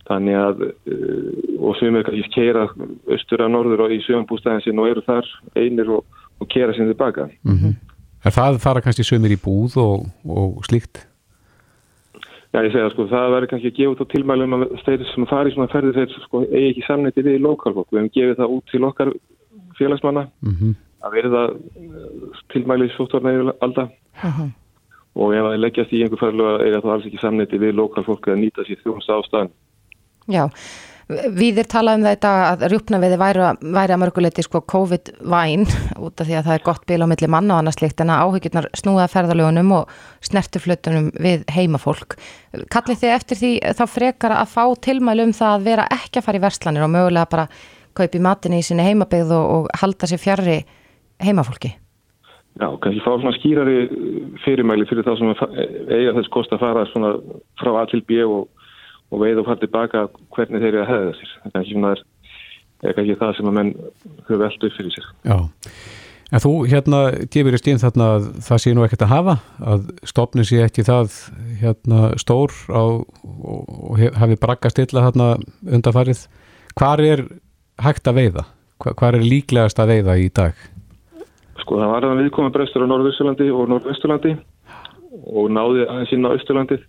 Þannig 0.06 0.36
að, 0.38 0.60
uh, 0.86 1.66
og 1.66 1.76
sem 1.80 1.96
er 1.96 2.04
kannski 2.06 2.30
keira 2.30 2.68
austur 3.10 3.42
af 3.42 3.50
norður 3.50 3.86
og 3.86 3.90
í 3.90 3.98
sögumbústæðin 4.06 4.62
sin 4.62 4.78
og 4.78 4.88
eru 4.88 5.02
þar 5.06 5.26
einir 5.56 5.90
og, 5.90 6.04
og 6.38 6.48
keira 6.48 6.72
sinni 6.72 6.94
tilbaka. 6.94 7.26
Mm 7.42 7.58
-hmm. 7.58 7.74
Er 8.24 8.30
það 8.30 8.60
fara 8.62 8.80
kannski 8.80 9.02
sömur 9.02 9.34
í 9.34 9.42
búð 9.46 9.76
og, 9.76 10.06
og 10.24 10.64
slíkt? 10.64 11.06
Já, 12.54 12.62
ég 12.64 12.72
segja 12.72 12.90
sko, 12.90 13.04
það 13.10 13.32
verður 13.34 13.50
kannski 13.50 13.68
að 13.68 13.76
gefa 13.76 13.92
þetta 13.92 14.12
tilmælum 14.12 14.54
að 14.56 14.62
þeir 14.86 15.02
sem 15.10 15.26
fari 15.26 15.52
svona 15.52 15.72
ferði 15.74 15.92
þeir 15.92 16.14
sko, 16.24 16.42
eigi 16.56 16.68
ekki 16.70 16.86
samnætti 16.86 17.24
við 17.26 17.38
í 17.38 17.42
lokalfólk. 17.44 17.88
Við 17.90 17.98
hefum 17.98 18.14
gefið 18.14 18.38
það 18.38 18.54
út 18.54 18.66
til 18.70 18.84
okkar 18.84 19.10
félagsmanna 19.78 20.22
mm 20.40 20.54
-hmm. 20.54 20.72
Að 21.06 21.16
verða 21.18 21.42
tilmælið 22.52 22.94
sóttvarna 22.96 23.34
yfir 23.36 23.52
alltaf. 23.64 23.94
Uh 24.22 24.40
-huh. 24.40 24.50
Og 25.16 25.32
ef 25.32 25.46
það 25.46 25.62
leggjast 25.62 25.92
í 25.92 26.02
einhver 26.02 26.20
ferðlu 26.20 26.48
að 26.50 26.64
eiga 26.66 26.82
þá 26.82 26.90
alls 26.92 27.06
ekki 27.06 27.22
samnætti 27.22 27.62
við 27.62 27.78
lokalfólk 27.78 28.28
að 28.28 28.42
nýta 28.42 28.66
sér 28.66 28.82
þjónst 28.82 29.14
ástæðan. 29.16 29.50
Já, 30.26 30.50
við 31.06 31.60
er 31.62 31.68
talað 31.70 32.00
um 32.00 32.04
þetta 32.08 32.30
að 32.50 32.64
rjúpnaviði 32.72 33.18
væri, 33.20 33.42
væri 33.76 33.94
að 33.94 34.00
mörguleiti 34.02 34.42
sko 34.42 34.60
COVID-væn 34.72 35.66
út 36.02 36.20
af 36.20 36.26
því 36.26 36.34
að 36.34 36.48
það 36.48 36.56
er 36.56 36.64
gott 36.66 36.86
bíl 36.88 36.98
á 37.06 37.10
milli 37.12 37.28
manna 37.30 37.54
og 37.54 37.62
annars 37.62 37.78
líkt 37.78 38.02
en 38.02 38.10
að 38.10 38.24
áhyggjurnar 38.26 38.68
snúða 38.74 39.06
ferðalögunum 39.12 39.70
og 39.76 39.92
snerturflutunum 40.26 41.12
við 41.14 41.46
heimafólk. 41.54 42.18
Kallið 42.74 43.04
þið 43.04 43.14
eftir 43.14 43.40
því 43.42 43.52
þá 43.78 43.84
frekar 43.92 44.34
að 44.34 44.52
fá 44.56 44.64
tilmælu 44.88 45.28
um 45.28 45.36
það 45.36 45.54
að 45.54 45.68
vera 45.70 45.88
ekki 45.94 46.20
að 46.20 46.26
fara 46.26 46.40
í 46.40 46.44
verslanir 46.48 46.86
og 46.88 46.92
mögulega 46.96 47.30
bara 47.36 47.48
kaupi 47.96 48.20
matinni 48.20 48.60
í 48.60 48.66
sinni 48.66 48.84
heimabegð 48.84 49.30
og, 49.36 49.46
og 49.46 49.70
halda 49.80 50.10
sér 50.10 50.20
fjarrri 50.20 50.58
heimafólki? 51.22 51.74
Já, 52.56 52.68
kannski 52.80 53.02
fá 53.04 53.10
svona 53.12 53.36
skýrari 53.36 53.78
fyrirmæli 54.44 54.86
fyrir 54.88 55.04
það 55.04 55.18
sem 55.20 55.32
eiga 55.92 56.14
þess 56.16 56.32
kost 56.32 56.54
að 56.56 56.62
fara 56.64 56.86
frá 57.60 57.72
A 57.76 57.84
til 57.90 58.00
B 58.08 58.22
og 58.24 58.46
og 59.12 59.22
veið 59.22 59.42
og 59.42 59.50
fara 59.50 59.62
tilbaka 59.62 60.06
hvernig 60.34 60.62
þeir 60.62 60.72
eru 60.72 60.82
að 60.82 60.90
hefða 60.90 61.12
er 61.46 61.60
ekki 61.60 61.76
svona 61.76 61.92
er 62.86 62.98
ekki 63.02 63.18
það 63.20 63.36
sem 63.36 63.50
að 63.50 63.56
menn 63.58 63.70
höfðu 64.26 64.40
veldu 64.42 64.68
upp 64.68 64.76
fyrir 64.76 64.94
sér. 64.94 65.06
Já, 65.24 65.36
en 66.32 66.42
þú 66.44 66.52
hérna 66.72 67.00
gefur 67.32 67.56
í 67.56 67.60
stíðin 67.62 67.82
þarna 67.82 68.08
að 68.16 68.28
það 68.48 68.62
sé 68.64 68.74
nú 68.74 68.84
ekkert 68.86 69.06
að 69.06 69.14
hafa, 69.14 69.36
að 69.72 69.88
stopnin 70.12 70.48
sé 70.48 70.60
ekki 70.66 70.86
það 70.86 71.16
hérna 71.62 72.10
stór 72.20 72.54
á, 72.68 72.84
og 73.06 74.04
hafi 74.20 74.40
braggast 74.42 74.82
illa 74.82 75.06
þarna 75.08 75.30
undarfarið. 75.78 76.26
Hvar 76.76 77.02
er 77.04 77.24
hægt 77.80 78.10
að 78.10 78.20
veiða? 78.20 78.48
Hvar 78.82 79.16
er 79.16 79.24
líklegast 79.24 79.78
að 79.80 79.94
veiða 79.94 80.18
í 80.20 80.28
dag? 80.34 80.66
Sko 81.66 81.80
það 81.82 81.92
var 81.92 82.04
að 82.06 82.20
viðkoma 82.22 82.54
brestur 82.54 82.86
á 82.86 82.90
Norðvösturlandi 82.92 83.50
og 83.50 83.72
Norðvösturlandi 83.72 84.36
og 85.26 85.48
náði 85.50 85.88
aðeins 85.90 86.12
inn 86.14 86.28
á 86.28 86.36
Östurlandið 86.36 86.84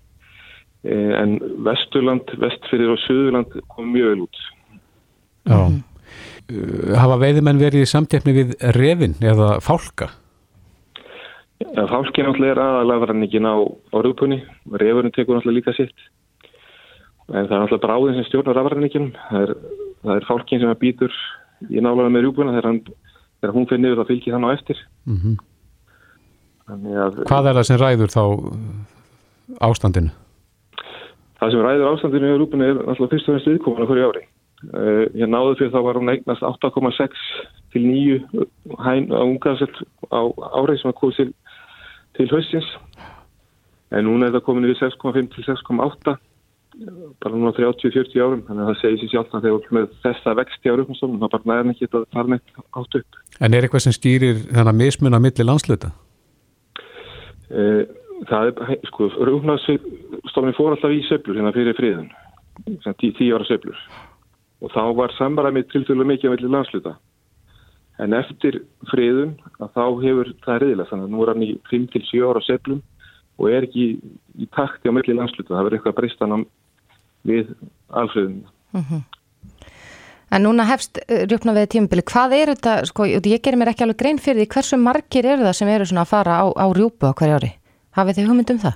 Eh, 0.87 1.13
en 1.21 1.39
Vesturland, 1.65 2.29
Vestfyrir 2.39 2.93
og 2.93 2.99
Suðurland 3.01 3.55
kom 3.73 3.89
mjög 3.91 4.13
vel 4.13 4.23
út. 4.27 4.41
Já. 5.47 5.59
Uh, 6.47 6.93
hafa 6.95 7.17
veiðimenn 7.19 7.59
verið 7.59 7.83
í 7.83 7.89
samtjafni 7.89 8.31
við 8.35 8.53
revin 8.77 9.17
eða 9.19 9.57
fálka? 9.63 10.07
Ja, 11.59 11.83
fálki 11.89 12.23
náttúrulega 12.23 12.53
er 12.53 12.61
aðalega 12.63 13.03
verðanningin 13.03 13.49
á 13.51 13.55
orðupunni, 13.99 14.37
refurinn 14.79 15.11
tekur 15.11 15.35
náttúrulega 15.35 15.57
líka 15.57 15.73
sitt 15.75 16.05
en 17.33 17.49
það 17.49 17.55
er 17.57 17.65
alltaf 17.65 17.83
bráðin 17.83 18.15
sem 18.15 18.27
stjórnar 18.29 18.55
rafræninginum 18.55 19.09
það 19.25 19.43
er, 19.43 19.53
það 20.05 20.13
er 20.13 20.27
fálkin 20.29 20.63
sem 20.63 20.79
býtur 20.79 21.19
í 21.67 21.83
nálaða 21.83 22.13
með 22.15 22.27
rjúbuna 22.27 22.55
þegar, 22.55 22.69
hann, 22.69 22.79
þegar 23.41 23.55
hún 23.55 23.69
fyrir 23.69 23.83
niður 23.83 24.01
þá 24.01 24.11
fylgir 24.11 24.37
þann 24.37 24.49
á 24.49 24.55
eftir. 24.55 24.81
Mm 25.09 25.37
þannig 26.67 26.97
að 26.99 27.19
Hvað 27.29 27.49
er 27.49 27.57
það 27.57 27.67
sem 27.69 27.81
ræður 27.81 28.13
þá 28.13 28.23
ástandinu? 29.67 30.15
það 31.37 31.53
sem 31.53 31.63
ræður 31.63 31.91
ástandinu 31.91 32.31
í 32.31 32.37
rjúbuna 32.39 32.67
er 32.67 32.81
alltaf 32.81 33.11
fyrst 33.13 33.29
og 33.29 33.35
fremst 33.35 33.49
viðkomuna 33.51 33.87
hverju 33.89 34.09
ári. 34.09 34.23
Uh, 34.73 35.03
ég 35.13 35.29
náðu 35.29 35.53
fyrir 35.59 35.73
þá 35.75 35.81
var 35.85 35.99
hún 35.99 36.09
eignast 36.09 36.41
8,6 36.41 37.25
til 37.75 37.83
9 37.85 38.45
hæn 38.81 39.11
á 39.13 39.21
ungarsett 39.21 39.83
á 40.09 40.21
árið 40.57 40.81
sem 40.81 40.89
að 40.89 40.97
komið 40.97 41.19
til, 41.19 41.27
til 42.17 42.27
haustins 42.31 42.71
en 43.93 44.07
núna 44.09 44.27
er 44.27 44.33
það 44.33 44.45
komin 44.47 44.65
við 44.65 44.81
6,5 44.81 45.29
til 45.35 45.45
6,8 45.45 46.15
bara 47.23 47.33
núna 47.33 47.53
30-40 47.57 48.21
árum 48.21 48.43
þannig 48.47 48.63
að 48.63 48.69
það 48.69 48.81
segir 48.81 48.99
sér 49.01 49.13
sjálf 49.13 49.37
að 49.37 49.47
þegar 49.47 49.77
með 49.77 49.87
þessa 50.03 50.33
vexti 50.37 50.69
á 50.69 50.77
rúknastofnum 50.77 51.21
þá 51.23 51.29
bara 51.33 51.49
næðan 51.51 51.73
ekki 51.73 51.87
að 51.89 52.03
fara 52.13 52.33
neitt 52.33 52.59
átt 52.81 52.99
upp. 52.99 53.21
En 53.41 53.55
er 53.57 53.65
eitthvað 53.65 53.85
sem 53.87 53.95
stýrir 53.95 54.43
þennan 54.51 54.77
mismun 54.77 55.17
á 55.17 55.19
milli 55.23 55.47
landsluta? 55.47 55.91
Eh, 57.49 57.83
það 58.29 58.51
er, 58.51 58.79
sko, 58.91 59.09
rúknastofnum 59.29 60.57
fór 60.57 60.75
alltaf 60.75 60.93
í 60.93 61.01
söflur 61.09 61.39
hérna 61.39 61.55
fyrir 61.55 61.77
friðun 61.77 62.09
tí, 62.99 63.11
tíu 63.13 63.35
ára 63.35 63.47
söflur 63.47 63.77
og 64.61 64.73
þá 64.73 64.83
var 64.97 65.13
samræmið 65.17 65.69
tilfjölu 65.73 66.05
mikið 66.07 66.29
á 66.29 66.33
milli 66.33 66.51
landsluta 66.51 66.95
en 68.01 68.13
eftir 68.17 68.61
friðun 68.91 69.35
að 69.61 69.73
þá 69.73 69.83
hefur 70.03 70.31
það 70.45 70.61
reyðilega 70.63 70.89
þannig 70.91 71.07
að 71.07 71.13
nú 71.13 71.23
er 71.23 71.33
hann 71.33 71.45
í 71.45 71.51
5-7 71.71 72.23
ára 72.25 72.43
söflum 72.45 72.81
og 73.37 73.51
er 73.53 73.67
ekki 73.67 73.85
í, 74.37 74.47
takti 74.53 74.89
á 74.89 74.95
milli 74.95 75.15
landsluta 75.17 75.53
það 75.53 75.67
verður 75.67 75.79
eitthvað 75.79 75.97
bristan 76.01 76.35
á 76.35 76.37
við 77.27 77.53
alfriðunum 77.87 79.05
En 80.27 80.43
núna 80.43 80.65
hefst 80.67 80.99
rjöfna 81.07 81.53
við 81.55 81.69
tímabili, 81.71 82.03
hvað 82.07 82.33
er 82.35 82.49
þetta, 82.51 82.73
sko, 82.89 83.05
ég 83.07 83.39
gerir 83.39 83.55
mér 83.59 83.71
ekki 83.71 83.85
alveg 83.85 84.01
grein 84.01 84.17
fyrir 84.19 84.41
því, 84.41 84.47
hversu 84.57 84.79
margir 84.81 85.23
eru 85.23 85.45
það 85.47 85.55
sem 85.55 85.71
eru 85.71 85.87
svona 85.87 86.03
að 86.03 86.11
fara 86.11 86.41
á, 86.43 86.45
á 86.51 86.65
rjúpu 86.75 87.07
á 87.07 87.15
hverju 87.15 87.37
ári? 87.37 87.53
Hafið 87.95 88.19
þið 88.19 88.27
hugmynd 88.27 88.51
um 88.51 88.59
það? 88.65 88.75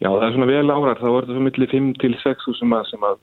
Já, 0.00 0.08
það 0.08 0.26
er 0.28 0.36
svona 0.36 0.48
vel 0.52 0.70
árar, 0.70 1.02
þá 1.02 1.08
er 1.10 1.26
þetta 1.26 1.34
svo 1.34 1.44
milli 1.48 1.68
5 1.74 1.88
til 2.00 2.12
6 2.22 2.46
sem 2.60 2.76
að, 2.78 2.86
sem 2.92 3.08
að 3.10 3.18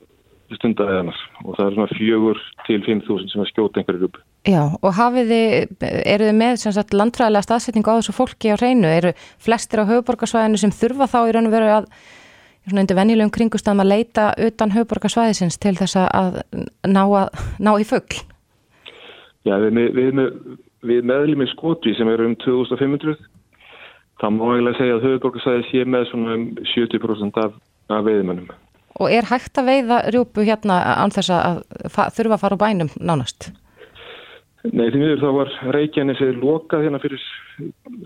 stunda 0.58 0.84
eðanar 0.88 1.22
og 1.44 1.56
það 1.56 1.64
er 1.64 1.74
svona 1.78 1.96
4 1.96 2.44
til 2.68 2.78
5 2.84 3.02
þúsund 3.08 3.32
sem 3.32 3.42
að 3.42 3.50
skjóta 3.54 3.80
einhverju 3.80 4.04
rjúpu. 4.04 4.22
Já, 4.48 4.62
og 4.68 4.94
hafið 5.00 5.32
þið, 5.32 5.88
eru 6.12 6.28
þið 6.28 6.38
með 6.44 6.60
sem 6.60 6.76
sagt 6.76 6.94
landfræðilega 6.96 7.48
staðsetningu 7.48 7.96
á 7.96 7.98
þessu 7.98 8.16
fólki 8.20 8.52
á 8.52 8.60
hreinu? 8.60 8.92
Eru 8.92 9.16
flestir 9.40 9.80
á 9.80 9.88
höfuborgarsvæðinu 9.88 10.60
sem 10.60 10.76
þurfa 10.76 11.08
þá 11.08 11.18
í 11.24 11.34
raun 11.36 11.50
og 11.50 11.56
veru 11.56 11.74
að 11.80 11.90
svona 12.70 12.84
undir 12.84 12.98
venjulegum 12.98 13.32
kringustafum 13.34 13.82
að 13.84 13.90
leita 13.92 14.28
utan 14.48 14.74
höfuborgarsvæðisins 14.74 15.58
til 15.62 15.74
þess 15.78 15.98
að 16.04 16.40
ná, 16.86 17.02
að, 17.04 17.42
ná 17.62 17.72
í 17.78 17.86
fuggl? 17.88 18.22
Já, 19.46 19.56
við, 19.62 19.80
við, 19.96 20.22
við, 20.84 21.02
meðlum 21.08 21.44
í 21.44 21.50
skoti 21.54 21.94
sem 21.96 22.10
eru 22.12 22.28
um 22.28 22.36
2500 22.44 23.16
það 24.18 24.34
má 24.34 24.44
eiginlega 24.48 24.80
segja 24.80 24.96
að 24.98 25.06
höfuborgarsvæði 25.06 25.68
sé 25.68 25.84
með 25.86 26.08
svona 26.10 26.34
um 26.38 26.48
70% 26.74 27.40
af, 27.44 27.54
af 27.94 28.04
veiðmennum. 28.08 28.50
Og 28.98 29.14
er 29.14 29.28
hægt 29.30 29.60
að 29.60 29.70
veiða 29.70 30.02
rjúpu 30.10 30.44
hérna 30.46 30.80
án 30.98 31.14
þess 31.14 31.30
að 31.30 31.62
þurfa 32.16 32.38
að 32.38 32.42
fara 32.42 32.58
á 32.58 32.62
bænum 32.64 32.90
nánast? 32.98 33.52
Nei, 34.66 34.88
því 34.90 34.98
miður 34.98 35.20
þá 35.22 35.28
var 35.36 35.50
Reykjanes 35.76 36.20
er 36.24 36.38
lokað 36.42 36.84
hérna 36.84 36.98
fyrir 36.98 37.22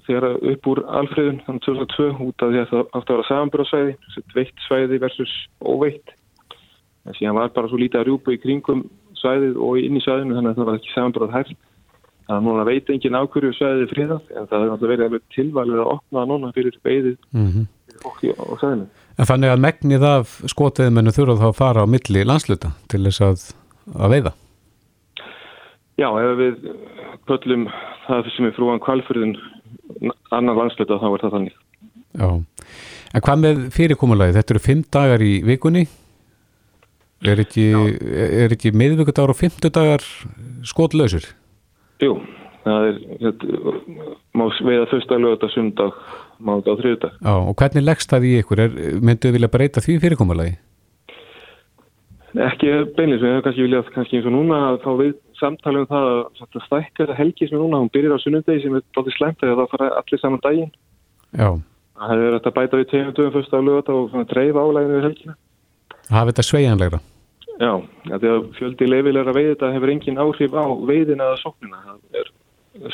þegar 0.04 0.26
upp 0.52 0.66
úr 0.68 0.80
alfriðun 1.00 1.40
þannig 1.46 1.64
2002 1.64 2.08
út 2.26 2.44
af 2.44 2.50
því 2.52 2.60
að 2.60 2.72
það 2.72 2.82
átti 2.82 3.00
að 3.00 3.16
vera 3.16 3.28
samanbyrðsvæði, 3.28 3.94
veitt 4.36 4.66
svæði 4.66 4.98
versus 5.00 5.32
óveitt. 5.64 6.12
En 7.08 7.16
síðan 7.16 7.38
var 7.40 7.54
bara 7.56 7.70
svo 7.72 7.80
lítið 7.80 8.02
að 8.02 8.08
rjúpa 8.10 8.34
í 8.36 8.40
kringum 8.42 8.84
svæðið 9.22 9.56
og 9.64 9.80
inn 9.80 9.96
í 9.96 10.02
svæðinu 10.04 10.36
þannig 10.36 10.52
að 10.52 10.60
það 10.60 10.68
var 10.68 10.80
ekki 10.80 10.92
samanbyrðað 10.92 11.38
hægt. 11.38 11.56
Það 12.28 12.44
núna 12.46 12.66
veit 12.68 12.92
engin 12.92 13.18
ákverju 13.18 13.54
svæðið 13.56 13.88
friðað 13.94 14.28
en 14.36 14.50
það 14.50 14.58
er 14.58 14.68
náttúrulega 14.70 14.92
verið 14.92 15.06
alveg 15.08 15.24
tilvalið 15.34 15.80
að 15.80 15.90
opna 15.96 16.26
núna 16.28 16.52
fyrir 16.52 16.76
veiðið 16.84 17.16
Mm 17.32 17.48
-hmm. 17.48 17.66
og 18.04 18.60
svæðinu. 18.60 18.86
En 19.18 19.28
þannig 19.28 19.50
að 19.52 19.64
megnið 19.64 20.04
af 20.04 20.38
skotveðmennu 20.52 21.12
þurfa 21.16 21.40
þá 21.40 21.48
að 21.48 21.58
fara 21.58 21.82
á 21.84 21.86
milli 21.86 22.24
landsluta 22.24 22.72
til 22.88 23.02
þess 23.04 23.20
að, 23.20 23.52
að 23.96 24.12
veiða? 24.14 24.32
Já, 26.02 26.08
ef 26.18 26.38
við 26.40 26.68
köllum 27.30 27.66
það 28.08 28.30
sem 28.34 28.48
er 28.48 28.54
frúan 28.56 28.82
kvalfyrðin 28.82 29.36
annar 30.34 30.58
landsluta 30.58 30.98
þá 30.98 31.08
er 31.12 31.24
það 31.24 31.34
þannig. 31.36 31.58
Já, 32.18 32.28
en 33.14 33.24
hvað 33.24 33.42
með 33.46 33.66
fyrirkomulagi? 33.76 34.36
Þetta 34.36 34.56
eru 34.56 34.64
fimm 34.66 34.86
dagar 34.92 35.22
í 35.24 35.34
vikunni 35.46 35.86
er 37.30 37.42
ekki, 37.42 37.66
er 38.42 38.54
ekki 38.54 38.72
miðvíkudagar 38.74 39.32
og 39.32 39.38
fimmtudagar 39.38 40.04
skotlausir? 40.66 41.28
Jú, 42.02 42.16
það 42.64 42.88
er 42.88 42.98
þetta, 43.22 43.76
má 44.38 44.44
veiða 44.58 44.88
fyrsta 44.90 45.20
lögata 45.20 45.50
sundag, 45.52 45.96
mánudag 46.42 46.74
og 46.74 46.82
þriðdag. 46.82 47.16
Já, 47.22 47.34
og 47.38 47.56
hvernig 47.60 47.86
leggst 47.86 48.12
það 48.12 48.28
í 48.28 48.36
ykkur? 48.42 48.64
Mynduðu 49.04 49.38
vilja 49.38 49.52
breyta 49.52 49.84
því 49.84 49.98
fyrirkomulagi? 50.02 50.56
Ekki 52.32 52.70
beinlega, 52.96 53.20
við 53.20 53.28
hefum 53.28 53.44
kannski 53.44 53.66
viljað 53.66 53.92
kannski 53.92 54.18
eins 54.18 54.28
og 54.30 54.34
núna 54.34 54.60
að 54.70 54.78
fá 54.86 54.92
við 54.98 55.16
samtali 55.42 55.82
um 55.82 55.90
það 55.90 56.08
að, 56.12 56.22
að 56.46 56.64
stækka 56.66 57.02
þetta 57.02 57.18
helgi 57.18 57.48
sem 57.48 57.58
er 57.58 57.62
núna, 57.62 57.82
hún 57.82 57.92
byrjar 57.92 58.16
á 58.16 58.22
sunnundegi 58.22 58.64
sem 58.64 58.78
er 58.78 58.84
báttið 58.96 59.16
slemt 59.18 59.40
þegar 59.42 59.60
það 59.60 59.72
fara 59.74 59.88
allir 60.00 60.22
saman 60.22 60.42
daginn. 60.46 60.74
Já. 61.36 61.48
Það 62.02 62.12
hefur 62.12 62.36
þetta 62.36 62.52
bæta 62.58 62.80
við 62.80 62.90
tegum 62.90 63.16
dögum 63.16 63.34
fyrst 63.36 63.56
af 63.56 63.64
lögata 63.66 63.96
og 63.96 64.10
svona 64.10 64.28
dreif 64.32 64.58
álæginu 64.58 64.98
við 64.98 65.08
helgina. 65.08 65.34
Hafa 66.08 66.30
þetta 66.30 66.46
sveigjanlegra? 66.48 67.00
Já, 67.60 67.72
því 68.08 68.30
að 68.32 68.46
fjöldi 68.56 68.88
leifilegra 68.88 69.34
veið 69.36 69.50
þetta 69.52 69.72
hefur 69.76 69.92
engin 69.92 70.22
áhrif 70.22 70.56
á 70.56 70.64
veiðina 70.88 71.28
eða 71.28 71.40
sóknina. 71.42 71.82
Það 71.84 72.20
er 72.22 72.30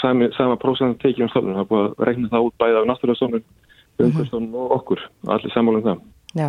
sami, 0.03 0.29
sama 0.37 0.59
prósent 0.61 0.99
tekið 1.03 1.25
um 1.25 1.33
stofnun. 1.33 1.57
Það 1.57 1.65
er 1.65 1.71
búið 1.71 1.87
að 1.87 2.09
regna 2.11 2.33
það 2.33 2.49
út 2.49 2.57
bæða 2.61 2.83
af 2.83 2.89
náttúrulega 2.91 3.21
stofnun, 3.21 3.47
umhverstofnun 4.03 4.59
og 4.59 4.75
okkur. 4.79 5.05
Allir 5.37 5.55
sammálum 5.55 5.87
það. 5.87 6.03
Já. 6.37 6.49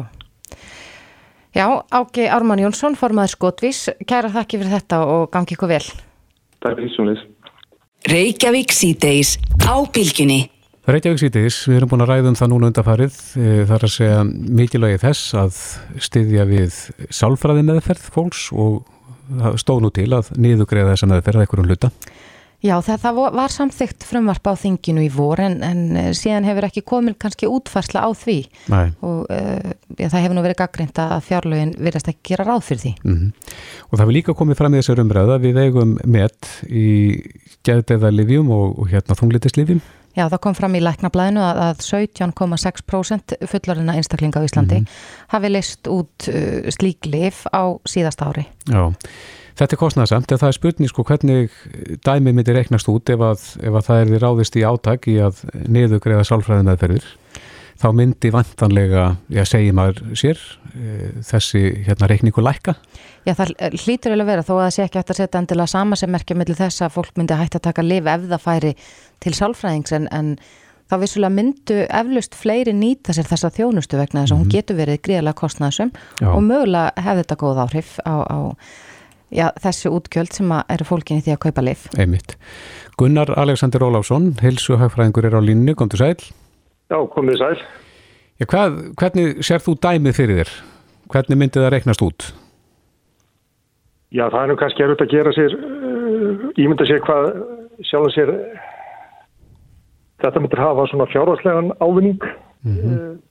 Já, 1.55 1.65
Ági 1.89 2.27
Ármann 2.29 2.62
Jónsson, 2.62 2.93
formaður 2.99 3.33
Skotvís, 3.33 3.88
kæra 4.05 4.29
þakki 4.29 4.59
fyrir 4.62 4.75
þetta 4.75 5.01
og 5.09 5.31
gangi 5.33 5.55
ykkur 5.55 5.71
vel. 5.71 5.83
Takk 6.62 6.77
fyrir 6.77 6.93
á 9.65 9.75
bylginni. 9.89 10.43
Reykjavík 10.89 11.19
síðdeis, 11.21 11.57
við 11.69 11.77
erum 11.77 11.89
búin 11.91 12.01
að 12.05 12.12
ræða 12.13 12.31
um 12.31 12.38
það 12.39 12.49
núna 12.53 12.69
undarfarið, 12.71 13.17
það 13.35 13.73
er 13.75 13.83
að 13.85 13.91
segja 13.93 14.21
mikilvægi 14.59 15.01
þess 15.03 15.35
að 15.38 15.59
styðja 16.05 16.45
við 16.49 16.79
sálfræði 17.13 17.65
meðferð 17.67 18.07
fólks 18.15 18.47
og 18.53 18.88
stóð 19.62 19.83
nú 19.83 19.91
til 19.93 20.07
að 20.17 20.31
niðugreiða 20.41 20.95
þessa 20.95 21.09
meðferð 21.12 21.43
eitthvað 21.43 21.63
um 21.63 21.69
hluta. 21.69 21.91
Já, 22.60 22.74
það 22.84 23.19
var 23.38 23.54
samþygt 23.54 24.04
frumvarp 24.04 24.48
á 24.52 24.54
þinginu 24.60 25.06
í 25.06 25.12
vor 25.13 25.39
en, 25.39 25.62
en 25.63 26.12
síðan 26.17 26.43
hefur 26.43 26.65
ekki 26.67 26.82
komin 26.84 27.15
kannski 27.15 27.48
útfarsla 27.48 28.04
á 28.04 28.10
því 28.12 28.36
Nei. 28.67 28.89
og 29.00 29.30
uh, 29.32 29.69
ja, 29.95 30.10
það 30.10 30.26
hefur 30.26 30.36
nú 30.36 30.43
verið 30.43 30.60
gaggrind 30.60 31.00
að 31.00 31.13
fjárlögin 31.30 31.72
virðast 31.80 32.12
ekki 32.12 32.34
gera 32.34 32.48
ráð 32.50 32.65
fyrir 32.67 32.82
því. 32.84 32.93
Mm 33.06 33.15
-hmm. 33.15 33.56
Og 33.88 33.93
það 33.93 34.04
hefur 34.04 34.17
líka 34.17 34.36
komið 34.41 34.60
fram 34.60 34.76
í 34.76 34.82
þessar 34.82 35.04
umræða 35.06 35.39
við 35.39 35.62
eigum 35.63 35.95
met 36.04 36.52
í 36.67 36.89
geðdeðalifjum 37.63 38.52
og, 38.52 38.76
og 38.80 38.91
hérna 38.91 39.15
þunglitislifjum. 39.15 39.82
Já, 40.17 40.28
það 40.28 40.39
kom 40.43 40.56
fram 40.58 40.76
í 40.76 40.84
læknablaðinu 40.84 41.41
að, 41.45 41.60
að 41.63 41.84
17,6% 41.86 43.36
fullarina 43.48 43.95
einstaklinga 43.95 44.41
á 44.41 44.48
Íslandi 44.48 44.82
mm 44.82 44.86
-hmm. 44.86 45.28
hafi 45.32 45.50
list 45.50 45.88
út 45.88 46.28
uh, 46.28 46.67
slík 46.76 47.06
lif 47.06 47.45
á 47.56 47.80
síðast 47.88 48.19
ári. 48.19 48.50
Já, 48.67 48.91
þetta 49.60 49.76
er 49.76 49.82
kostnæðsamt 49.82 50.32
en 50.32 50.41
það 50.41 50.52
er 50.52 50.58
spurning 50.58 50.91
sko 50.91 51.04
hvernig 51.08 51.56
dæmi 52.06 52.34
myndi 52.36 52.56
reiknast 52.56 52.89
út 52.91 53.12
ef 53.12 53.24
að, 53.26 53.48
ef 53.60 53.80
að 53.80 53.88
það 53.89 54.04
er 54.04 54.24
ráðist 54.24 54.60
í 54.60 54.65
áttak 54.67 55.10
í 55.12 55.17
að 55.24 55.41
niðugreiða 55.67 56.28
sálfræðin 56.30 56.69
meðferðir 56.69 57.10
þá 57.80 57.89
myndi 57.95 58.32
vantanlega, 58.34 59.04
já 59.32 59.43
segjum 59.48 59.78
maður 59.80 60.02
sér, 60.19 60.39
e, 60.74 61.12
þessi 61.24 61.62
hérna 61.86 62.10
reikningu 62.12 62.43
lækka? 62.43 62.76
Já, 63.24 63.34
það 63.38 63.54
hlýtur 63.86 64.13
vel 64.13 64.24
að 64.24 64.32
vera 64.34 64.43
þó 64.43 64.54
að 64.58 64.63
það 64.65 64.74
sé 64.76 64.86
ekki 64.86 65.00
hægt 65.00 65.13
að 65.13 65.19
setja 65.22 65.41
endilega 65.41 65.72
sama 65.72 66.00
sem 66.00 66.12
merkja 66.12 66.38
mellir 66.39 66.60
þess 66.60 66.84
að 66.84 66.98
fólk 66.98 67.13
myndi 67.19 67.38
hægt 67.39 67.56
að 67.56 67.65
taka 67.69 67.86
lif 67.86 68.10
ef 68.10 68.26
það 68.34 68.43
færi 68.43 68.74
til 69.24 69.34
sálfræðings 69.38 69.95
en, 69.95 70.10
en 70.12 70.34
þá 70.91 70.98
vissulega 71.06 71.36
myndu 71.38 71.80
eflust 71.88 72.36
fleiri 72.36 72.76
nýta 72.76 73.15
sér 73.15 73.32
þessa 73.32 73.54
þjónustu 73.56 74.00
vegna 74.00 74.26
þess 74.26 74.34
að 74.34 74.39
mm 74.39 74.43
-hmm. 74.43 74.52
hún 74.52 74.56
getur 74.58 74.80
verið 74.80 75.02
gríðlega 75.06 75.39
kostnæðsum 75.39 75.91
og 76.34 76.43
mögulega 76.43 76.91
hefði 76.98 77.24
þetta 77.24 77.41
góð 77.43 77.63
áhrif 77.63 77.95
á, 78.04 78.15
á 78.28 78.39
já, 79.32 79.50
þessu 79.63 79.92
útgjöld 79.98 80.34
sem 80.36 80.52
eru 80.52 80.88
fólkinni 80.88 81.26
því 81.26 81.36
að 81.36 81.42
kaupa 81.46 81.63
lif. 81.65 81.88
Einmitt. 81.98 82.36
Gunnar 83.00 83.32
Alexander 83.39 83.86
Óláfsson, 83.86 84.34
heilsuhagfræðingur 84.42 85.30
er 85.30 85.38
á 85.38 85.42
línu, 85.42 85.76
kom 85.76 85.89
til 85.89 86.02
sæl. 86.02 86.26
Já, 86.89 86.98
komið 87.13 87.39
sæl. 87.39 87.62
Já, 88.39 88.46
hvað, 88.50 88.82
hvernig 89.00 89.44
sér 89.46 89.63
þú 89.63 89.76
dæmið 89.84 90.18
fyrir 90.18 90.42
þér? 90.42 90.52
Hvernig 91.10 91.39
myndi 91.42 91.60
það 91.60 91.74
reiknast 91.74 92.04
út? 92.06 92.28
Já, 94.10 94.26
það 94.30 94.42
er 94.42 94.50
nú 94.50 94.58
kannski 94.58 94.84
erut 94.86 95.02
að 95.04 95.12
gera 95.13 95.34
sér, 95.38 95.56
uh, 95.56 96.46
ímynda 96.58 96.88
sér 96.89 97.02
hvað 97.06 97.30
sjálf 97.86 98.13
sér 98.15 98.32
þetta 100.20 100.42
myndir 100.42 100.62
hafa 100.62 100.88
svona 100.89 101.08
fjárhagslegan 101.12 101.72
ávinning 101.80 102.24
mm 102.65 102.76
-hmm. 102.76 102.96
uh, 102.98 103.30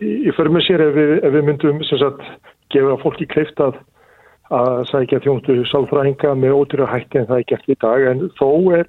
í 0.00 0.30
för 0.36 0.48
með 0.48 0.66
sér 0.68 0.80
ef 0.86 0.94
við, 0.94 1.12
ef 1.24 1.32
við 1.34 1.44
myndum 1.44 1.82
sem 1.82 1.98
sagt 1.98 2.22
gefa 2.70 2.96
fólki 3.02 3.26
kleift 3.26 3.60
að 3.60 3.74
að 4.54 4.84
sækja 4.88 5.20
þjónstu 5.24 5.58
sálfræðinga 5.68 6.32
með 6.40 6.56
ódýra 6.56 6.88
hætti 6.88 7.20
en 7.20 7.28
það 7.28 7.42
er 7.42 7.48
gert 7.50 7.68
í 7.68 7.76
dag 7.84 8.06
en 8.10 8.22
þó 8.38 8.48
er, 8.78 8.86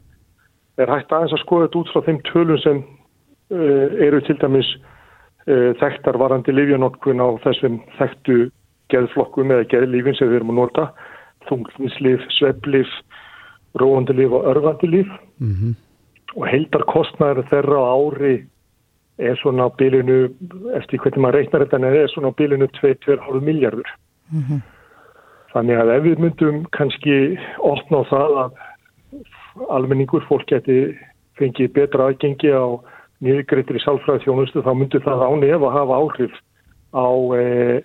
er 0.79 0.93
hægt 0.93 1.11
aðeins 1.11 1.35
að 1.35 1.43
skoða 1.43 1.67
þetta 1.67 1.79
út 1.81 1.91
frá 1.91 2.05
þeim 2.05 2.21
tölum 2.29 2.61
sem 2.63 2.79
uh, 3.51 3.87
eru 4.07 4.21
til 4.23 4.37
dæmis 4.39 4.69
uh, 5.49 5.75
þekktar 5.81 6.19
varandi 6.21 6.55
livjanótkun 6.55 7.19
á 7.19 7.27
þessum 7.43 7.81
þekktu 7.97 8.39
geðflokkum 8.93 9.51
eða 9.51 9.67
geðlífin 9.73 10.17
sem 10.17 10.31
við 10.31 10.39
erum 10.39 10.55
að 10.55 10.61
nota 10.61 10.87
þunglinslif, 11.49 12.23
sveplif 12.37 12.95
róandilif 13.79 14.31
og 14.31 14.47
örfandilif 14.53 15.11
mm 15.43 15.53
-hmm. 15.53 15.75
og 16.35 16.47
heldar 16.47 16.87
kostnæður 16.87 17.45
þeirra 17.51 17.83
á 17.83 17.95
ári 17.99 18.35
er 19.19 19.35
svona 19.35 19.67
á 19.67 19.69
bílinu 19.75 20.31
eftir 20.79 20.99
hvernig 20.99 21.21
maður 21.21 21.35
reiknar 21.35 21.61
þetta 21.65 21.77
en 21.77 21.83
er 21.83 22.07
svona 22.07 22.31
á 22.31 22.39
bílinu 22.39 22.67
2-2,5 22.79 23.41
miljardur 23.41 23.89
mm 24.31 24.41
-hmm. 24.41 24.59
Þannig 25.53 25.81
að 25.81 25.91
ef 25.95 26.03
við 26.05 26.19
myndum 26.23 26.57
kannski 26.75 27.15
opna 27.65 28.03
á 28.05 28.09
það 28.09 28.35
að 28.43 28.59
almenningur 29.73 30.25
fólk 30.29 30.45
geti 30.51 30.79
fengið 31.39 31.71
betra 31.73 32.09
aðgengi 32.09 32.51
á 32.53 32.77
nýðgreitri 33.25 33.81
sálfræði 33.83 34.27
þjónustu 34.27 34.63
þá 34.63 34.71
myndur 34.77 35.03
það 35.03 35.25
án 35.25 35.47
ef 35.47 35.63
að 35.65 35.75
hafa 35.75 35.97
áhrif 36.03 36.35
á, 36.93 37.07
e, 37.35 37.81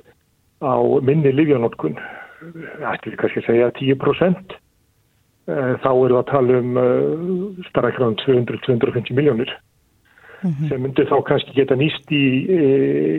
á 0.63 0.77
minni 1.03 1.33
livjanótkun. 1.35 1.97
Það 2.39 2.87
ætti 2.93 3.13
við 3.13 3.19
kannski 3.23 3.43
að 3.43 3.49
segja 3.49 3.71
10%. 3.81 4.57
E, 5.45 5.57
þá 5.83 5.91
eru 5.91 6.13
við 6.13 6.21
að 6.21 6.31
tala 6.31 6.61
um 6.61 6.79
e, 6.81 6.87
starra 7.71 7.95
um 8.07 8.17
200-250 8.23 9.17
miljónir 9.17 9.51
mm 10.43 10.51
-hmm. 10.51 10.69
sem 10.69 10.83
myndur 10.83 11.09
þá 11.09 11.19
kannski 11.25 11.57
geta 11.57 11.77
nýst 11.77 12.13
í 12.13 12.25
e, 12.49 12.61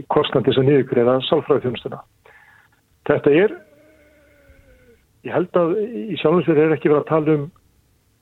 kostnandis 0.07 0.57
að 0.57 0.69
nýðgreita 0.69 1.19
sálfræði 1.29 1.65
þjónustuna. 1.65 2.01
Þetta 3.05 3.31
er 3.31 3.64
ég 5.25 5.33
held 5.33 5.57
að 5.59 5.77
í 5.81 6.17
sjálfsvegar 6.21 6.69
er 6.69 6.75
ekki 6.75 6.91
verið 6.91 7.03
að 7.03 7.11
tala 7.11 7.37
um 7.39 7.45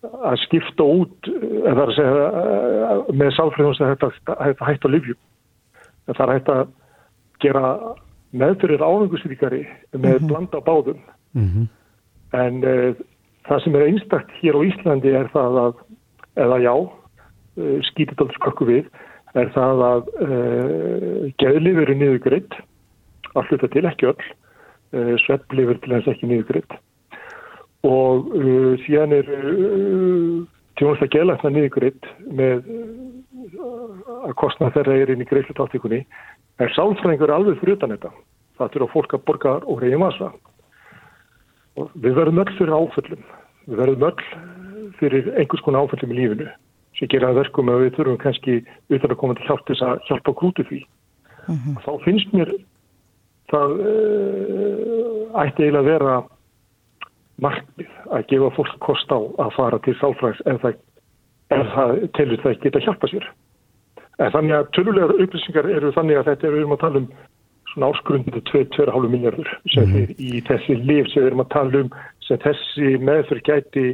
að 0.03 0.39
skipta 0.43 0.83
út 0.83 1.29
eða 1.63 1.85
að 1.85 1.93
segja 1.97 2.95
með 3.15 3.29
sálfræðjóns 3.37 3.81
að 3.83 3.93
þetta 3.93 4.67
hægt 4.67 4.87
að 4.87 4.93
livju 4.97 5.15
það 6.09 6.23
er 6.25 6.33
hægt 6.33 6.51
að 6.51 6.63
gera 7.43 7.71
meðfyrir 8.33 8.83
ánægusvíkari 8.83 9.63
með 9.93 10.01
mm 10.01 10.17
-hmm. 10.17 10.27
blanda 10.27 10.59
báðum 10.59 10.99
mm 11.33 11.47
-hmm. 11.47 11.67
en 12.43 12.63
uh, 12.63 12.95
það 13.47 13.63
sem 13.63 13.75
er 13.75 13.87
einstakt 13.87 14.31
hér 14.41 14.59
á 14.59 14.61
Íslandi 14.67 15.09
er 15.13 15.27
það 15.33 15.57
að 15.65 15.73
eða 16.35 16.57
já, 16.59 16.75
uh, 16.75 17.79
skítið 17.81 18.21
alls 18.21 18.35
skakku 18.35 18.65
við, 18.65 18.85
er 19.35 19.49
það 19.55 19.83
að 19.91 20.03
uh, 20.27 21.31
geðlifur 21.37 21.89
er 21.89 21.95
niður 21.95 22.19
greitt 22.19 22.53
allir 23.35 23.67
til 23.67 23.85
ekki 23.85 24.07
öll 24.07 24.23
svepplifur 25.25 25.79
til 25.81 25.89
þess 25.89 26.07
ekki 26.07 26.27
niður 26.27 26.49
greitt 26.51 26.73
og 27.83 28.29
uh, 28.37 28.73
síðan 28.85 29.15
er 29.17 29.27
uh, 29.27 30.43
tjónast 30.79 31.03
að 31.03 31.11
geðlækna 31.17 31.51
niðurgreitt 31.51 32.07
með 32.31 32.63
uh, 32.69 34.29
að 34.29 34.35
kostna 34.39 34.71
þeirra 34.75 34.95
er 35.01 35.11
inn 35.13 35.23
í 35.23 35.27
greiðslutátíkunni 35.27 36.01
er 36.63 36.73
sálfræðingur 36.77 37.33
alveg 37.33 37.59
fyrir 37.59 37.77
utan 37.77 37.93
þetta. 37.95 38.11
Það 38.57 38.73
þurfa 38.75 38.93
fólk 38.93 39.15
að 39.17 39.23
borga 39.27 39.53
og 39.67 39.81
reyja 39.83 39.99
massa 39.99 40.31
og 41.79 41.89
við 41.99 42.19
verðum 42.19 42.43
öll 42.43 42.51
fyrir 42.57 42.75
áföllum. 42.77 43.23
Við 43.67 43.79
verðum 43.81 44.07
öll 44.09 44.27
fyrir 44.99 45.31
einhvers 45.33 45.63
konar 45.65 45.87
áföllum 45.87 46.13
í 46.13 46.19
lífinu 46.21 46.51
sem 46.97 47.09
gera 47.09 47.33
verkum 47.33 47.71
að 47.73 47.87
við 47.87 47.95
þurfum 47.97 48.19
kannski 48.21 48.59
utan 48.93 49.11
að 49.11 49.19
koma 49.19 49.35
til 49.37 49.47
hjálp 49.47 49.63
til 49.67 49.79
að 49.81 50.03
hjálpa 50.07 50.35
grúti 50.37 50.65
því. 50.69 50.83
Uh 51.43 51.55
-huh. 51.57 51.75
þá 51.83 51.91
finnst 52.05 52.33
mér 52.33 52.51
það 53.51 53.69
uh, 53.81 55.41
ætti 55.43 55.65
eiginlega 55.65 55.81
að 55.81 55.89
vera 55.91 56.13
markmið 57.45 57.93
að 58.15 58.25
gefa 58.31 58.49
fólk 58.57 58.73
kost 58.85 59.13
á 59.13 59.19
að 59.19 59.53
fara 59.57 59.79
til 59.85 59.95
sálfræðs 59.99 60.41
en 60.49 60.59
það, 60.63 60.79
það 61.75 61.95
telur 62.17 62.43
það 62.43 62.59
geta 62.63 62.83
hjálpa 62.85 63.11
sér. 63.11 63.29
En 64.21 64.33
þannig 64.33 64.57
að 64.57 64.71
tölulegar 64.77 65.15
upplýsingar 65.25 65.69
eru 65.73 65.93
þannig 65.95 66.19
að 66.19 66.27
þetta 66.31 66.47
er 66.47 66.53
við 66.55 66.63
erum 66.63 66.75
að 66.75 66.83
tala 66.83 67.01
um 67.01 67.07
svona 67.73 67.89
áskrundu 67.89 68.43
2,5 68.51 69.09
miljardur 69.09 69.49
sem 69.73 69.87
mm. 69.87 69.95
er 70.01 70.13
í 70.21 70.41
þessi 70.47 70.77
liv 70.83 71.09
sem 71.09 71.23
við 71.23 71.31
erum 71.31 71.43
að 71.43 71.53
tala 71.55 71.83
um 71.83 71.91
sem 72.27 72.41
þessi 72.43 72.93
meðfyrir 73.01 73.43
gæti 73.47 73.85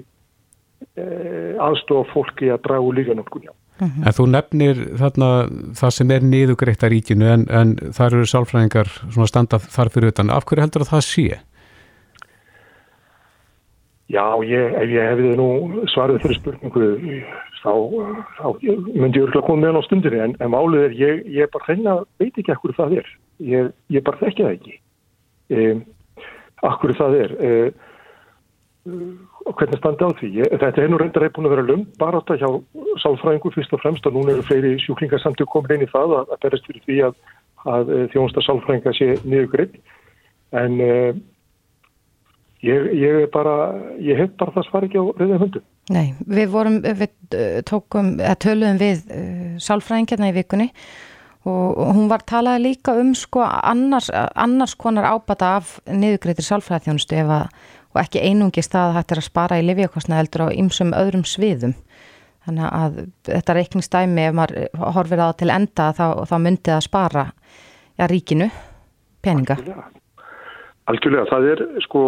eh, 0.99 1.55
aðstofa 1.63 2.09
fólki 2.13 2.51
að 2.51 2.63
dragu 2.67 2.91
lífanótkunja. 2.97 3.55
Mm 3.79 3.87
-hmm. 3.87 4.07
En 4.07 4.13
þú 4.13 4.25
nefnir 4.27 4.79
þarna 4.99 5.29
það 5.79 5.91
sem 5.97 6.11
er 6.11 6.23
niðugreitt 6.23 6.83
að 6.83 6.91
ríkinu 6.93 7.29
en, 7.31 7.45
en 7.49 7.75
þar 7.95 8.13
eru 8.13 8.25
sálfræðingar 8.27 8.89
svona 9.07 9.27
standað 9.31 9.69
þar 9.75 9.89
fyrir 9.93 10.11
utan. 10.11 10.29
Af 10.29 10.45
hverju 10.45 10.65
heldur 10.65 10.83
það 10.83 11.03
sé? 11.07 11.39
Já, 14.09 14.23
ég, 14.41 14.71
ef 14.73 14.89
ég 14.89 15.05
hefði 15.05 15.35
nú 15.37 15.49
svarið 15.91 16.23
fyrir 16.23 16.39
spurningu 16.39 16.85
þá, 17.61 17.73
þá 18.39 18.45
myndi 18.63 19.19
ég 19.19 19.27
örgulega 19.27 19.45
koma 19.45 19.61
með 19.61 19.69
hann 19.69 19.77
á 19.77 19.85
stundinni 19.85 20.21
en, 20.23 20.33
en 20.41 20.49
málið 20.49 20.85
er, 20.87 20.95
ég, 20.97 21.19
ég 21.35 21.51
bara 21.53 21.67
hreina 21.67 21.93
veit 22.17 22.39
ekki 22.41 22.55
ekkur 22.55 22.73
það 22.79 22.95
er. 23.03 23.11
Ég, 23.45 23.69
ég 23.93 24.05
bara 24.07 24.21
þekkja 24.23 24.47
það 24.47 24.55
ekki. 24.55 24.75
E, 25.53 25.67
akkur 26.71 26.95
það 26.97 27.19
er. 27.19 27.37
Og 29.45 29.53
hvernig 29.59 29.77
standi 29.83 30.09
á 30.09 30.11
því? 30.17 30.33
Þetta 30.57 30.81
er 30.81 30.89
nú 30.89 31.03
reyndar 31.03 31.27
hefði 31.27 31.35
búin 31.37 31.51
að 31.51 31.53
vera 31.55 31.69
lögum 31.69 31.87
bara 32.01 32.23
átta 32.23 32.41
hjá 32.41 32.49
sálfræðingu 33.05 33.53
fyrst 33.53 33.77
og 33.77 33.83
fremst 33.83 34.09
og 34.09 34.17
núna 34.17 34.33
eru 34.33 34.49
fleiri 34.49 34.77
sjúklingarsamtök 34.87 35.53
komin 35.53 35.77
inn 35.77 35.85
í 35.85 35.93
það 35.93 36.17
að, 36.17 36.33
að 36.33 36.45
berast 36.47 36.65
fyrir 36.71 36.85
því 36.87 37.01
að, 37.11 37.19
að 37.77 37.97
þjónsta 38.15 38.47
sálfræðinga 38.47 38.95
sé 38.97 39.13
niður 39.21 39.51
gritt 39.53 39.83
en 40.57 40.81
Ég, 40.81 41.19
ég, 42.65 43.29
bara, 43.33 43.55
ég 44.03 44.19
hef 44.19 44.33
bara 44.39 44.55
það 44.55 44.67
svar 44.67 44.87
ekki 44.87 45.01
á 45.01 45.05
reyðin 45.19 45.43
hundu. 45.43 45.61
Nei, 45.89 46.13
við 46.29 46.51
vorum, 46.53 46.79
við 46.83 47.37
tókum, 47.65 48.15
eða 48.19 48.35
töluðum 48.45 48.81
við 48.81 49.05
uh, 49.09 49.55
sálfræðingarna 49.63 50.29
í 50.29 50.35
vikunni 50.35 50.69
og, 51.47 51.77
og 51.79 51.91
hún 51.97 52.09
var 52.11 52.25
talaði 52.27 52.67
líka 52.67 52.93
um 52.99 53.13
sko 53.17 53.41
annars, 53.45 54.11
annars 54.13 54.75
konar 54.77 55.07
ábata 55.09 55.55
af 55.59 55.77
niðugreitir 55.89 56.45
sálfræðþjónustu 56.45 57.19
ef 57.23 57.33
að, 57.39 57.59
og 57.95 58.01
ekki 58.03 58.23
einungist 58.27 58.75
það 58.75 58.97
hægt 58.99 59.13
er 59.15 59.23
að 59.23 59.29
spara 59.29 59.59
í 59.61 59.65
livjakostna 59.65 60.19
heldur 60.19 60.49
á 60.49 60.55
ymsum 60.55 60.93
öðrum 60.97 61.25
sviðum. 61.25 61.77
Þannig 62.45 62.69
að 62.73 62.99
þetta 63.27 63.55
reikningstæmi, 63.57 64.25
ef 64.29 64.35
maður 64.37 64.91
horfir 64.95 65.21
það 65.21 65.33
til 65.41 65.49
enda 65.53 65.89
þá, 65.97 66.05
þá 66.29 66.35
myndi 66.41 66.71
það 66.71 66.85
spara 66.85 67.25
ja, 67.99 68.07
ríkinu 68.09 68.49
peninga. 69.25 69.57
Alkjörlega. 69.57 69.98
Algjörlega, 70.89 71.27
það 71.29 71.47
er 71.51 71.63
sko, 71.85 72.03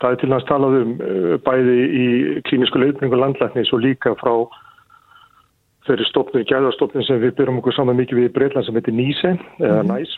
það 0.00 0.08
er 0.08 0.18
til 0.20 0.30
næst 0.32 0.48
talað 0.48 0.76
um 0.80 0.92
uh, 0.96 1.36
bæði 1.44 1.78
í 2.02 2.04
klínisku 2.48 2.80
leifningu 2.80 3.18
landlæknis 3.20 3.72
og 3.76 3.82
líka 3.84 4.14
frá 4.20 4.34
þeirri 5.86 6.06
stofnum, 6.08 6.44
gæðastofnum 6.46 7.04
sem 7.04 7.20
við 7.20 7.34
byrjum 7.40 7.58
okkur 7.60 7.76
saman 7.76 7.98
mikið 7.98 8.20
við 8.20 8.28
í 8.30 8.34
Breitland 8.36 8.68
sem 8.68 8.78
heitir 8.78 8.96
Níse 8.96 9.32
eða 9.60 9.82
mhm. 9.82 9.90
Næs. 9.90 10.14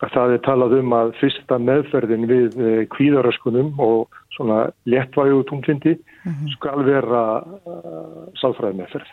Það 0.00 0.32
er 0.32 0.40
talað 0.46 0.78
um 0.78 0.94
að 0.96 1.10
fyrsta 1.20 1.58
meðferðin 1.60 2.28
við 2.30 2.54
uh, 2.56 2.78
kvíðaröskunum 2.94 3.74
og 3.84 4.20
svona 4.32 4.70
léttvægu 4.88 5.42
tungfindi 5.50 5.98
mm 5.98 6.32
-hmm. 6.32 6.54
skal 6.54 6.86
vera 6.86 7.24
uh, 7.42 8.22
sáfræði 8.40 8.78
meðferð. 8.78 9.10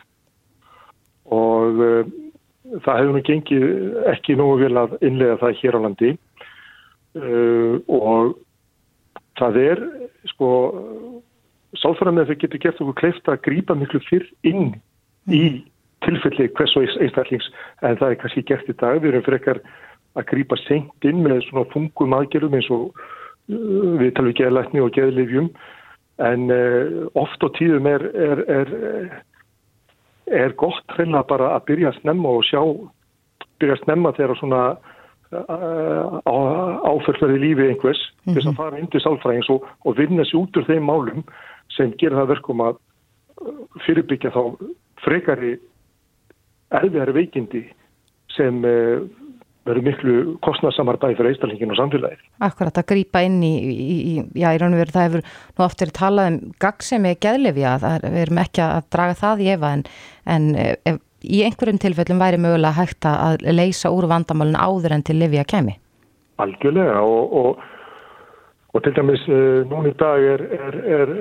Og 1.35 1.81
uh, 1.83 2.03
það 2.85 2.99
hefur 3.01 3.13
nú 3.17 3.23
gengið 3.27 3.65
ekki 4.13 4.37
nógu 4.39 4.55
vel 4.63 4.77
að 4.79 4.95
innlega 5.01 5.41
það 5.43 5.59
hér 5.59 5.75
á 5.75 5.79
landi 5.83 6.13
uh, 7.17 7.77
og 7.87 8.37
það 9.37 9.59
er 9.63 9.81
sko 10.31 10.51
sálfæðan 11.77 12.17
með 12.17 12.31
þau 12.31 12.39
getur 12.43 12.63
gert 12.63 12.81
okkur 12.81 12.99
kleift 13.01 13.29
að 13.29 13.41
grýpa 13.47 13.75
miklu 13.77 14.01
fyrr 14.07 14.25
inn 14.47 14.71
í 15.27 15.43
tilfelli 16.05 16.47
hvers 16.57 16.75
og 16.77 16.87
einstaklings 16.87 17.49
en 17.85 17.97
það 17.99 18.09
er 18.13 18.19
kannski 18.21 18.45
gert 18.47 18.69
í 18.69 18.75
dag, 18.79 19.01
við 19.01 19.11
erum 19.11 19.25
frekar 19.25 19.61
að 20.17 20.27
grýpa 20.31 20.57
senkt 20.63 21.07
inn 21.07 21.23
með 21.25 21.43
svona 21.47 21.67
fungum 21.73 22.15
aðgerðum 22.17 22.57
eins 22.57 22.69
og 22.73 22.89
uh, 22.97 23.97
við 24.01 24.13
talum 24.17 24.33
ekki 24.33 24.47
að 24.47 24.57
lækni 24.57 24.83
og 24.83 24.93
geðlifjum 24.97 25.49
en 26.27 26.51
uh, 26.53 27.07
oft 27.19 27.43
á 27.45 27.47
tíðum 27.57 27.89
er 27.91 28.05
er, 28.15 28.43
er, 28.59 28.69
er 30.43 30.55
gott 30.57 30.97
reyna 30.97 31.23
bara 31.27 31.53
að 31.55 31.67
byrja 31.71 31.91
að 31.91 31.99
snemma 32.01 32.37
og 32.39 32.45
sjá 32.47 32.61
byrja 33.61 33.77
að 33.77 33.83
snemma 33.85 34.15
þegar 34.17 34.39
svona 34.41 34.63
áferðverði 36.87 37.39
lífi 37.41 37.67
einhvers 37.67 37.99
mm 37.99 38.11
-hmm. 38.23 38.35
þess 38.35 38.47
að 38.51 38.59
fara 38.59 38.79
indi 38.79 38.99
sálfræðings 39.03 39.49
og, 39.49 39.65
og 39.85 39.97
vinna 39.97 40.23
sér 40.23 40.41
út 40.41 40.57
úr 40.57 40.67
þeim 40.67 40.85
málum 40.87 41.23
sem 41.75 41.93
gera 41.99 42.21
það 42.21 42.31
verkum 42.35 42.61
að 42.63 42.75
fyrirbyggja 43.85 44.31
þá 44.31 44.43
frekari 45.03 45.57
erfiðari 46.73 47.13
veikindi 47.13 47.63
sem 48.35 48.63
uh, 48.65 49.03
verður 49.67 49.85
miklu 49.87 50.15
kostnarsamar 50.45 50.99
bæði 51.01 51.17
fyrir 51.19 51.33
eistalingin 51.33 51.73
og 51.73 51.79
samfélagið. 51.79 52.21
Akkurat 52.47 52.79
að 52.79 52.87
grýpa 52.93 53.23
inn 53.27 53.41
í, 53.43 53.53
í, 53.67 53.97
í 53.97 54.13
já, 54.39 54.51
í 54.53 54.61
raun 54.61 54.75
og 54.75 54.81
veru 54.81 54.95
það 54.95 55.07
hefur 55.07 55.25
nú 55.25 55.65
oft 55.65 55.83
verið 55.83 55.97
talað 55.97 56.29
um 56.31 56.37
gagg 56.63 56.85
sem 56.87 57.07
er 57.09 57.19
geðlefja, 57.25 57.73
við 58.05 58.21
erum 58.23 58.41
ekki 58.43 58.63
að 58.63 58.87
draga 58.95 59.17
það 59.21 59.43
í 59.43 59.49
efa 59.55 59.73
en, 59.77 59.83
en 60.35 60.47
ef, 60.63 61.01
í 61.29 61.43
einhverjum 61.45 61.79
tilfellum 61.83 62.21
væri 62.21 62.39
mögulega 62.41 62.77
hægt 62.77 63.07
að 63.09 63.43
leysa 63.51 63.91
úr 63.93 64.07
vandamálun 64.11 64.59
áður 64.59 64.97
en 64.97 65.03
til 65.07 65.19
Livia 65.19 65.43
kemi? 65.47 65.77
Algjörlega 66.41 67.01
og, 67.01 67.35
og, 67.41 67.61
og 68.73 68.83
til 68.85 68.95
dæmis 68.97 69.23
uh, 69.27 69.63
núni 69.69 69.93
í 69.93 69.97
dag 69.99 70.25
er, 70.33 70.45
er, 70.57 70.79
er, 70.97 71.13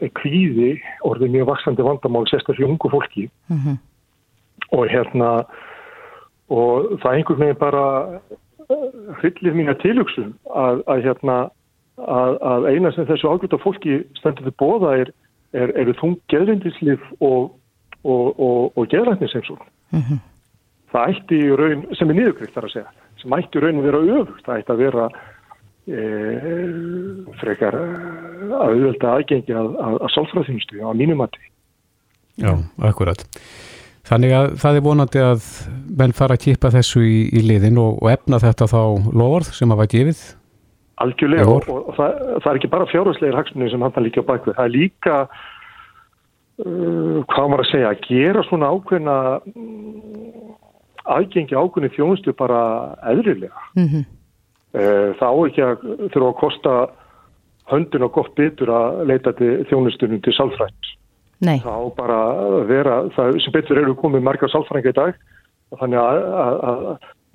er 0.00 0.14
kvíði 0.20 0.76
orðið 1.06 1.36
mjög 1.36 1.50
vaksandi 1.52 1.86
vandamál 1.86 2.26
sérstaklega 2.30 2.70
ungu 2.70 2.90
fólki 2.90 3.28
mm 3.48 3.58
-hmm. 3.58 3.76
og 4.78 4.88
hérna 4.88 5.30
og 6.48 7.00
það 7.02 7.14
einhvern 7.14 7.40
veginn 7.40 7.58
bara 7.60 7.84
hryllir 9.20 9.54
mín 9.54 9.70
að 9.72 9.82
tilugsu 9.82 10.24
að, 10.52 10.82
að 10.86 11.04
hérna 11.04 11.36
að, 11.96 12.38
að 12.42 12.66
eina 12.72 12.92
sem 12.92 13.06
þessu 13.06 13.30
ágjörða 13.30 13.60
fólki 13.62 14.00
stendur 14.18 14.48
til 14.48 14.56
bóða 14.60 14.94
er, 15.02 15.12
er 15.52 15.72
eru 15.80 15.94
þung 16.00 16.16
geðrindislif 16.32 17.02
og, 17.20 17.52
og, 18.04 18.40
og, 18.40 18.78
og 18.78 18.88
geðrætnisensum 18.92 19.58
mm 19.90 20.00
-hmm. 20.00 20.18
það 20.92 21.14
ætti 21.14 21.40
í 21.40 21.56
raun 21.60 21.86
sem 21.98 22.10
er 22.10 22.20
niðurkrygt 22.20 22.54
þar 22.54 22.68
að 22.68 22.74
segja 22.76 22.90
sem 23.22 23.38
ætti 23.38 23.58
í 23.58 23.64
raun 23.64 23.78
að 23.80 23.88
vera 23.88 24.04
öfugt 24.20 24.46
það 24.46 24.58
ætti 24.58 24.72
að 24.72 24.82
vera 24.84 25.08
e, 25.86 26.00
frekar 27.40 27.74
að 27.80 28.66
auðvelda 28.68 29.14
aðgengi 29.16 29.54
að, 29.54 29.68
að, 29.86 30.00
að 30.02 30.14
sálfræðþjónustu 30.14 30.82
á 30.84 30.90
mínumatti 30.92 31.44
Já, 32.34 32.50
akkurat 32.82 33.22
Þannig 34.04 34.34
að 34.36 34.46
það 34.60 34.76
er 34.76 34.82
vonandi 34.84 35.20
að 35.24 35.44
menn 35.96 36.12
fara 36.12 36.36
að 36.36 36.42
kýpa 36.44 36.70
þessu 36.74 37.00
í, 37.00 37.20
í 37.32 37.40
liðin 37.48 37.78
og, 37.80 38.02
og 38.02 38.10
efna 38.12 38.40
þetta 38.42 38.66
þá 38.68 38.80
loford 39.16 39.48
sem 39.48 39.72
að 39.72 39.80
vært 39.80 39.94
gefið? 39.94 40.24
Algjörlega 41.04 41.46
og, 41.48 41.70
og, 41.72 41.86
það, 41.96 42.18
það 42.44 42.50
er 42.50 42.58
ekki 42.60 42.70
bara 42.74 42.88
fjárháslegir 42.90 43.38
hagsmunni 43.38 43.70
sem 43.72 43.84
hann 43.84 44.04
líka 44.04 44.22
á 44.22 44.28
bakvið. 44.28 44.56
Það 44.58 44.68
er 44.68 44.74
líka, 44.74 45.16
hvað 46.62 47.48
maður 47.50 47.64
að 47.64 47.70
segja, 47.72 47.90
að 47.90 48.04
gera 48.08 48.42
svona 48.46 48.70
ákveðna 48.70 49.16
aðgengi 51.04 51.56
ákveðni 51.56 51.90
þjónustu 51.96 52.34
bara 52.38 52.60
eðrilega. 53.10 53.64
Mm 53.74 53.88
-hmm. 53.88 54.04
uh, 54.78 55.08
það 55.18 55.30
á 55.34 55.38
ekki 55.48 55.64
að 55.64 55.88
þurfa 56.12 56.28
að 56.28 56.38
kosta 56.42 56.74
höndin 57.72 58.06
og 58.06 58.12
gott 58.12 58.34
bitur 58.36 58.70
að 58.70 59.06
leita 59.08 59.32
til 59.32 59.64
þjónustunum 59.70 60.22
til 60.22 60.36
sálfrætt. 60.36 60.94
Nei. 61.44 61.58
þá 61.60 61.92
bara 61.96 62.18
vera, 62.68 63.04
það 63.14 63.38
sem 63.42 63.52
betur 63.52 63.80
eru 63.80 63.96
komið 63.98 64.22
margar 64.24 64.50
sálfrænga 64.52 64.92
í 64.94 64.96
dag 64.96 65.16
þannig 65.80 65.98
að, 66.00 66.20
að, 66.44 66.58
að 66.70 66.84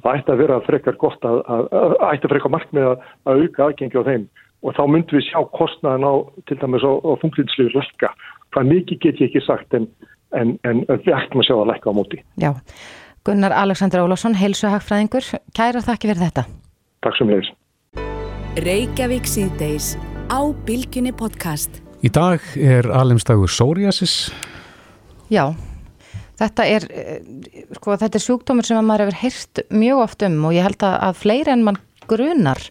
það 0.04 0.20
ætti 0.20 0.34
að 0.34 0.42
vera 0.44 0.60
frekar 0.66 1.00
gott 1.02 1.26
að, 1.28 1.42
að 1.52 1.96
ætti 2.08 2.30
að 2.30 2.34
frekar 2.34 2.54
markmið 2.56 2.88
að 2.90 3.02
auka 3.26 3.66
aðgengi 3.66 4.00
á 4.00 4.08
þeim 4.08 4.28
og 4.64 4.76
þá 4.76 4.82
myndum 4.92 5.20
við 5.20 5.28
sjá 5.28 5.40
kostnaðan 5.56 6.08
á 6.08 6.14
til 6.50 6.58
dæmis 6.60 6.84
á, 6.88 6.92
á 7.00 7.12
funklinsliður 7.22 7.78
lækka. 7.80 8.12
Hvað 8.56 8.72
mikið 8.74 9.02
get 9.04 9.22
ég 9.22 9.30
ekki 9.30 9.44
sagt 9.46 9.76
en, 9.78 9.86
en, 10.38 10.56
en 10.66 10.82
við 10.90 11.14
ættum 11.14 11.44
að 11.44 11.50
sjá 11.50 11.56
að 11.58 11.70
lækka 11.70 11.94
á 11.94 11.98
móti. 12.00 12.22
Já, 12.42 12.52
Gunnar 13.28 13.54
Alexander 13.54 14.02
Ólásson, 14.02 14.38
heilsuhagfræðingur, 14.40 15.28
kæra 15.54 15.84
þakki 15.86 16.10
fyrir 16.10 16.24
þetta. 16.24 16.46
Takk 17.06 17.20
sem 17.20 17.30
leiðis. 17.30 17.52
Reykjavík 18.66 19.28
síðdeis 19.30 19.94
á 20.34 20.40
Bilginni 20.66 21.14
podcast. 21.16 21.82
Í 22.02 22.10
dag 22.16 22.44
er 22.58 22.88
alimstagur 22.96 23.52
psoriasis. 23.52 24.32
Já, 25.30 25.52
þetta 26.40 26.66
er, 26.66 26.88
sko, 27.78 27.98
þetta 28.00 28.18
er 28.18 28.24
sjúkdómur 28.24 28.66
sem 28.66 28.80
maður 28.82 29.10
hefur 29.10 29.20
heyrt 29.22 29.62
mjög 29.70 30.02
oft 30.08 30.26
um 30.26 30.40
og 30.50 30.56
ég 30.58 30.66
held 30.66 30.88
að, 30.88 30.96
að 31.10 31.22
fleiri 31.22 31.54
en 31.54 31.68
mann 31.68 31.80
grunar 32.10 32.64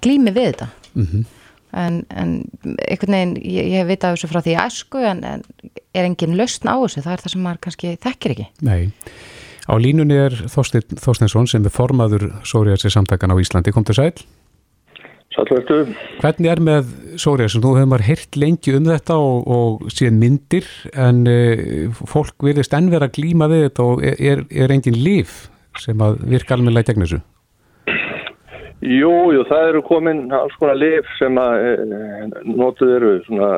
glými 0.00 0.32
við 0.32 0.52
þetta. 0.52 0.70
Mm 0.94 1.06
-hmm. 1.10 1.28
En, 1.76 2.00
en 2.10 2.32
einhvern 2.88 3.14
veginn, 3.14 3.36
ég, 3.46 3.68
ég 3.76 3.86
veit 3.86 4.02
af 4.04 4.16
þessu 4.16 4.30
frá 4.32 4.40
því 4.42 4.56
æsku 4.64 5.02
en, 5.06 5.22
en 5.22 5.44
er 5.94 6.06
engin 6.06 6.34
lausn 6.38 6.66
á 6.66 6.74
þessu, 6.82 7.04
það 7.04 7.14
er 7.14 7.22
það 7.24 7.34
sem 7.34 7.44
maður 7.46 7.62
kannski 7.66 7.94
þekkir 8.02 8.34
ekki. 8.34 8.46
Nei, 8.66 8.90
á 9.70 9.74
línunni 9.78 10.18
er 10.18 10.36
Þorstein 10.50 10.98
Þorsteinsson 10.98 11.50
sem 11.50 11.66
er 11.66 11.74
formaður 11.74 12.26
psoriasis 12.42 12.96
samtakan 12.98 13.34
á 13.34 13.36
Íslandi, 13.38 13.74
kom 13.74 13.86
til 13.86 13.98
sæl. 14.00 14.12
Sallvertu. 15.30 15.84
Hvernig 16.18 16.50
er 16.50 16.60
með 16.66 16.88
psoriasis? 17.14 17.62
Nú 17.62 17.76
hefur 17.76 17.92
maður 17.92 18.08
heyrt 18.08 18.38
lengi 18.40 18.74
um 18.74 18.88
þetta 18.88 19.18
og, 19.22 19.46
og 19.46 19.92
síðan 19.94 20.18
myndir 20.18 20.66
en 20.90 21.22
uh, 21.30 22.02
fólk 22.10 22.42
verðist 22.42 22.74
ennverð 22.74 23.06
að 23.06 23.16
glíma 23.20 23.46
við 23.52 23.68
þetta 23.68 23.86
og 23.86 24.02
er, 24.10 24.42
er 24.50 24.74
engin 24.74 24.98
líf 24.98 25.44
sem 25.78 26.02
að 26.02 26.18
virka 26.32 26.56
almennilega 26.56 26.90
gegn 26.90 27.06
þessu? 27.06 27.20
Jú, 28.80 29.12
jú, 29.34 29.44
það 29.44 29.68
eru 29.68 29.82
komin 29.84 30.22
alls 30.32 30.56
konar 30.60 30.78
líf 30.80 31.08
sem 31.18 31.36
að 31.36 31.64
e, 31.68 31.72
notuð 32.48 32.94
eru 32.96 33.12
svona 33.26 33.50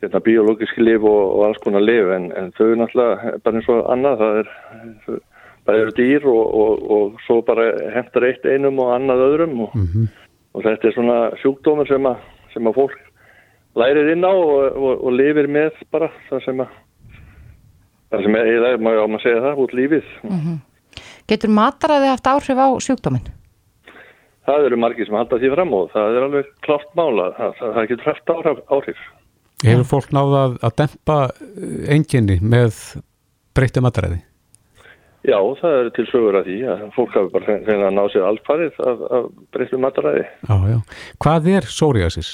þetta 0.00 0.22
biológiski 0.24 0.84
líf 0.84 1.04
og, 1.04 1.22
og 1.36 1.46
alls 1.48 1.60
konar 1.64 1.84
líf 1.84 2.10
en, 2.16 2.30
en 2.32 2.50
þau 2.56 2.66
er 2.70 2.80
náttúrulega 2.80 3.38
bara 3.44 3.60
eins 3.60 3.70
og 3.72 3.86
annað, 3.92 4.22
það 4.22 4.40
er 4.40 5.22
bara 5.64 5.80
eru 5.84 5.96
dýr 5.96 6.26
og, 6.28 6.44
og, 6.64 6.84
og 6.96 7.24
svo 7.26 7.40
bara 7.44 7.70
hendur 7.92 8.28
eitt 8.28 8.44
einum 8.48 8.80
og 8.84 8.94
annað 8.96 9.26
öðrum 9.28 9.66
og 9.66 9.76
mm 9.76 9.88
-hmm 9.88 10.12
og 10.54 10.62
þetta 10.62 10.88
er 10.88 10.96
svona 10.96 11.18
sjúkdómur 11.42 11.90
sem 11.90 12.08
að, 12.08 12.22
sem 12.54 12.70
að 12.70 12.78
fólk 12.78 12.98
lærir 13.78 14.12
inn 14.14 14.26
á 14.26 14.30
og, 14.30 14.76
og, 14.78 14.92
og 15.08 15.16
lifir 15.16 15.50
með 15.50 15.80
bara 15.94 16.10
það 16.28 16.44
sem 16.46 16.62
að 16.62 16.76
það 18.14 18.26
sem 18.26 18.36
er, 18.38 18.50
ég 18.54 18.84
má 18.84 18.92
já 18.94 19.02
maður 19.02 19.24
segja 19.24 19.44
það, 19.48 19.62
út 19.64 19.78
lífið 19.80 20.12
mm 20.22 20.36
-hmm. 20.38 20.60
Getur 21.26 21.50
mataræði 21.50 22.12
haft 22.12 22.26
áhrif 22.26 22.58
á 22.60 22.68
sjúkdóminn? 22.86 23.26
Það 24.44 24.66
eru 24.68 24.76
margir 24.76 25.08
sem 25.08 25.16
halda 25.16 25.40
því 25.40 25.50
fram 25.54 25.72
og 25.72 25.90
það 25.94 26.16
er 26.16 26.26
alveg 26.26 26.48
klart 26.66 26.90
mála, 26.98 27.30
það, 27.38 27.54
það, 27.58 27.74
það 27.76 27.90
getur 27.92 28.10
haft 28.10 28.34
áhrif 28.68 29.04
Hefur 29.64 29.86
fólk 29.88 30.12
náða 30.12 30.44
að 30.66 30.76
dempa 30.82 31.18
enginni 31.94 32.36
með 32.44 32.78
breytti 33.56 33.80
mataræði? 33.84 34.20
Já, 35.24 35.38
það 35.56 35.76
er 35.78 35.86
til 35.96 36.04
sögur 36.10 36.36
að 36.36 36.48
því 36.50 36.56
að 36.68 36.82
fólk 36.92 37.14
hafi 37.16 37.30
bara 37.32 37.54
reyna 37.64 37.86
að 37.88 37.94
ná 37.96 38.02
sér 38.12 38.26
alfarið 38.28 38.80
af, 38.84 39.04
af 39.16 39.28
breytlu 39.56 39.78
mataræði. 39.80 40.24
Já, 40.50 40.56
já. 40.68 40.78
Hvað 41.24 41.48
er 41.54 41.68
psoriasis? 41.70 42.32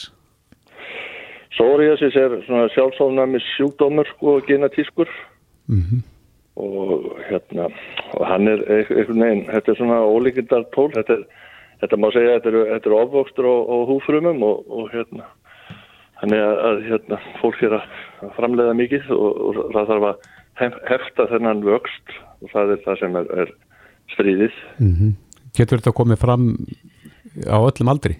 Psoriasis 1.55 2.17
er 2.19 2.35
svona 2.49 2.67
sjálfsófnami 2.75 3.43
sjúkdómur 3.53 4.11
og 4.25 4.49
genatískur 4.49 5.11
mm 5.71 5.83
-hmm. 5.83 6.01
og 6.57 7.15
hérna, 7.29 7.69
og 8.19 8.27
hann 8.27 8.49
er 8.49 8.59
einhvern 8.67 9.23
veginn, 9.23 9.47
þetta 9.47 9.71
er 9.71 9.77
svona 9.77 10.01
ólíkindar 10.03 10.65
tól, 10.75 10.91
þetta, 10.91 11.13
er, 11.13 11.25
þetta 11.81 12.01
má 12.01 12.09
segja 12.15 12.37
þetta 12.39 12.53
er, 12.53 12.59
þetta 12.75 12.91
er 12.91 12.97
ofvöxtur 12.99 13.49
og, 13.51 13.73
og 13.75 13.87
húfrumum 13.91 14.45
og, 14.47 14.69
og 14.69 14.93
hérna, 14.95 15.29
hann 16.21 16.37
er 16.37 16.63
að 16.71 16.85
hérna, 16.89 17.21
fólk 17.41 17.63
er 17.67 17.79
að 17.81 18.31
framleiða 18.37 18.77
mikið 18.79 19.11
og, 19.17 19.43
og 19.49 19.61
það 19.75 19.93
þarf 19.95 20.09
að 20.11 20.29
hefta 20.91 21.29
þennan 21.31 21.65
vöxt 21.65 22.17
og 22.41 22.53
það 22.53 22.75
er 22.75 22.83
það 22.85 23.03
sem 23.03 23.21
er, 23.21 23.31
er 23.45 23.53
stríðið. 24.15 24.57
Mm 24.79 24.95
-hmm. 24.97 25.13
Getur 25.57 25.81
þetta 25.81 25.97
komið 25.97 26.21
fram 26.21 26.51
á 27.47 27.59
öllum 27.59 27.93
aldri? 27.93 28.19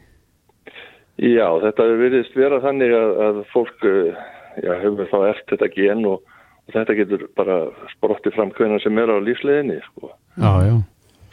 Já, 1.21 1.47
þetta 1.61 1.85
verðist 2.01 2.37
vera 2.37 2.61
þannig 2.65 2.93
að, 2.97 3.11
að 3.27 3.41
fólk 3.53 3.85
eh, 3.85 4.21
já, 4.65 4.73
hefur 4.81 5.11
þá 5.11 5.19
eftir 5.35 5.59
þetta 5.59 5.75
gen 5.75 6.07
og, 6.09 6.23
og 6.65 6.73
þetta 6.73 6.97
getur 6.97 7.27
bara 7.37 7.59
sprottið 7.93 8.37
fram 8.39 8.53
hvernig 8.57 8.81
sem 8.83 8.99
er 8.99 9.13
á 9.13 9.17
lífsleginni. 9.21 9.81
Sko. 9.91 10.15
Já, 10.41 10.53
já. 10.65 10.75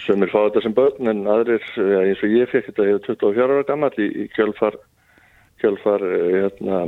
Sömur 0.07 0.31
fá 0.31 0.39
þetta 0.45 0.63
sem 0.63 0.75
börn 0.77 1.11
en 1.11 1.25
aðrir, 1.27 1.63
já, 1.75 1.97
eins 2.01 2.21
og 2.23 2.35
ég 2.35 2.51
fekk 2.51 2.71
þetta, 2.71 2.85
ég 2.87 2.99
hef 2.99 3.09
24 3.11 3.47
ára 3.47 3.65
gammal 3.67 3.91
í, 3.99 4.07
í 4.23 4.29
kjölfar 4.35 4.77
kjálfar 5.61 6.03
eh, 6.05 6.27
hérna, 6.43 6.83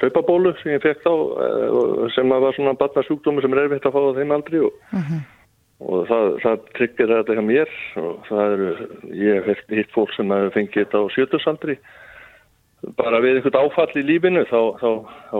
hlaupabólu 0.00 0.54
sem 0.60 0.74
ég 0.76 0.84
fekk 0.84 1.02
þá 1.04 1.12
eh, 1.44 2.06
sem 2.14 2.32
var 2.32 2.54
svona 2.56 2.76
batnarsjúkdómi 2.78 3.42
sem 3.42 3.54
er 3.56 3.64
erfitt 3.64 3.88
að 3.88 3.96
fá 3.96 4.00
á 4.00 4.18
þeim 4.18 4.34
aldri 4.36 4.62
og, 4.66 4.76
uh 4.92 4.98
mhm. 4.98 5.06
-huh. 5.10 5.22
og 5.90 6.06
það, 6.10 6.28
það 6.44 6.68
tryggir 6.78 7.14
þetta 7.14 7.34
ekki 7.34 7.46
mér 7.48 7.74
og 8.04 8.28
það 8.28 8.54
eru, 8.56 8.70
ég 9.24 9.48
hef 9.48 9.64
hitt 9.74 9.94
fólk 9.96 10.14
sem 10.14 10.34
hefur 10.36 10.56
fengið 10.56 10.84
þetta 10.84 11.02
á 11.02 11.04
sjötusaldri 11.16 11.78
bara 12.96 13.20
við 13.20 13.40
einhvern 13.40 13.62
áfall 13.64 13.96
í 14.00 14.06
lífinu 14.06 14.44
þá, 14.48 14.60
þá, 14.80 14.90
þá 15.30 15.38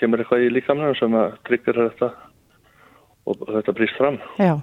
kemur 0.00 0.22
eitthvað 0.22 0.44
í 0.46 0.52
líkamlega 0.52 0.98
sem 1.00 1.16
að 1.18 1.34
tryggir 1.48 1.80
þetta 1.82 2.12
og 3.26 3.42
þetta 3.48 3.74
brýst 3.76 3.98
fram 3.98 4.20
Já, 4.38 4.54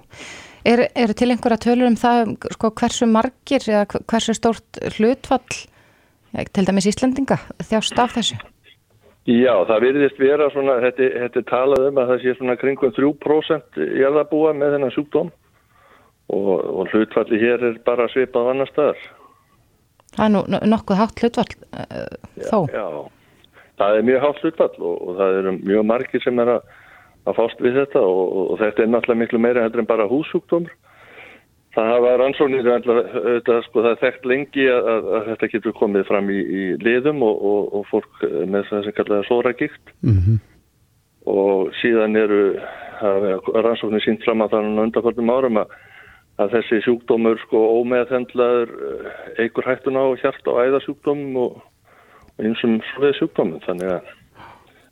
er, 0.64 0.86
er 0.94 1.12
til 1.16 1.30
einhverja 1.30 1.60
tölur 1.64 1.90
um 1.90 1.98
það 1.98 2.36
sko, 2.56 2.72
hversu 2.80 3.08
margir 3.10 3.66
eða 3.66 3.84
hversu 4.10 4.36
stórt 4.36 4.80
hlutfall 4.96 5.60
til 6.54 6.66
dæmis 6.66 6.88
Íslandinga 6.90 7.38
þjást 7.66 7.98
af 7.98 8.16
þessu? 8.18 8.38
Já, 9.28 9.52
það 9.68 9.84
virðist 9.84 10.18
vera 10.18 10.48
svona, 10.50 10.78
þetta, 10.80 11.06
þetta 11.24 11.42
talað 11.50 11.86
um 11.90 11.98
að 12.00 12.10
það 12.10 12.22
sé 12.22 12.34
svona 12.38 12.56
kringum 12.58 12.92
3% 12.96 13.80
í 13.84 14.04
aðabúa 14.08 14.54
með 14.56 14.76
þennan 14.76 14.94
sjúkdóm 14.94 15.30
og, 16.32 16.52
og 16.64 16.92
hlutfalli 16.94 17.40
hér 17.42 17.66
er 17.68 17.80
bara 17.84 18.08
svipað 18.10 18.52
annar 18.54 18.70
staðar. 18.70 19.02
Það 20.16 20.24
er 20.24 20.32
nú 20.34 20.60
nokkuð 20.72 21.00
hátt 21.02 21.22
hlutfall 21.22 21.52
uh, 21.52 22.14
þó? 22.48 22.58
Já, 22.72 22.80
já, 22.80 23.52
það 23.82 23.98
er 23.98 24.08
mjög 24.08 24.24
hátt 24.24 24.42
hlutfall 24.44 24.72
og, 24.80 24.96
og 24.96 25.20
það 25.20 25.38
eru 25.42 25.54
mjög 25.60 25.86
margir 25.92 26.24
sem 26.24 26.42
er 26.42 26.54
að, 26.56 26.74
að 27.28 27.36
fást 27.36 27.60
við 27.62 27.80
þetta 27.82 28.04
og, 28.04 28.22
og 28.52 28.60
þetta 28.60 28.84
er 28.84 28.92
náttúrulega 28.92 29.22
miklu 29.24 29.42
meira 29.42 29.64
heldur 29.64 29.82
en 29.82 29.90
bara 29.90 30.08
húsjúkdómur. 30.10 30.72
Það 31.70 31.88
hafa 31.92 32.12
rannsóknir 32.18 32.66
auðvitað 32.66 33.60
sko 33.68 33.82
það 33.84 33.92
er 33.92 34.00
þekkt 34.00 34.24
lengi 34.26 34.64
að, 34.66 34.88
að, 34.90 35.10
að 35.16 35.26
þetta 35.28 35.48
getur 35.52 35.74
komið 35.78 36.06
fram 36.08 36.30
í, 36.34 36.38
í 36.40 36.62
liðum 36.82 37.22
og, 37.22 37.44
og, 37.50 37.68
og 37.78 37.84
fólk 37.92 38.24
með 38.50 38.66
það 38.70 38.86
sem 38.86 38.96
kallaða 38.96 39.26
sóragikt 39.28 39.92
mm 40.00 40.16
-hmm. 40.16 40.40
og 41.30 41.70
síðan 41.78 42.18
eru 42.18 42.40
rannsóknir 43.00 44.02
sínt 44.04 44.26
fram 44.26 44.42
að 44.42 44.56
þannig 44.56 44.82
undanförnum 44.88 45.30
árum 45.30 45.60
að, 45.62 45.76
að 46.42 46.56
þessi 46.56 46.82
sjúkdómur 46.88 47.38
sko 47.46 47.62
ómeðhendlaður 47.78 48.74
eigur 49.38 49.68
hættun 49.70 50.00
á 50.00 50.04
hjart 50.18 50.50
og 50.50 50.58
æðasjúkdómum 50.64 51.38
og, 51.44 51.62
og 52.34 52.44
eins 52.44 52.64
og 52.66 52.80
svoleið 52.90 53.20
sjúkdómum 53.20 53.62
þannig 53.68 53.94
að 53.94 54.10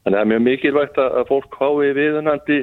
þannig 0.08 0.20
að 0.22 0.28
mjög 0.32 0.44
mikilvægt 0.46 0.98
að 1.04 1.24
fólk 1.28 1.56
hái 1.60 1.92
viðunandi 1.98 2.58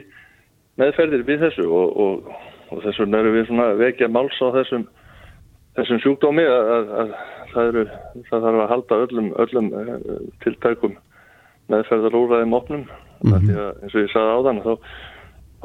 meðferðir 0.81 1.25
við 1.27 1.43
þessu 1.45 1.65
og, 1.69 1.97
og, 2.01 2.29
og 2.73 2.83
þessum 2.83 3.13
erum 3.13 3.35
við 3.37 3.49
svona 3.49 3.67
vekja 3.79 4.09
máls 4.09 4.39
á 4.41 4.49
þessum 4.57 4.87
þessum 5.75 6.01
sjúkdómi 6.01 6.45
að, 6.49 6.71
að, 6.75 6.93
að 7.01 7.11
það, 7.51 7.69
eru, 7.69 7.85
það 8.29 8.45
þarf 8.47 8.61
að 8.63 8.71
halda 8.73 8.99
öllum, 9.05 9.31
öllum 9.45 9.71
uh, 9.77 9.95
tiltækum 10.43 10.95
meðferðar 11.71 12.17
úrraðum 12.17 12.57
opnum 12.57 12.85
mm 12.85 13.33
-hmm. 13.33 13.49
að 13.53 13.83
eins 13.83 13.95
og 13.95 14.01
ég 14.01 14.13
sagði 14.13 14.33
á 14.33 14.39
þann 14.47 14.63
þá 14.65 14.73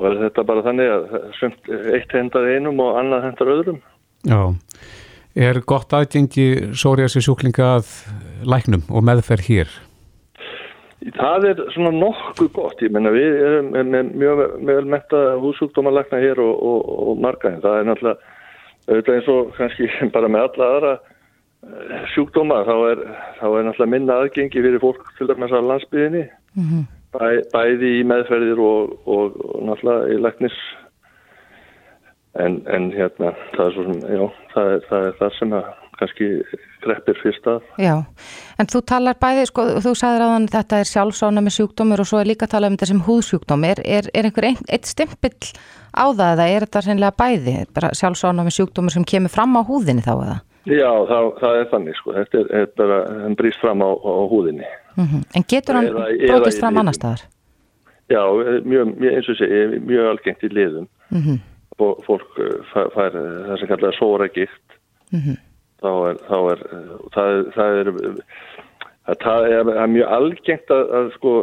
var 0.00 0.18
þetta 0.24 0.46
bara 0.48 0.64
þannig 0.68 0.94
að 0.94 1.20
sumt, 1.40 1.70
eitt 1.96 2.12
hendar 2.16 2.48
einum 2.48 2.80
og 2.80 2.98
annað 3.00 3.28
hendar 3.28 3.54
öðrum 3.56 3.80
Já, 4.28 4.52
er 5.34 5.62
gott 5.64 5.92
aðgengi 5.96 6.74
sóriasi 6.76 7.22
sjúklinga 7.24 7.76
að 7.78 7.94
læknum 8.44 8.84
og 8.90 9.06
meðferð 9.06 9.48
hér? 9.48 9.80
Það 11.00 11.46
er 11.48 11.60
svona 11.72 11.92
nokkuð 11.96 12.50
gott, 12.52 12.82
ég 12.84 12.92
menna 12.92 13.12
við 13.14 13.38
erum 13.40 13.70
með 13.72 14.10
mjög 14.20 14.42
vel 14.68 14.82
metta 14.92 15.20
húsjúkdómalækna 15.40 16.20
hér 16.20 16.42
og, 16.44 16.58
og, 16.60 16.90
og 17.08 17.22
margaðin, 17.24 17.62
það 17.64 17.78
er 17.78 17.88
náttúrulega 17.88 18.36
auðvitað 18.90 19.16
eins 19.16 19.30
og 19.32 19.54
kannski 19.56 19.88
bara 20.16 20.28
með 20.28 20.46
alla 20.48 20.68
aðra 20.74 20.92
eh, 20.98 22.04
sjúkdóma 22.12 22.60
þá 22.68 22.74
er, 22.90 23.02
þá 23.40 23.46
er 23.48 23.66
náttúrulega 23.68 23.92
minna 23.94 24.18
aðgengi 24.20 24.64
fyrir 24.66 24.82
fólk 24.82 25.08
til 25.16 25.30
dæmis 25.30 25.56
að 25.56 25.70
landsbyðinni 25.70 26.24
mm 26.28 26.66
-hmm. 26.68 26.88
Bæ, 27.10 27.42
bæði 27.50 27.88
í 27.98 28.02
meðferðir 28.06 28.60
og, 28.62 28.92
og, 29.10 29.38
náttúrulega 29.66 30.12
í 30.14 30.20
læknis. 30.22 30.58
En, 32.38 32.60
en 32.70 32.92
hérna 32.94 33.32
það 33.56 33.64
er 33.64 33.72
svo 33.74 33.86
sem, 33.88 33.96
já, 34.14 34.26
það 34.52 34.68
er 34.74 34.84
það, 34.86 35.06
er 35.08 35.16
það 35.18 35.32
sem 35.38 35.54
að 35.58 35.70
kannski 36.00 36.28
greppir 36.80 37.18
fyrst 37.20 37.46
að. 37.50 37.64
Já, 37.80 37.94
en 38.60 38.68
þú 38.70 38.82
talar 38.88 39.18
bæði, 39.20 39.46
sko, 39.50 39.64
þú 39.84 39.92
sagðir 39.98 40.24
að 40.24 40.46
þetta 40.54 40.80
er 40.80 40.90
sjálfsána 40.90 41.42
með 41.44 41.56
sjúkdómur 41.58 42.02
og 42.02 42.08
svo 42.08 42.20
er 42.20 42.30
líka 42.30 42.46
að 42.48 42.54
tala 42.54 42.70
um 42.70 42.76
þetta 42.76 42.90
sem 42.90 43.02
húðsjúkdóm. 43.06 43.66
Er, 43.68 43.82
er, 43.84 44.08
er 44.16 44.28
einhver 44.28 44.48
ein, 44.50 44.60
eitt 44.72 44.88
stimpill 44.88 45.34
á 45.92 46.04
það 46.08 46.32
eða 46.34 46.46
er 46.54 46.66
þetta 46.66 46.84
sennilega 46.86 47.18
bæði, 47.20 47.56
bara 47.76 47.92
sjálfsána 47.98 48.46
með 48.46 48.56
sjúkdómur 48.58 48.96
sem 48.96 49.06
kemur 49.12 49.34
fram 49.34 49.58
á 49.58 49.62
húðinni 49.66 50.06
þá 50.06 50.14
eða? 50.14 50.38
Já, 50.70 50.90
það, 51.08 51.28
það 51.40 51.58
er 51.58 51.68
þannig, 51.74 51.98
sko, 52.00 52.16
þetta 52.16 52.40
er, 52.40 52.48
er 52.60 52.72
bara, 52.80 53.02
hann 53.24 53.36
brýst 53.36 53.62
fram 53.62 53.84
á, 53.84 53.90
á 53.90 54.12
húðinni. 54.30 54.72
Mm 54.96 55.06
-hmm. 55.06 55.28
En 55.36 55.46
getur 55.48 55.78
hann 55.78 55.92
brótist 55.92 56.60
fram 56.60 56.80
annar 56.80 56.96
staðar? 56.96 57.22
Já, 58.10 58.22
mjög, 58.66 58.96
mjög 58.98 59.12
eins 59.14 59.28
og 59.30 59.38
sé, 59.38 59.46
mjög 59.86 60.08
algengt 60.10 60.42
í 60.42 60.48
liðum 60.50 60.88
mm 61.10 61.20
-hmm. 61.22 61.38
fólk 61.78 62.40
eh, 62.42 62.58
fær, 62.72 63.14
það 63.14 63.58
sem 63.58 63.68
kallar 63.68 63.94
sóra 63.94 64.28
gikt. 64.28 64.66
Mm 65.12 65.20
-hmm 65.20 65.38
þá 65.80 65.92
er, 66.10 66.20
þá 66.28 66.38
er 66.38 66.64
það, 67.14 67.40
það 67.56 67.80
er 67.80 67.92
það 69.18 69.46
er, 69.48 69.70
er 69.74 69.90
mjög 69.90 70.14
algengt 70.16 70.72
að, 70.74 70.82
að 70.98 71.12
sko, 71.16 71.34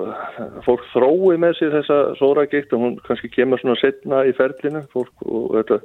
fólk 0.66 0.84
þrói 0.94 1.38
með 1.42 1.58
sér 1.60 1.74
þessa 1.76 2.00
sóragikt 2.20 2.76
og 2.76 2.84
hún 2.84 2.98
kannski 3.08 3.32
kemur 3.34 3.62
svona 3.62 3.80
setna 3.82 4.24
í 4.28 4.34
ferlinu 4.38 4.86
fólk 4.94 5.26
og 5.26 5.58
þetta 5.58 5.82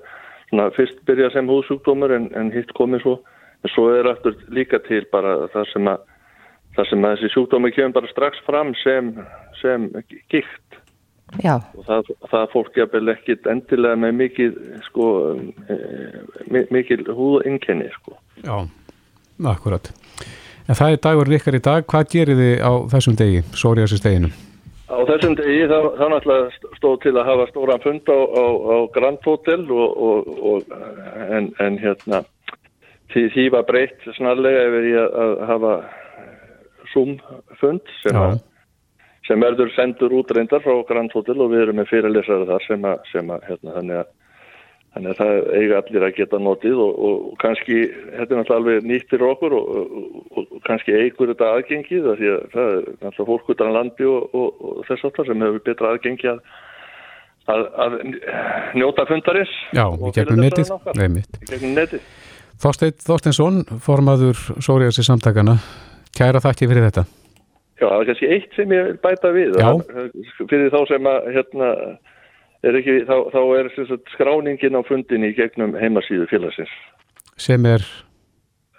svona 0.51 0.69
fyrst 0.77 1.01
byrja 1.09 1.33
sem 1.33 1.49
húsjúkdómur 1.49 2.15
en, 2.15 2.29
en 2.39 2.53
hitt 2.55 2.73
komið 2.79 3.07
svo 3.07 3.19
en 3.63 3.73
svo 3.73 3.89
er 3.95 4.11
aftur 4.11 4.37
líka 4.53 4.83
til 4.87 5.05
bara 5.13 5.47
það 5.55 5.71
sem 5.73 5.91
að 5.91 6.09
það 6.77 6.89
sem 6.89 7.05
að 7.05 7.17
þessi 7.17 7.33
sjúkdómi 7.35 7.73
kemur 7.75 7.97
bara 7.99 8.13
strax 8.13 8.45
fram 8.47 8.73
sem, 8.81 9.13
sem 9.61 9.89
gikt 10.33 10.79
Já. 11.41 11.57
og 11.77 11.87
það, 11.89 12.11
það 12.29 12.47
fólk 12.53 12.77
jafnvel 12.77 13.13
ekkit 13.15 13.49
endilega 13.49 13.97
með 14.01 14.41
sko, 14.89 15.07
e, 15.73 16.65
mikið 16.73 17.09
húðinkenni 17.17 17.89
sko. 17.95 18.19
Já, 18.43 18.57
akkurat. 19.53 19.93
En 20.69 20.79
það 20.79 20.95
er 20.95 21.03
dagur 21.07 21.35
ykkar 21.39 21.59
í 21.59 21.63
dag. 21.63 21.87
Hvað 21.91 22.11
gerir 22.15 22.41
þið 22.41 22.55
á 22.63 22.73
þessum 22.95 23.19
degi, 23.19 23.43
sóriðarsins 23.59 24.05
deginu? 24.05 24.31
Á 24.93 24.99
þessum 25.09 25.35
degi 25.39 25.65
þá, 25.71 25.79
þá 25.99 26.05
náttúrulega 26.13 26.77
stóð 26.79 26.97
til 27.03 27.15
að 27.17 27.29
hafa 27.31 27.49
stóran 27.51 27.83
fund 27.83 28.13
á, 28.13 28.19
á, 28.19 28.45
á 28.47 28.77
Grand 28.95 29.27
Hotel 29.27 29.65
og, 29.73 29.99
og, 30.09 30.31
og, 30.53 30.79
en, 31.33 31.51
en 31.65 31.81
hérna 31.81 32.23
því, 33.13 33.27
því 33.35 33.49
var 33.57 33.67
breytt 33.69 34.09
snarlega 34.19 34.83
í 34.85 34.95
að, 35.01 35.19
að 35.25 35.35
hafa 35.51 35.75
Zoom 36.93 37.15
fund 37.61 37.95
sem 38.03 38.19
að 38.19 38.41
sem 39.27 39.39
verður 39.39 39.71
sendur 39.77 40.15
út 40.19 40.33
reyndar 40.35 40.63
frá 40.65 40.75
Grand 40.89 41.13
Hotel 41.15 41.39
og 41.41 41.53
við 41.53 41.67
erum 41.67 41.79
með 41.79 41.93
fyrirlesara 41.93 42.49
þar 42.49 42.65
sem 42.67 42.87
að, 42.91 43.05
sem 43.13 43.29
að 43.31 43.45
hérna, 43.49 43.75
þannig 43.77 44.01
að 44.01 44.09
þannig 44.93 45.13
að 45.13 45.21
það 45.21 45.37
eiga 45.57 45.79
allir 45.81 46.07
að 46.07 46.17
geta 46.19 46.41
notið 46.43 46.81
og, 46.85 46.99
og 47.09 47.21
kannski, 47.43 47.79
þetta 48.17 48.27
er 48.27 48.41
náttúrulega 48.41 48.59
alveg 48.59 48.89
nýtt 48.91 49.13
fyrir 49.13 49.29
okkur 49.31 49.55
og, 49.57 49.71
og, 49.79 50.43
og 50.43 50.67
kannski 50.67 50.97
eigur 50.99 51.33
þetta 51.33 51.53
aðgengið 51.57 52.11
því 52.19 52.33
að 52.33 52.43
það 52.53 52.75
er 52.75 52.83
náttúrulega 52.91 53.31
fólk 53.31 53.55
utan 53.55 53.73
landi 53.77 54.11
og 54.11 54.85
þess 54.91 55.09
aftar 55.09 55.31
sem 55.31 55.47
hefur 55.47 55.65
betra 55.69 55.95
aðgengi 55.95 56.31
að, 56.33 56.43
að, 57.55 57.65
að 57.87 57.97
njóta 58.77 59.09
fundarins. 59.09 59.57
Já, 59.73 59.87
í 59.89 60.13
gegnum 60.19 60.45
netið, 60.45 60.75
netið. 61.73 62.13
Þorstein 62.63 62.95
Þorsteinsson 63.03 63.65
formaður 63.83 64.39
Sóriðarsi 64.63 65.03
samtakana 65.07 65.57
kæra 66.15 66.43
þakki 66.45 66.69
fyrir 66.71 66.89
þetta. 66.91 67.09
Já, 67.81 67.89
það 67.89 67.99
er 67.99 68.09
kannski 68.11 68.29
eitt 68.31 68.57
sem 68.57 68.73
ég 68.77 68.89
vil 68.89 68.99
bæta 69.03 69.33
við. 69.35 69.57
Fyrir 70.45 70.71
þá 70.71 70.81
sem 70.91 71.09
að 71.11 71.31
hérna, 71.35 71.71
er 72.67 72.79
ekki, 72.79 72.97
þá, 73.09 73.17
þá 73.35 73.41
er 73.59 73.71
sagt, 73.77 74.15
skráningin 74.15 74.79
á 74.79 74.83
fundin 74.87 75.27
í 75.27 75.33
gegnum 75.37 75.77
heimasíðu 75.79 76.29
félagsins. 76.31 76.73
Sem 77.41 77.67
er 77.69 77.85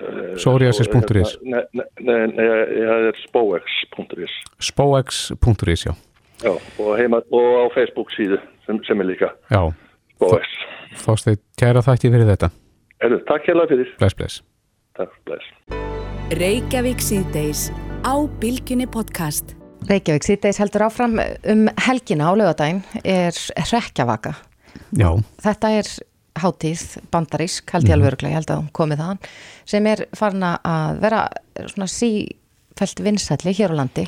uh, 0.04 0.34
psoriasis.is 0.38 1.38
Nei, 1.44 1.62
nei, 2.00 2.18
það 2.38 3.10
er 3.12 3.22
spoex.is 3.26 4.36
spoex.is, 4.72 5.88
já. 5.90 5.94
Já, 6.44 6.52
og, 6.54 6.92
heima, 7.00 7.22
og 7.32 7.50
á 7.64 7.66
Facebook 7.76 8.12
síðu 8.16 8.40
sem, 8.68 8.80
sem 8.88 9.00
er 9.04 9.12
líka. 9.14 9.32
Já, 9.52 9.62
spoex. 10.18 10.60
Þástu 11.04 11.38
kæra 11.60 11.84
þætti 11.86 12.12
fyrir 12.14 12.30
þetta. 12.34 12.52
Erðu, 13.04 13.24
Takk 13.28 13.50
hella 13.52 13.68
fyrir. 13.72 13.90
Bless, 14.00 14.18
bless. 14.20 14.44
Takk, 15.00 15.16
bless. 15.28 15.50
Reykjavík 16.40 17.04
síðdeis 17.04 17.68
á 18.06 18.14
Bilginni 18.40 18.88
podcast. 18.88 19.58
Reykjavík 19.90 20.26
sýtteis 20.26 20.60
heldur 20.62 20.88
áfram 20.88 21.20
um 21.20 21.68
helgina 21.88 22.30
á 22.30 22.32
lögadaginn 22.38 22.82
er 23.04 23.38
rekjavaka. 23.72 24.34
Já. 24.98 25.10
Þetta 25.44 25.72
er 25.80 25.92
hátíð 26.40 26.84
bandarísk, 27.14 27.70
held 27.76 27.88
ég 27.88 27.94
alveg 27.94 28.08
mhm. 28.08 28.14
örglega, 28.14 28.34
ég 28.34 28.40
held 28.42 28.54
að 28.56 28.66
komið 28.74 29.04
þann, 29.04 29.22
sem 29.70 29.88
er 29.92 30.06
farin 30.18 30.46
að 30.48 31.00
vera 31.04 31.24
svona 31.70 31.90
sífælt 31.92 33.04
vinsætli 33.06 33.54
hér 33.54 33.76
á 33.78 33.80
landi. 33.84 34.08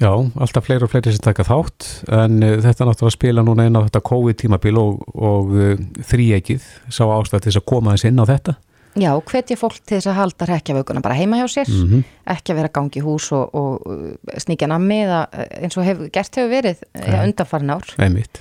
Já, 0.00 0.14
alltaf 0.16 0.64
fleiri 0.64 0.86
og 0.86 0.90
fleiri 0.94 1.12
sem 1.12 1.20
taka 1.20 1.44
þátt 1.44 1.86
en 2.16 2.38
uh, 2.40 2.54
þetta 2.64 2.86
náttúrulega 2.88 3.12
spila 3.18 3.42
núna 3.44 3.66
inn 3.68 3.76
á 3.76 3.84
þetta 3.84 4.00
COVID-tímabil 4.08 4.78
og, 4.80 5.02
og 5.12 5.52
uh, 5.52 5.74
þrýegið 6.08 6.64
sá 6.88 7.04
ástæði 7.04 7.44
til 7.44 7.50
þess 7.50 7.60
að 7.60 7.66
koma 7.68 7.96
þess 7.96 8.08
inn 8.08 8.22
á 8.24 8.30
þetta. 8.30 8.54
Já, 8.98 9.12
hvetja 9.14 9.54
fólk 9.58 9.78
til 9.84 9.98
þess 9.98 10.10
að 10.10 10.16
halda 10.18 10.46
rekjavökunum 10.50 11.04
bara 11.04 11.14
heima 11.14 11.38
hjá 11.38 11.46
sér, 11.46 11.68
mm 11.70 11.88
-hmm. 11.88 12.04
ekki 12.34 12.52
að 12.52 12.58
vera 12.58 12.72
gangi 12.74 12.98
í 12.98 13.04
hús 13.04 13.30
og, 13.32 13.54
og 13.54 14.18
sníkja 14.36 14.66
nammi 14.66 15.04
eða 15.04 15.20
eins 15.62 15.76
og 15.78 15.84
hef, 15.84 15.98
gert 16.10 16.34
hefur 16.34 16.50
verið 16.50 16.82
ja. 16.94 17.22
undanfarin 17.22 17.70
ár 17.70 17.86
Einmitt. 17.98 18.40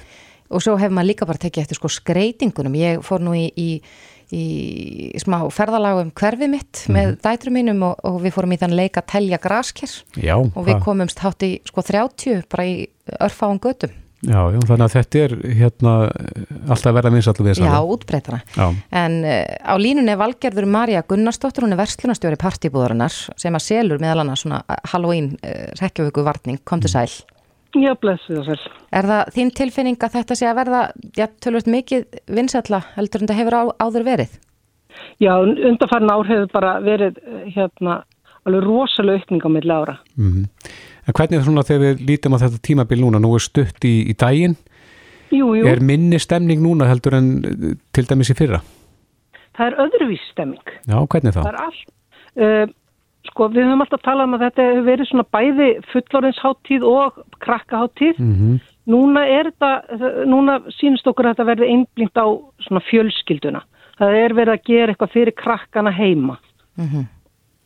og 0.49 0.61
svo 0.61 0.77
hefur 0.77 0.95
maður 0.95 1.11
líka 1.11 1.25
bara 1.25 1.37
tekið 1.37 1.61
eftir 1.61 1.75
sko 1.75 1.87
skreitingunum, 1.87 2.75
ég 2.75 3.01
fór 3.05 3.21
nú 3.21 3.35
í, 3.37 3.51
í, 3.55 3.81
í 4.33 5.19
smá 5.21 5.45
ferðalagum 5.51 6.11
hverfið 6.11 6.49
mitt 6.49 6.85
mm 6.87 6.95
-hmm. 6.95 6.97
með 6.97 7.21
dætrum 7.21 7.53
mínum 7.53 7.83
og, 7.83 7.95
og 8.03 8.21
við 8.21 8.33
fórum 8.33 8.53
í 8.53 8.57
þann 8.57 8.75
leika 8.75 9.01
telja 9.01 9.37
grasker 9.37 9.89
Já, 10.17 10.35
og 10.35 10.65
við 10.65 10.81
komumst 10.81 11.19
hátt 11.19 11.43
í 11.43 11.61
sko 11.63 11.81
30 11.81 12.43
bara 12.49 12.65
í 12.65 12.87
örfáum 13.21 13.59
götum 13.59 13.93
Já, 14.20 14.39
já, 14.51 14.59
þannig 14.67 14.84
að 14.84 14.93
þetta 14.97 15.20
er 15.24 15.34
hérna 15.55 15.91
alltaf 16.67 16.95
verða 16.97 17.11
minnsallu 17.13 17.45
við 17.45 17.53
þess 17.53 17.63
að 17.63 17.70
Já, 17.72 17.91
útbreytana. 17.93 18.39
En 18.99 19.13
uh, 19.24 19.45
á 19.63 19.76
línunni 19.80 20.11
er 20.11 20.20
valgerður 20.20 20.67
Marja 20.67 21.05
Gunnarsdóttir, 21.07 21.63
hún 21.63 21.76
er 21.76 21.80
verslunastjóri 21.80 22.39
partibúðarinnar 22.41 23.15
sem 23.39 23.55
að 23.55 23.63
selur 23.63 24.03
meðal 24.03 24.26
annars 24.26 24.43
svona 24.43 24.59
Halloween 24.91 25.32
uh, 25.39 25.70
rekjavöku 25.80 26.26
varning, 26.28 26.59
kom 26.67 26.84
til 26.84 26.91
mm. 26.91 26.97
sæl. 26.97 27.39
Já, 27.80 27.93
blessið 28.01 28.41
og 28.41 28.49
sæl. 28.49 28.59
Er 28.99 29.07
það 29.07 29.34
þín 29.38 29.55
tilfinning 29.61 30.03
að 30.03 30.15
þetta 30.17 30.36
sé 30.36 30.51
að 30.51 30.59
verða, 30.63 30.84
já, 31.15 31.26
tölvöld 31.39 31.72
mikið 31.72 32.22
vinsalla 32.28 32.84
heldur 32.97 33.24
en 33.24 33.30
þetta 33.30 33.39
hefur 33.39 33.59
á, 33.61 33.63
áður 33.88 34.07
verið? 34.09 34.38
Já, 35.24 35.34
undarfærin 35.39 36.11
ár 36.11 36.28
hefur 36.28 36.53
bara 36.53 36.78
verið 36.84 37.20
eh, 37.24 37.43
hérna 37.55 38.01
alveg 38.47 38.65
rosalega 38.65 39.22
aukning 39.22 39.45
á 39.45 39.49
milli 39.51 39.74
ára. 39.74 39.95
Mm 40.17 40.32
-hmm. 40.32 40.74
En 41.10 41.16
hvernig 41.18 41.39
er 41.39 41.45
svona 41.47 41.66
þegar 41.66 41.86
við 41.88 42.01
lítum 42.05 42.36
á 42.38 42.41
þetta 42.43 42.60
tímabil 42.68 42.99
núna, 43.01 43.22
nú 43.22 43.32
er 43.34 43.41
stutt 43.41 43.86
í, 43.88 43.95
í 44.12 44.14
daginn, 44.14 44.53
jú, 45.34 45.55
jú. 45.57 45.66
er 45.66 45.82
minni 45.82 46.20
stemning 46.22 46.62
núna 46.62 46.89
heldur 46.89 47.16
en 47.18 47.30
eh, 47.49 47.72
til 47.95 48.05
dæmis 48.05 48.30
í 48.30 48.36
fyrra? 48.38 48.60
Það 49.57 49.72
er 49.72 49.80
öðruvísi 49.86 50.28
stemning. 50.30 50.76
Já, 50.86 50.99
hvernig 51.01 51.34
þá? 51.34 51.39
Það 51.41 51.49
er 51.49 51.62
allt. 51.64 51.88
Uh, 52.39 52.66
sko, 53.32 53.47
við 53.51 53.66
höfum 53.66 53.82
alltaf 53.84 54.03
talað 54.05 54.30
um 54.30 54.36
að 54.38 54.43
þetta 54.45 54.68
hefur 54.68 54.86
verið 54.86 55.10
svona 55.10 55.26
bæði 55.36 55.70
fullorðinsháttíð 55.89 56.86
og 56.88 57.18
krakkaháttíð. 57.43 58.22
Mm 58.22 58.36
-hmm. 58.36 58.60
núna 58.93 59.26
er 59.28 59.49
þetta, 59.49 59.72
núna 60.30 60.60
sínst 60.78 61.10
okkur 61.10 61.26
að 61.26 61.34
þetta 61.34 61.49
verði 61.49 61.72
einblínt 61.74 62.22
á 62.22 62.28
svona 62.68 62.84
fjölskylduna. 62.86 63.64
Það 63.99 64.20
er 64.24 64.38
verið 64.38 64.53
að 64.53 64.68
gera 64.70 64.93
eitthvað 64.93 65.16
fyrir 65.18 65.36
krakkana 65.36 65.91
heima. 65.91 66.38
Mm 66.78 67.07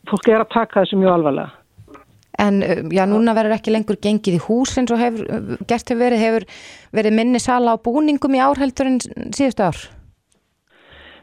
Fólk 0.04 0.28
er 0.28 0.42
að 0.44 0.50
taka 0.52 0.82
þessu 0.82 0.98
mjög 1.00 1.14
alvarlega. 1.14 1.63
En 2.42 2.62
já, 2.90 3.04
núna 3.06 3.36
verður 3.38 3.60
ekki 3.60 3.74
lengur 3.76 4.00
gengið 4.02 4.40
í 4.40 4.44
hús 4.48 4.72
eins 4.80 4.94
og 4.94 5.02
hefur, 5.02 5.28
gert 5.70 5.92
hefur 5.92 6.02
verið, 6.02 6.24
hefur 6.24 6.46
verið 6.98 7.18
minni 7.20 7.42
sala 7.42 7.76
á 7.76 7.78
búningum 7.78 8.34
í 8.34 8.42
árheldur 8.42 8.90
en 8.90 8.98
síðustu 9.36 9.68
ár? 9.68 9.82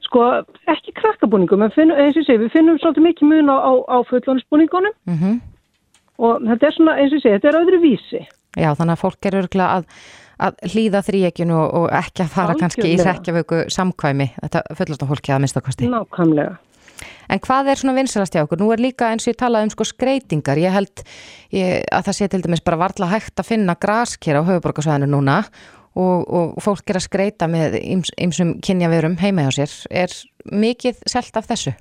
Sko, 0.07 0.27
ekki 0.71 0.95
krakkabúningum, 0.99 1.63
en 1.67 1.75
finnum, 1.75 1.99
eins 1.99 2.19
og 2.19 2.27
segi, 2.27 2.45
við 2.45 2.55
finnum 2.55 2.79
svolítið 2.79 3.09
mikið 3.09 3.31
mun 3.31 3.51
á, 3.51 3.57
á, 3.59 3.73
á 3.91 3.97
fullónisbúningunum 4.11 4.95
Mm 5.07 5.41
og 6.21 6.43
þetta 6.45 6.67
er 6.69 6.75
svona, 6.77 6.97
eins 7.01 7.15
og 7.17 7.23
segi, 7.23 7.37
þetta 7.39 7.49
er 7.49 7.59
öðru 7.63 7.79
vísi. 7.81 8.19
Já, 8.59 8.73
þannig 8.77 8.97
að 8.97 9.01
fólk 9.01 9.29
er 9.29 9.37
örgulega 9.41 9.79
að, 9.79 10.01
að 10.47 10.59
hlýða 10.73 11.01
þrýekjunu 11.07 11.55
og, 11.57 11.69
og 11.81 11.87
ekki 12.01 12.25
að 12.27 12.35
fara 12.35 12.57
kannski 12.59 12.83
í 12.83 12.91
Algjörlega. 12.91 13.07
hrekkjavöku 13.07 13.61
samkvæmi, 13.73 14.27
þetta 14.43 14.63
fullast 14.81 15.05
á 15.07 15.11
fólki 15.13 15.33
að 15.33 15.41
minnstakosti. 15.45 15.89
Nákvæmlega. 15.89 16.59
En 17.31 17.41
hvað 17.43 17.71
er 17.71 17.81
svona 17.81 17.95
vinsalast 17.95 18.35
hjá 18.35 18.43
okkur? 18.45 18.59
Nú 18.61 18.71
er 18.75 18.83
líka 18.83 19.11
eins 19.11 19.27
og 19.27 19.33
ég 19.33 19.39
talaði 19.39 19.69
um 19.69 19.75
sko 19.75 19.87
skreitingar. 19.87 20.59
Ég 20.59 20.75
held 20.75 21.05
ég, 21.55 21.85
að 21.87 22.09
það 22.09 22.17
sé 22.19 22.31
til 22.31 22.41
dæmis 22.47 22.65
bara 22.67 22.81
varla 22.81 23.11
hægt 23.13 23.39
að 23.39 23.53
finna 23.53 23.77
grasker 23.79 24.41
á 24.41 24.43
höfuborgarsvæðinu 24.49 25.11
núna 25.13 25.45
og, 25.95 26.27
og 26.27 26.59
fólk 26.65 26.91
er 26.91 26.99
að 27.01 27.07
skreita 27.07 27.49
með 27.51 27.79
ýmsum 27.81 28.57
kynjaverum 28.65 29.17
heima 29.23 29.47
hjá 29.47 29.61
sér. 29.61 29.79
Er 30.03 30.19
mikið 30.51 31.01
selt 31.11 31.39
af 31.39 31.49
þessu? 31.51 31.77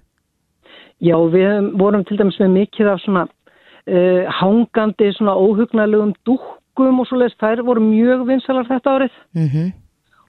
Já, 0.99 1.15
við 1.33 1.73
vorum 1.79 2.05
til 2.05 2.19
dæmis 2.19 2.39
með 2.41 2.55
mikið 2.57 2.93
af 2.93 3.03
svona 3.05 3.25
uh, 3.25 4.23
hangandi, 4.41 5.13
svona 5.17 5.37
óhugnarlegum 5.39 6.13
dúkkum 6.27 7.01
og 7.01 7.07
svoleiðis, 7.07 7.37
þær 7.39 7.63
voru 7.65 7.85
mjög 7.89 8.25
vinsalar 8.29 8.67
þetta 8.69 8.97
árið 8.99 9.21
Mm 9.33 9.69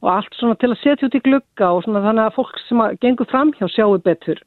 og 0.00 0.08
allt 0.08 0.36
svona 0.38 0.56
til 0.60 0.70
að 0.72 0.80
setja 0.80 1.08
út 1.08 1.16
í 1.16 1.22
glugga 1.24 1.72
og 1.74 1.82
svona 1.84 2.02
þannig 2.04 2.28
að 2.28 2.36
fólk 2.38 2.60
sem 2.66 2.80
að 2.80 2.94
gengur 3.04 3.28
fram 3.28 3.50
hjá 3.58 3.66
sjáu 3.68 3.98
betur. 4.04 4.40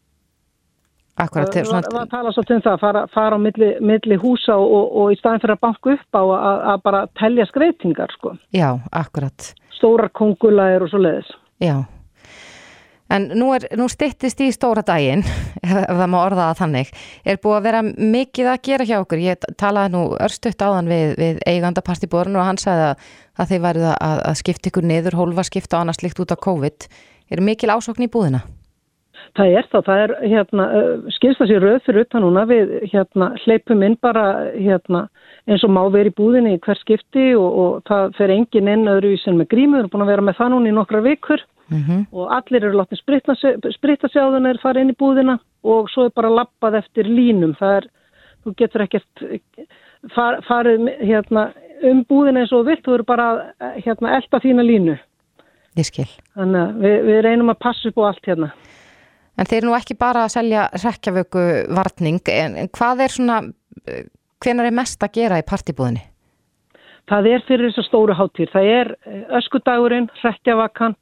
Akkurat, 1.14 1.51
Það 1.53 1.68
svona, 1.70 1.89
var, 1.93 2.05
að 2.07 2.14
tala 2.16 2.32
svolítið 2.34 2.55
um 2.55 2.61
það, 2.66 2.78
fara, 2.82 3.01
fara 3.14 3.38
á 3.38 3.39
milli, 3.45 3.68
milli 3.86 4.16
húsa 4.18 4.55
og, 4.57 4.72
og, 4.74 4.86
og 4.97 5.11
í 5.14 5.18
staðin 5.20 5.43
fyrir 5.43 5.53
að 5.53 5.66
banka 5.68 5.91
upp 5.93 6.18
á 6.18 6.24
að, 6.24 6.61
að 6.72 6.80
bara 6.89 7.01
telja 7.20 7.45
skreitingar, 7.51 8.14
sko. 8.18 8.32
já, 8.49 8.70
akkurat. 8.89 9.49
Stórar 9.78 10.09
kongulæðir 10.18 10.88
og 10.88 10.89
svo 10.89 11.03
leiðis. 11.03 11.30
Já. 11.61 11.76
En 13.14 13.28
nú, 13.38 13.51
er, 13.53 13.68
nú 13.78 13.86
styttist 13.91 14.41
í 14.41 14.47
stóra 14.55 14.82
daginn, 14.88 15.22
ef 15.61 15.86
það 15.86 16.09
má 16.09 16.18
orða 16.24 16.47
það 16.47 16.64
þannig, 16.64 16.89
er 17.30 17.39
búið 17.45 17.59
að 17.59 17.68
vera 17.68 17.84
mikið 18.16 18.49
að 18.55 18.59
gera 18.72 18.89
hjá 18.89 18.95
okkur. 19.03 19.24
Ég 19.28 19.47
talaði 19.61 19.93
nú 19.93 20.03
örstutt 20.18 20.66
áðan 20.66 20.89
við, 20.89 21.14
við 21.20 21.45
eiganda 21.45 21.86
partibórun 21.86 22.41
og 22.41 22.49
hann 22.49 22.61
sagði 22.61 22.89
að, 22.89 23.05
að 23.38 23.53
þeir 23.53 23.64
værið 23.68 23.88
að, 23.93 24.18
að 24.32 24.41
skipta 24.41 24.74
ykkur 24.74 24.89
niður, 24.89 25.22
hólfa 25.22 25.45
skipta 25.51 25.78
og 25.78 25.86
annars 25.86 26.01
líkt 26.01 26.26
út 26.26 26.34
á 26.34 26.38
COVID. 26.49 26.89
Er 27.30 27.45
mikil 27.45 27.70
ásókn 27.70 28.09
í 28.09 28.09
búðina? 28.09 28.41
Það 29.38 29.55
er 29.59 29.68
þá, 29.72 29.78
það 29.86 30.01
er 30.03 30.14
hérna, 30.32 30.66
skilst 31.16 31.41
það 31.41 31.49
sér 31.51 31.64
röð 31.68 31.80
fyrir 31.86 32.05
utan 32.07 32.24
núna, 32.26 32.43
við 32.49 32.74
hérna 32.91 33.30
hleypum 33.43 33.86
inn 33.86 33.97
bara 34.01 34.26
hérna 34.53 35.07
eins 35.49 35.64
og 35.66 35.74
má 35.76 35.82
verið 35.91 36.14
í 36.14 36.18
búðinni 36.18 36.53
í 36.57 36.61
hver 36.64 36.80
skipti 36.80 37.32
og, 37.38 37.57
og 37.64 37.82
það 37.89 38.14
fer 38.18 38.34
engin 38.36 38.70
inn 38.74 38.91
öðru 38.91 39.16
í 39.16 39.20
sem 39.24 39.38
með 39.38 39.51
grímu, 39.53 39.76
við 39.78 39.84
erum 39.84 39.93
búin 39.95 40.05
að 40.05 40.14
vera 40.14 40.26
með 40.28 40.39
það 40.39 40.53
núna 40.53 40.72
í 40.72 40.78
nokkra 40.78 41.03
vikur 41.05 41.45
Mm 41.74 42.05
og 42.11 42.32
allir 42.36 42.64
eru 42.64 42.78
látni 42.78 42.97
spritta 42.97 43.36
sig 43.36 44.22
á 44.22 44.28
þannig 44.34 44.55
að 44.55 44.61
fara 44.61 44.82
inn 44.82 44.91
í 44.91 44.99
búðina 44.99 45.39
og 45.64 45.89
svo 45.89 46.05
er 46.05 46.11
bara 46.16 46.30
lappað 46.30 46.76
eftir 46.76 47.07
línum, 47.07 47.55
það 47.59 47.76
er, 47.78 47.88
þú 48.43 48.53
getur 48.57 48.84
ekkert 48.84 49.24
far, 50.14 50.41
farið 50.47 50.89
hérna 50.99 51.51
um 51.84 52.03
búðina 52.03 52.43
eins 52.43 52.51
og 52.51 52.68
vilt, 52.68 52.84
þú 52.86 52.93
eru 52.97 53.03
bara 53.07 53.28
hérna 53.59 54.18
elda 54.18 54.39
þína 54.43 54.66
línu. 54.68 54.97
Ég 55.80 55.86
skil. 55.86 56.09
Þannig 56.36 56.61
að 56.61 56.84
við, 56.84 56.97
við 57.07 57.22
reynum 57.26 57.49
að 57.49 57.61
passa 57.66 57.89
upp 57.89 57.97
á 57.97 58.03
allt 58.11 58.30
hérna. 58.30 58.51
En 59.38 59.49
þeir 59.49 59.59
eru 59.61 59.71
nú 59.71 59.77
ekki 59.77 59.97
bara 59.97 60.25
að 60.27 60.34
selja 60.36 60.67
rekkjavöku 60.77 61.45
varning, 61.73 62.19
en, 62.29 62.57
en 62.61 62.67
hvað 62.77 63.05
er 63.05 63.13
svona, 63.15 63.38
hvenar 64.43 64.69
er 64.69 64.75
mest 64.77 65.01
að 65.03 65.15
gera 65.17 65.39
í 65.41 65.47
partibúðinni? 65.47 66.03
Það 67.09 67.31
er 67.31 67.47
fyrir 67.47 67.71
þessar 67.71 67.88
stóru 67.89 68.13
hátír. 68.15 68.51
Það 68.53 68.69
er 68.73 68.91
eh, 69.09 69.23
öskudagurinn, 69.39 70.05
hrekkjavakan 70.21 70.93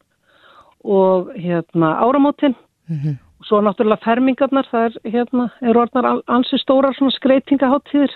og 0.82 1.36
hérna 1.38 1.98
áramótin 2.02 2.58
Mm 2.90 3.20
og 3.42 3.48
svo 3.50 3.62
náttúrulega 3.66 4.06
fermingarnar, 4.06 4.68
það 4.70 4.84
er 4.86 5.14
hérna, 5.16 5.48
er 5.66 5.78
orðnar 5.82 6.22
ansi 6.30 6.60
stórar 6.62 6.94
svona 6.94 7.14
skreitingaháttíðir 7.16 8.14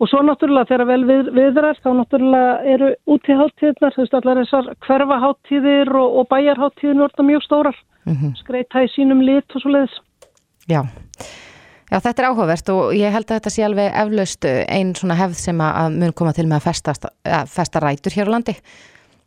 og 0.00 0.08
svo 0.08 0.22
náttúrulega 0.24 0.70
þegar 0.70 0.88
vel 0.88 1.02
við, 1.08 1.30
viðrar 1.36 1.78
þá 1.84 1.90
náttúrulega 1.98 2.54
eru 2.74 2.90
útiháttíðnar, 3.14 3.94
þú 3.94 4.04
veist 4.04 4.16
allar 4.18 4.40
þessar 4.42 4.70
hverfaháttíðir 4.86 5.92
og, 6.00 6.16
og 6.20 6.28
bæjarháttíðin 6.32 7.04
orðnar 7.04 7.28
mjög 7.28 7.44
stórar, 7.44 7.76
-hmm. 8.06 8.34
skreita 8.40 8.84
í 8.84 8.90
sínum 8.94 9.22
lit 9.22 9.54
og 9.54 9.62
svo 9.62 9.74
leiðis. 9.74 10.00
Já. 10.68 10.82
Já, 11.90 11.98
þetta 11.98 12.22
er 12.22 12.28
áhugavert 12.30 12.68
og 12.70 12.94
ég 12.94 13.10
held 13.10 13.26
að 13.26 13.36
þetta 13.40 13.50
sé 13.50 13.62
alveg 13.66 13.94
eflaust 14.02 14.46
einn 14.46 14.94
svona 14.94 15.16
hefð 15.18 15.34
sem 15.34 15.60
að 15.60 15.96
mun 15.98 16.12
koma 16.14 16.32
til 16.32 16.46
með 16.46 16.60
að 16.60 16.66
festa, 16.68 16.94
að 17.26 17.50
festa 17.50 17.82
rætur 17.82 18.14
hér 18.14 18.30
á 18.30 18.34
landi. 18.36 18.54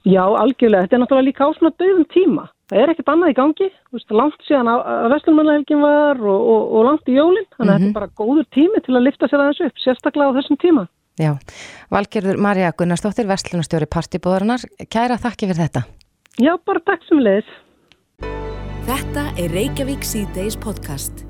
Já, 0.08 0.24
algjörlega. 0.24 0.88
Þetta 0.88 0.96
er 0.96 1.02
náttúrulega 1.04 1.28
líka 1.28 1.48
á 1.48 1.52
svona 1.58 1.76
döðum 1.80 2.06
tíma. 2.12 2.46
Það 2.72 2.80
er 2.80 2.92
ekkert 2.94 3.10
annað 3.12 3.32
í 3.34 3.36
gangi. 3.38 3.68
Þú 3.92 3.98
veist, 3.98 4.12
langt 4.16 4.46
síðan 4.48 4.70
að, 4.72 4.82
Vestlumannhelgin 5.14 5.82
var 5.84 6.22
og, 6.24 6.42
og, 6.54 6.62
og 6.80 6.86
langt 6.88 7.10
í 7.12 7.18
jólinn. 7.18 7.48
Þannig 7.58 7.74
að 7.74 7.80
Mhm. 7.80 7.84
þetta 7.84 7.90
er 7.90 7.98
bara 8.00 8.14
góður 8.22 8.46
tími 8.56 8.84
til 8.86 8.96
að 8.96 9.04
lifta 9.08 9.28
sér 9.28 9.44
aðeins 9.44 9.62
upp, 9.68 9.76
sérstaklega 9.84 10.30
á 10.32 10.36
þessum 10.40 10.58
tíma. 10.64 10.88
Já. 11.20 11.32
Valgerður 11.92 12.38
Marja 12.42 12.72
Gunnarsdóttir, 12.72 13.28
Vestlunastjóri 13.28 13.86
partibúðarinnar. 13.86 14.64
Kæra 14.90 15.20
þakki 15.20 15.52
fyrir 15.52 15.68
þetta. 15.68 15.84
Já, 16.40 16.58
bara 16.66 16.80
takk 16.80 17.04
sem 17.08 17.20
leiðis. 17.20 17.52
Þetta 18.88 19.28
er 19.38 19.50
Reykjavík 19.54 20.04
C-Days 20.04 20.56
podcast. 20.58 21.26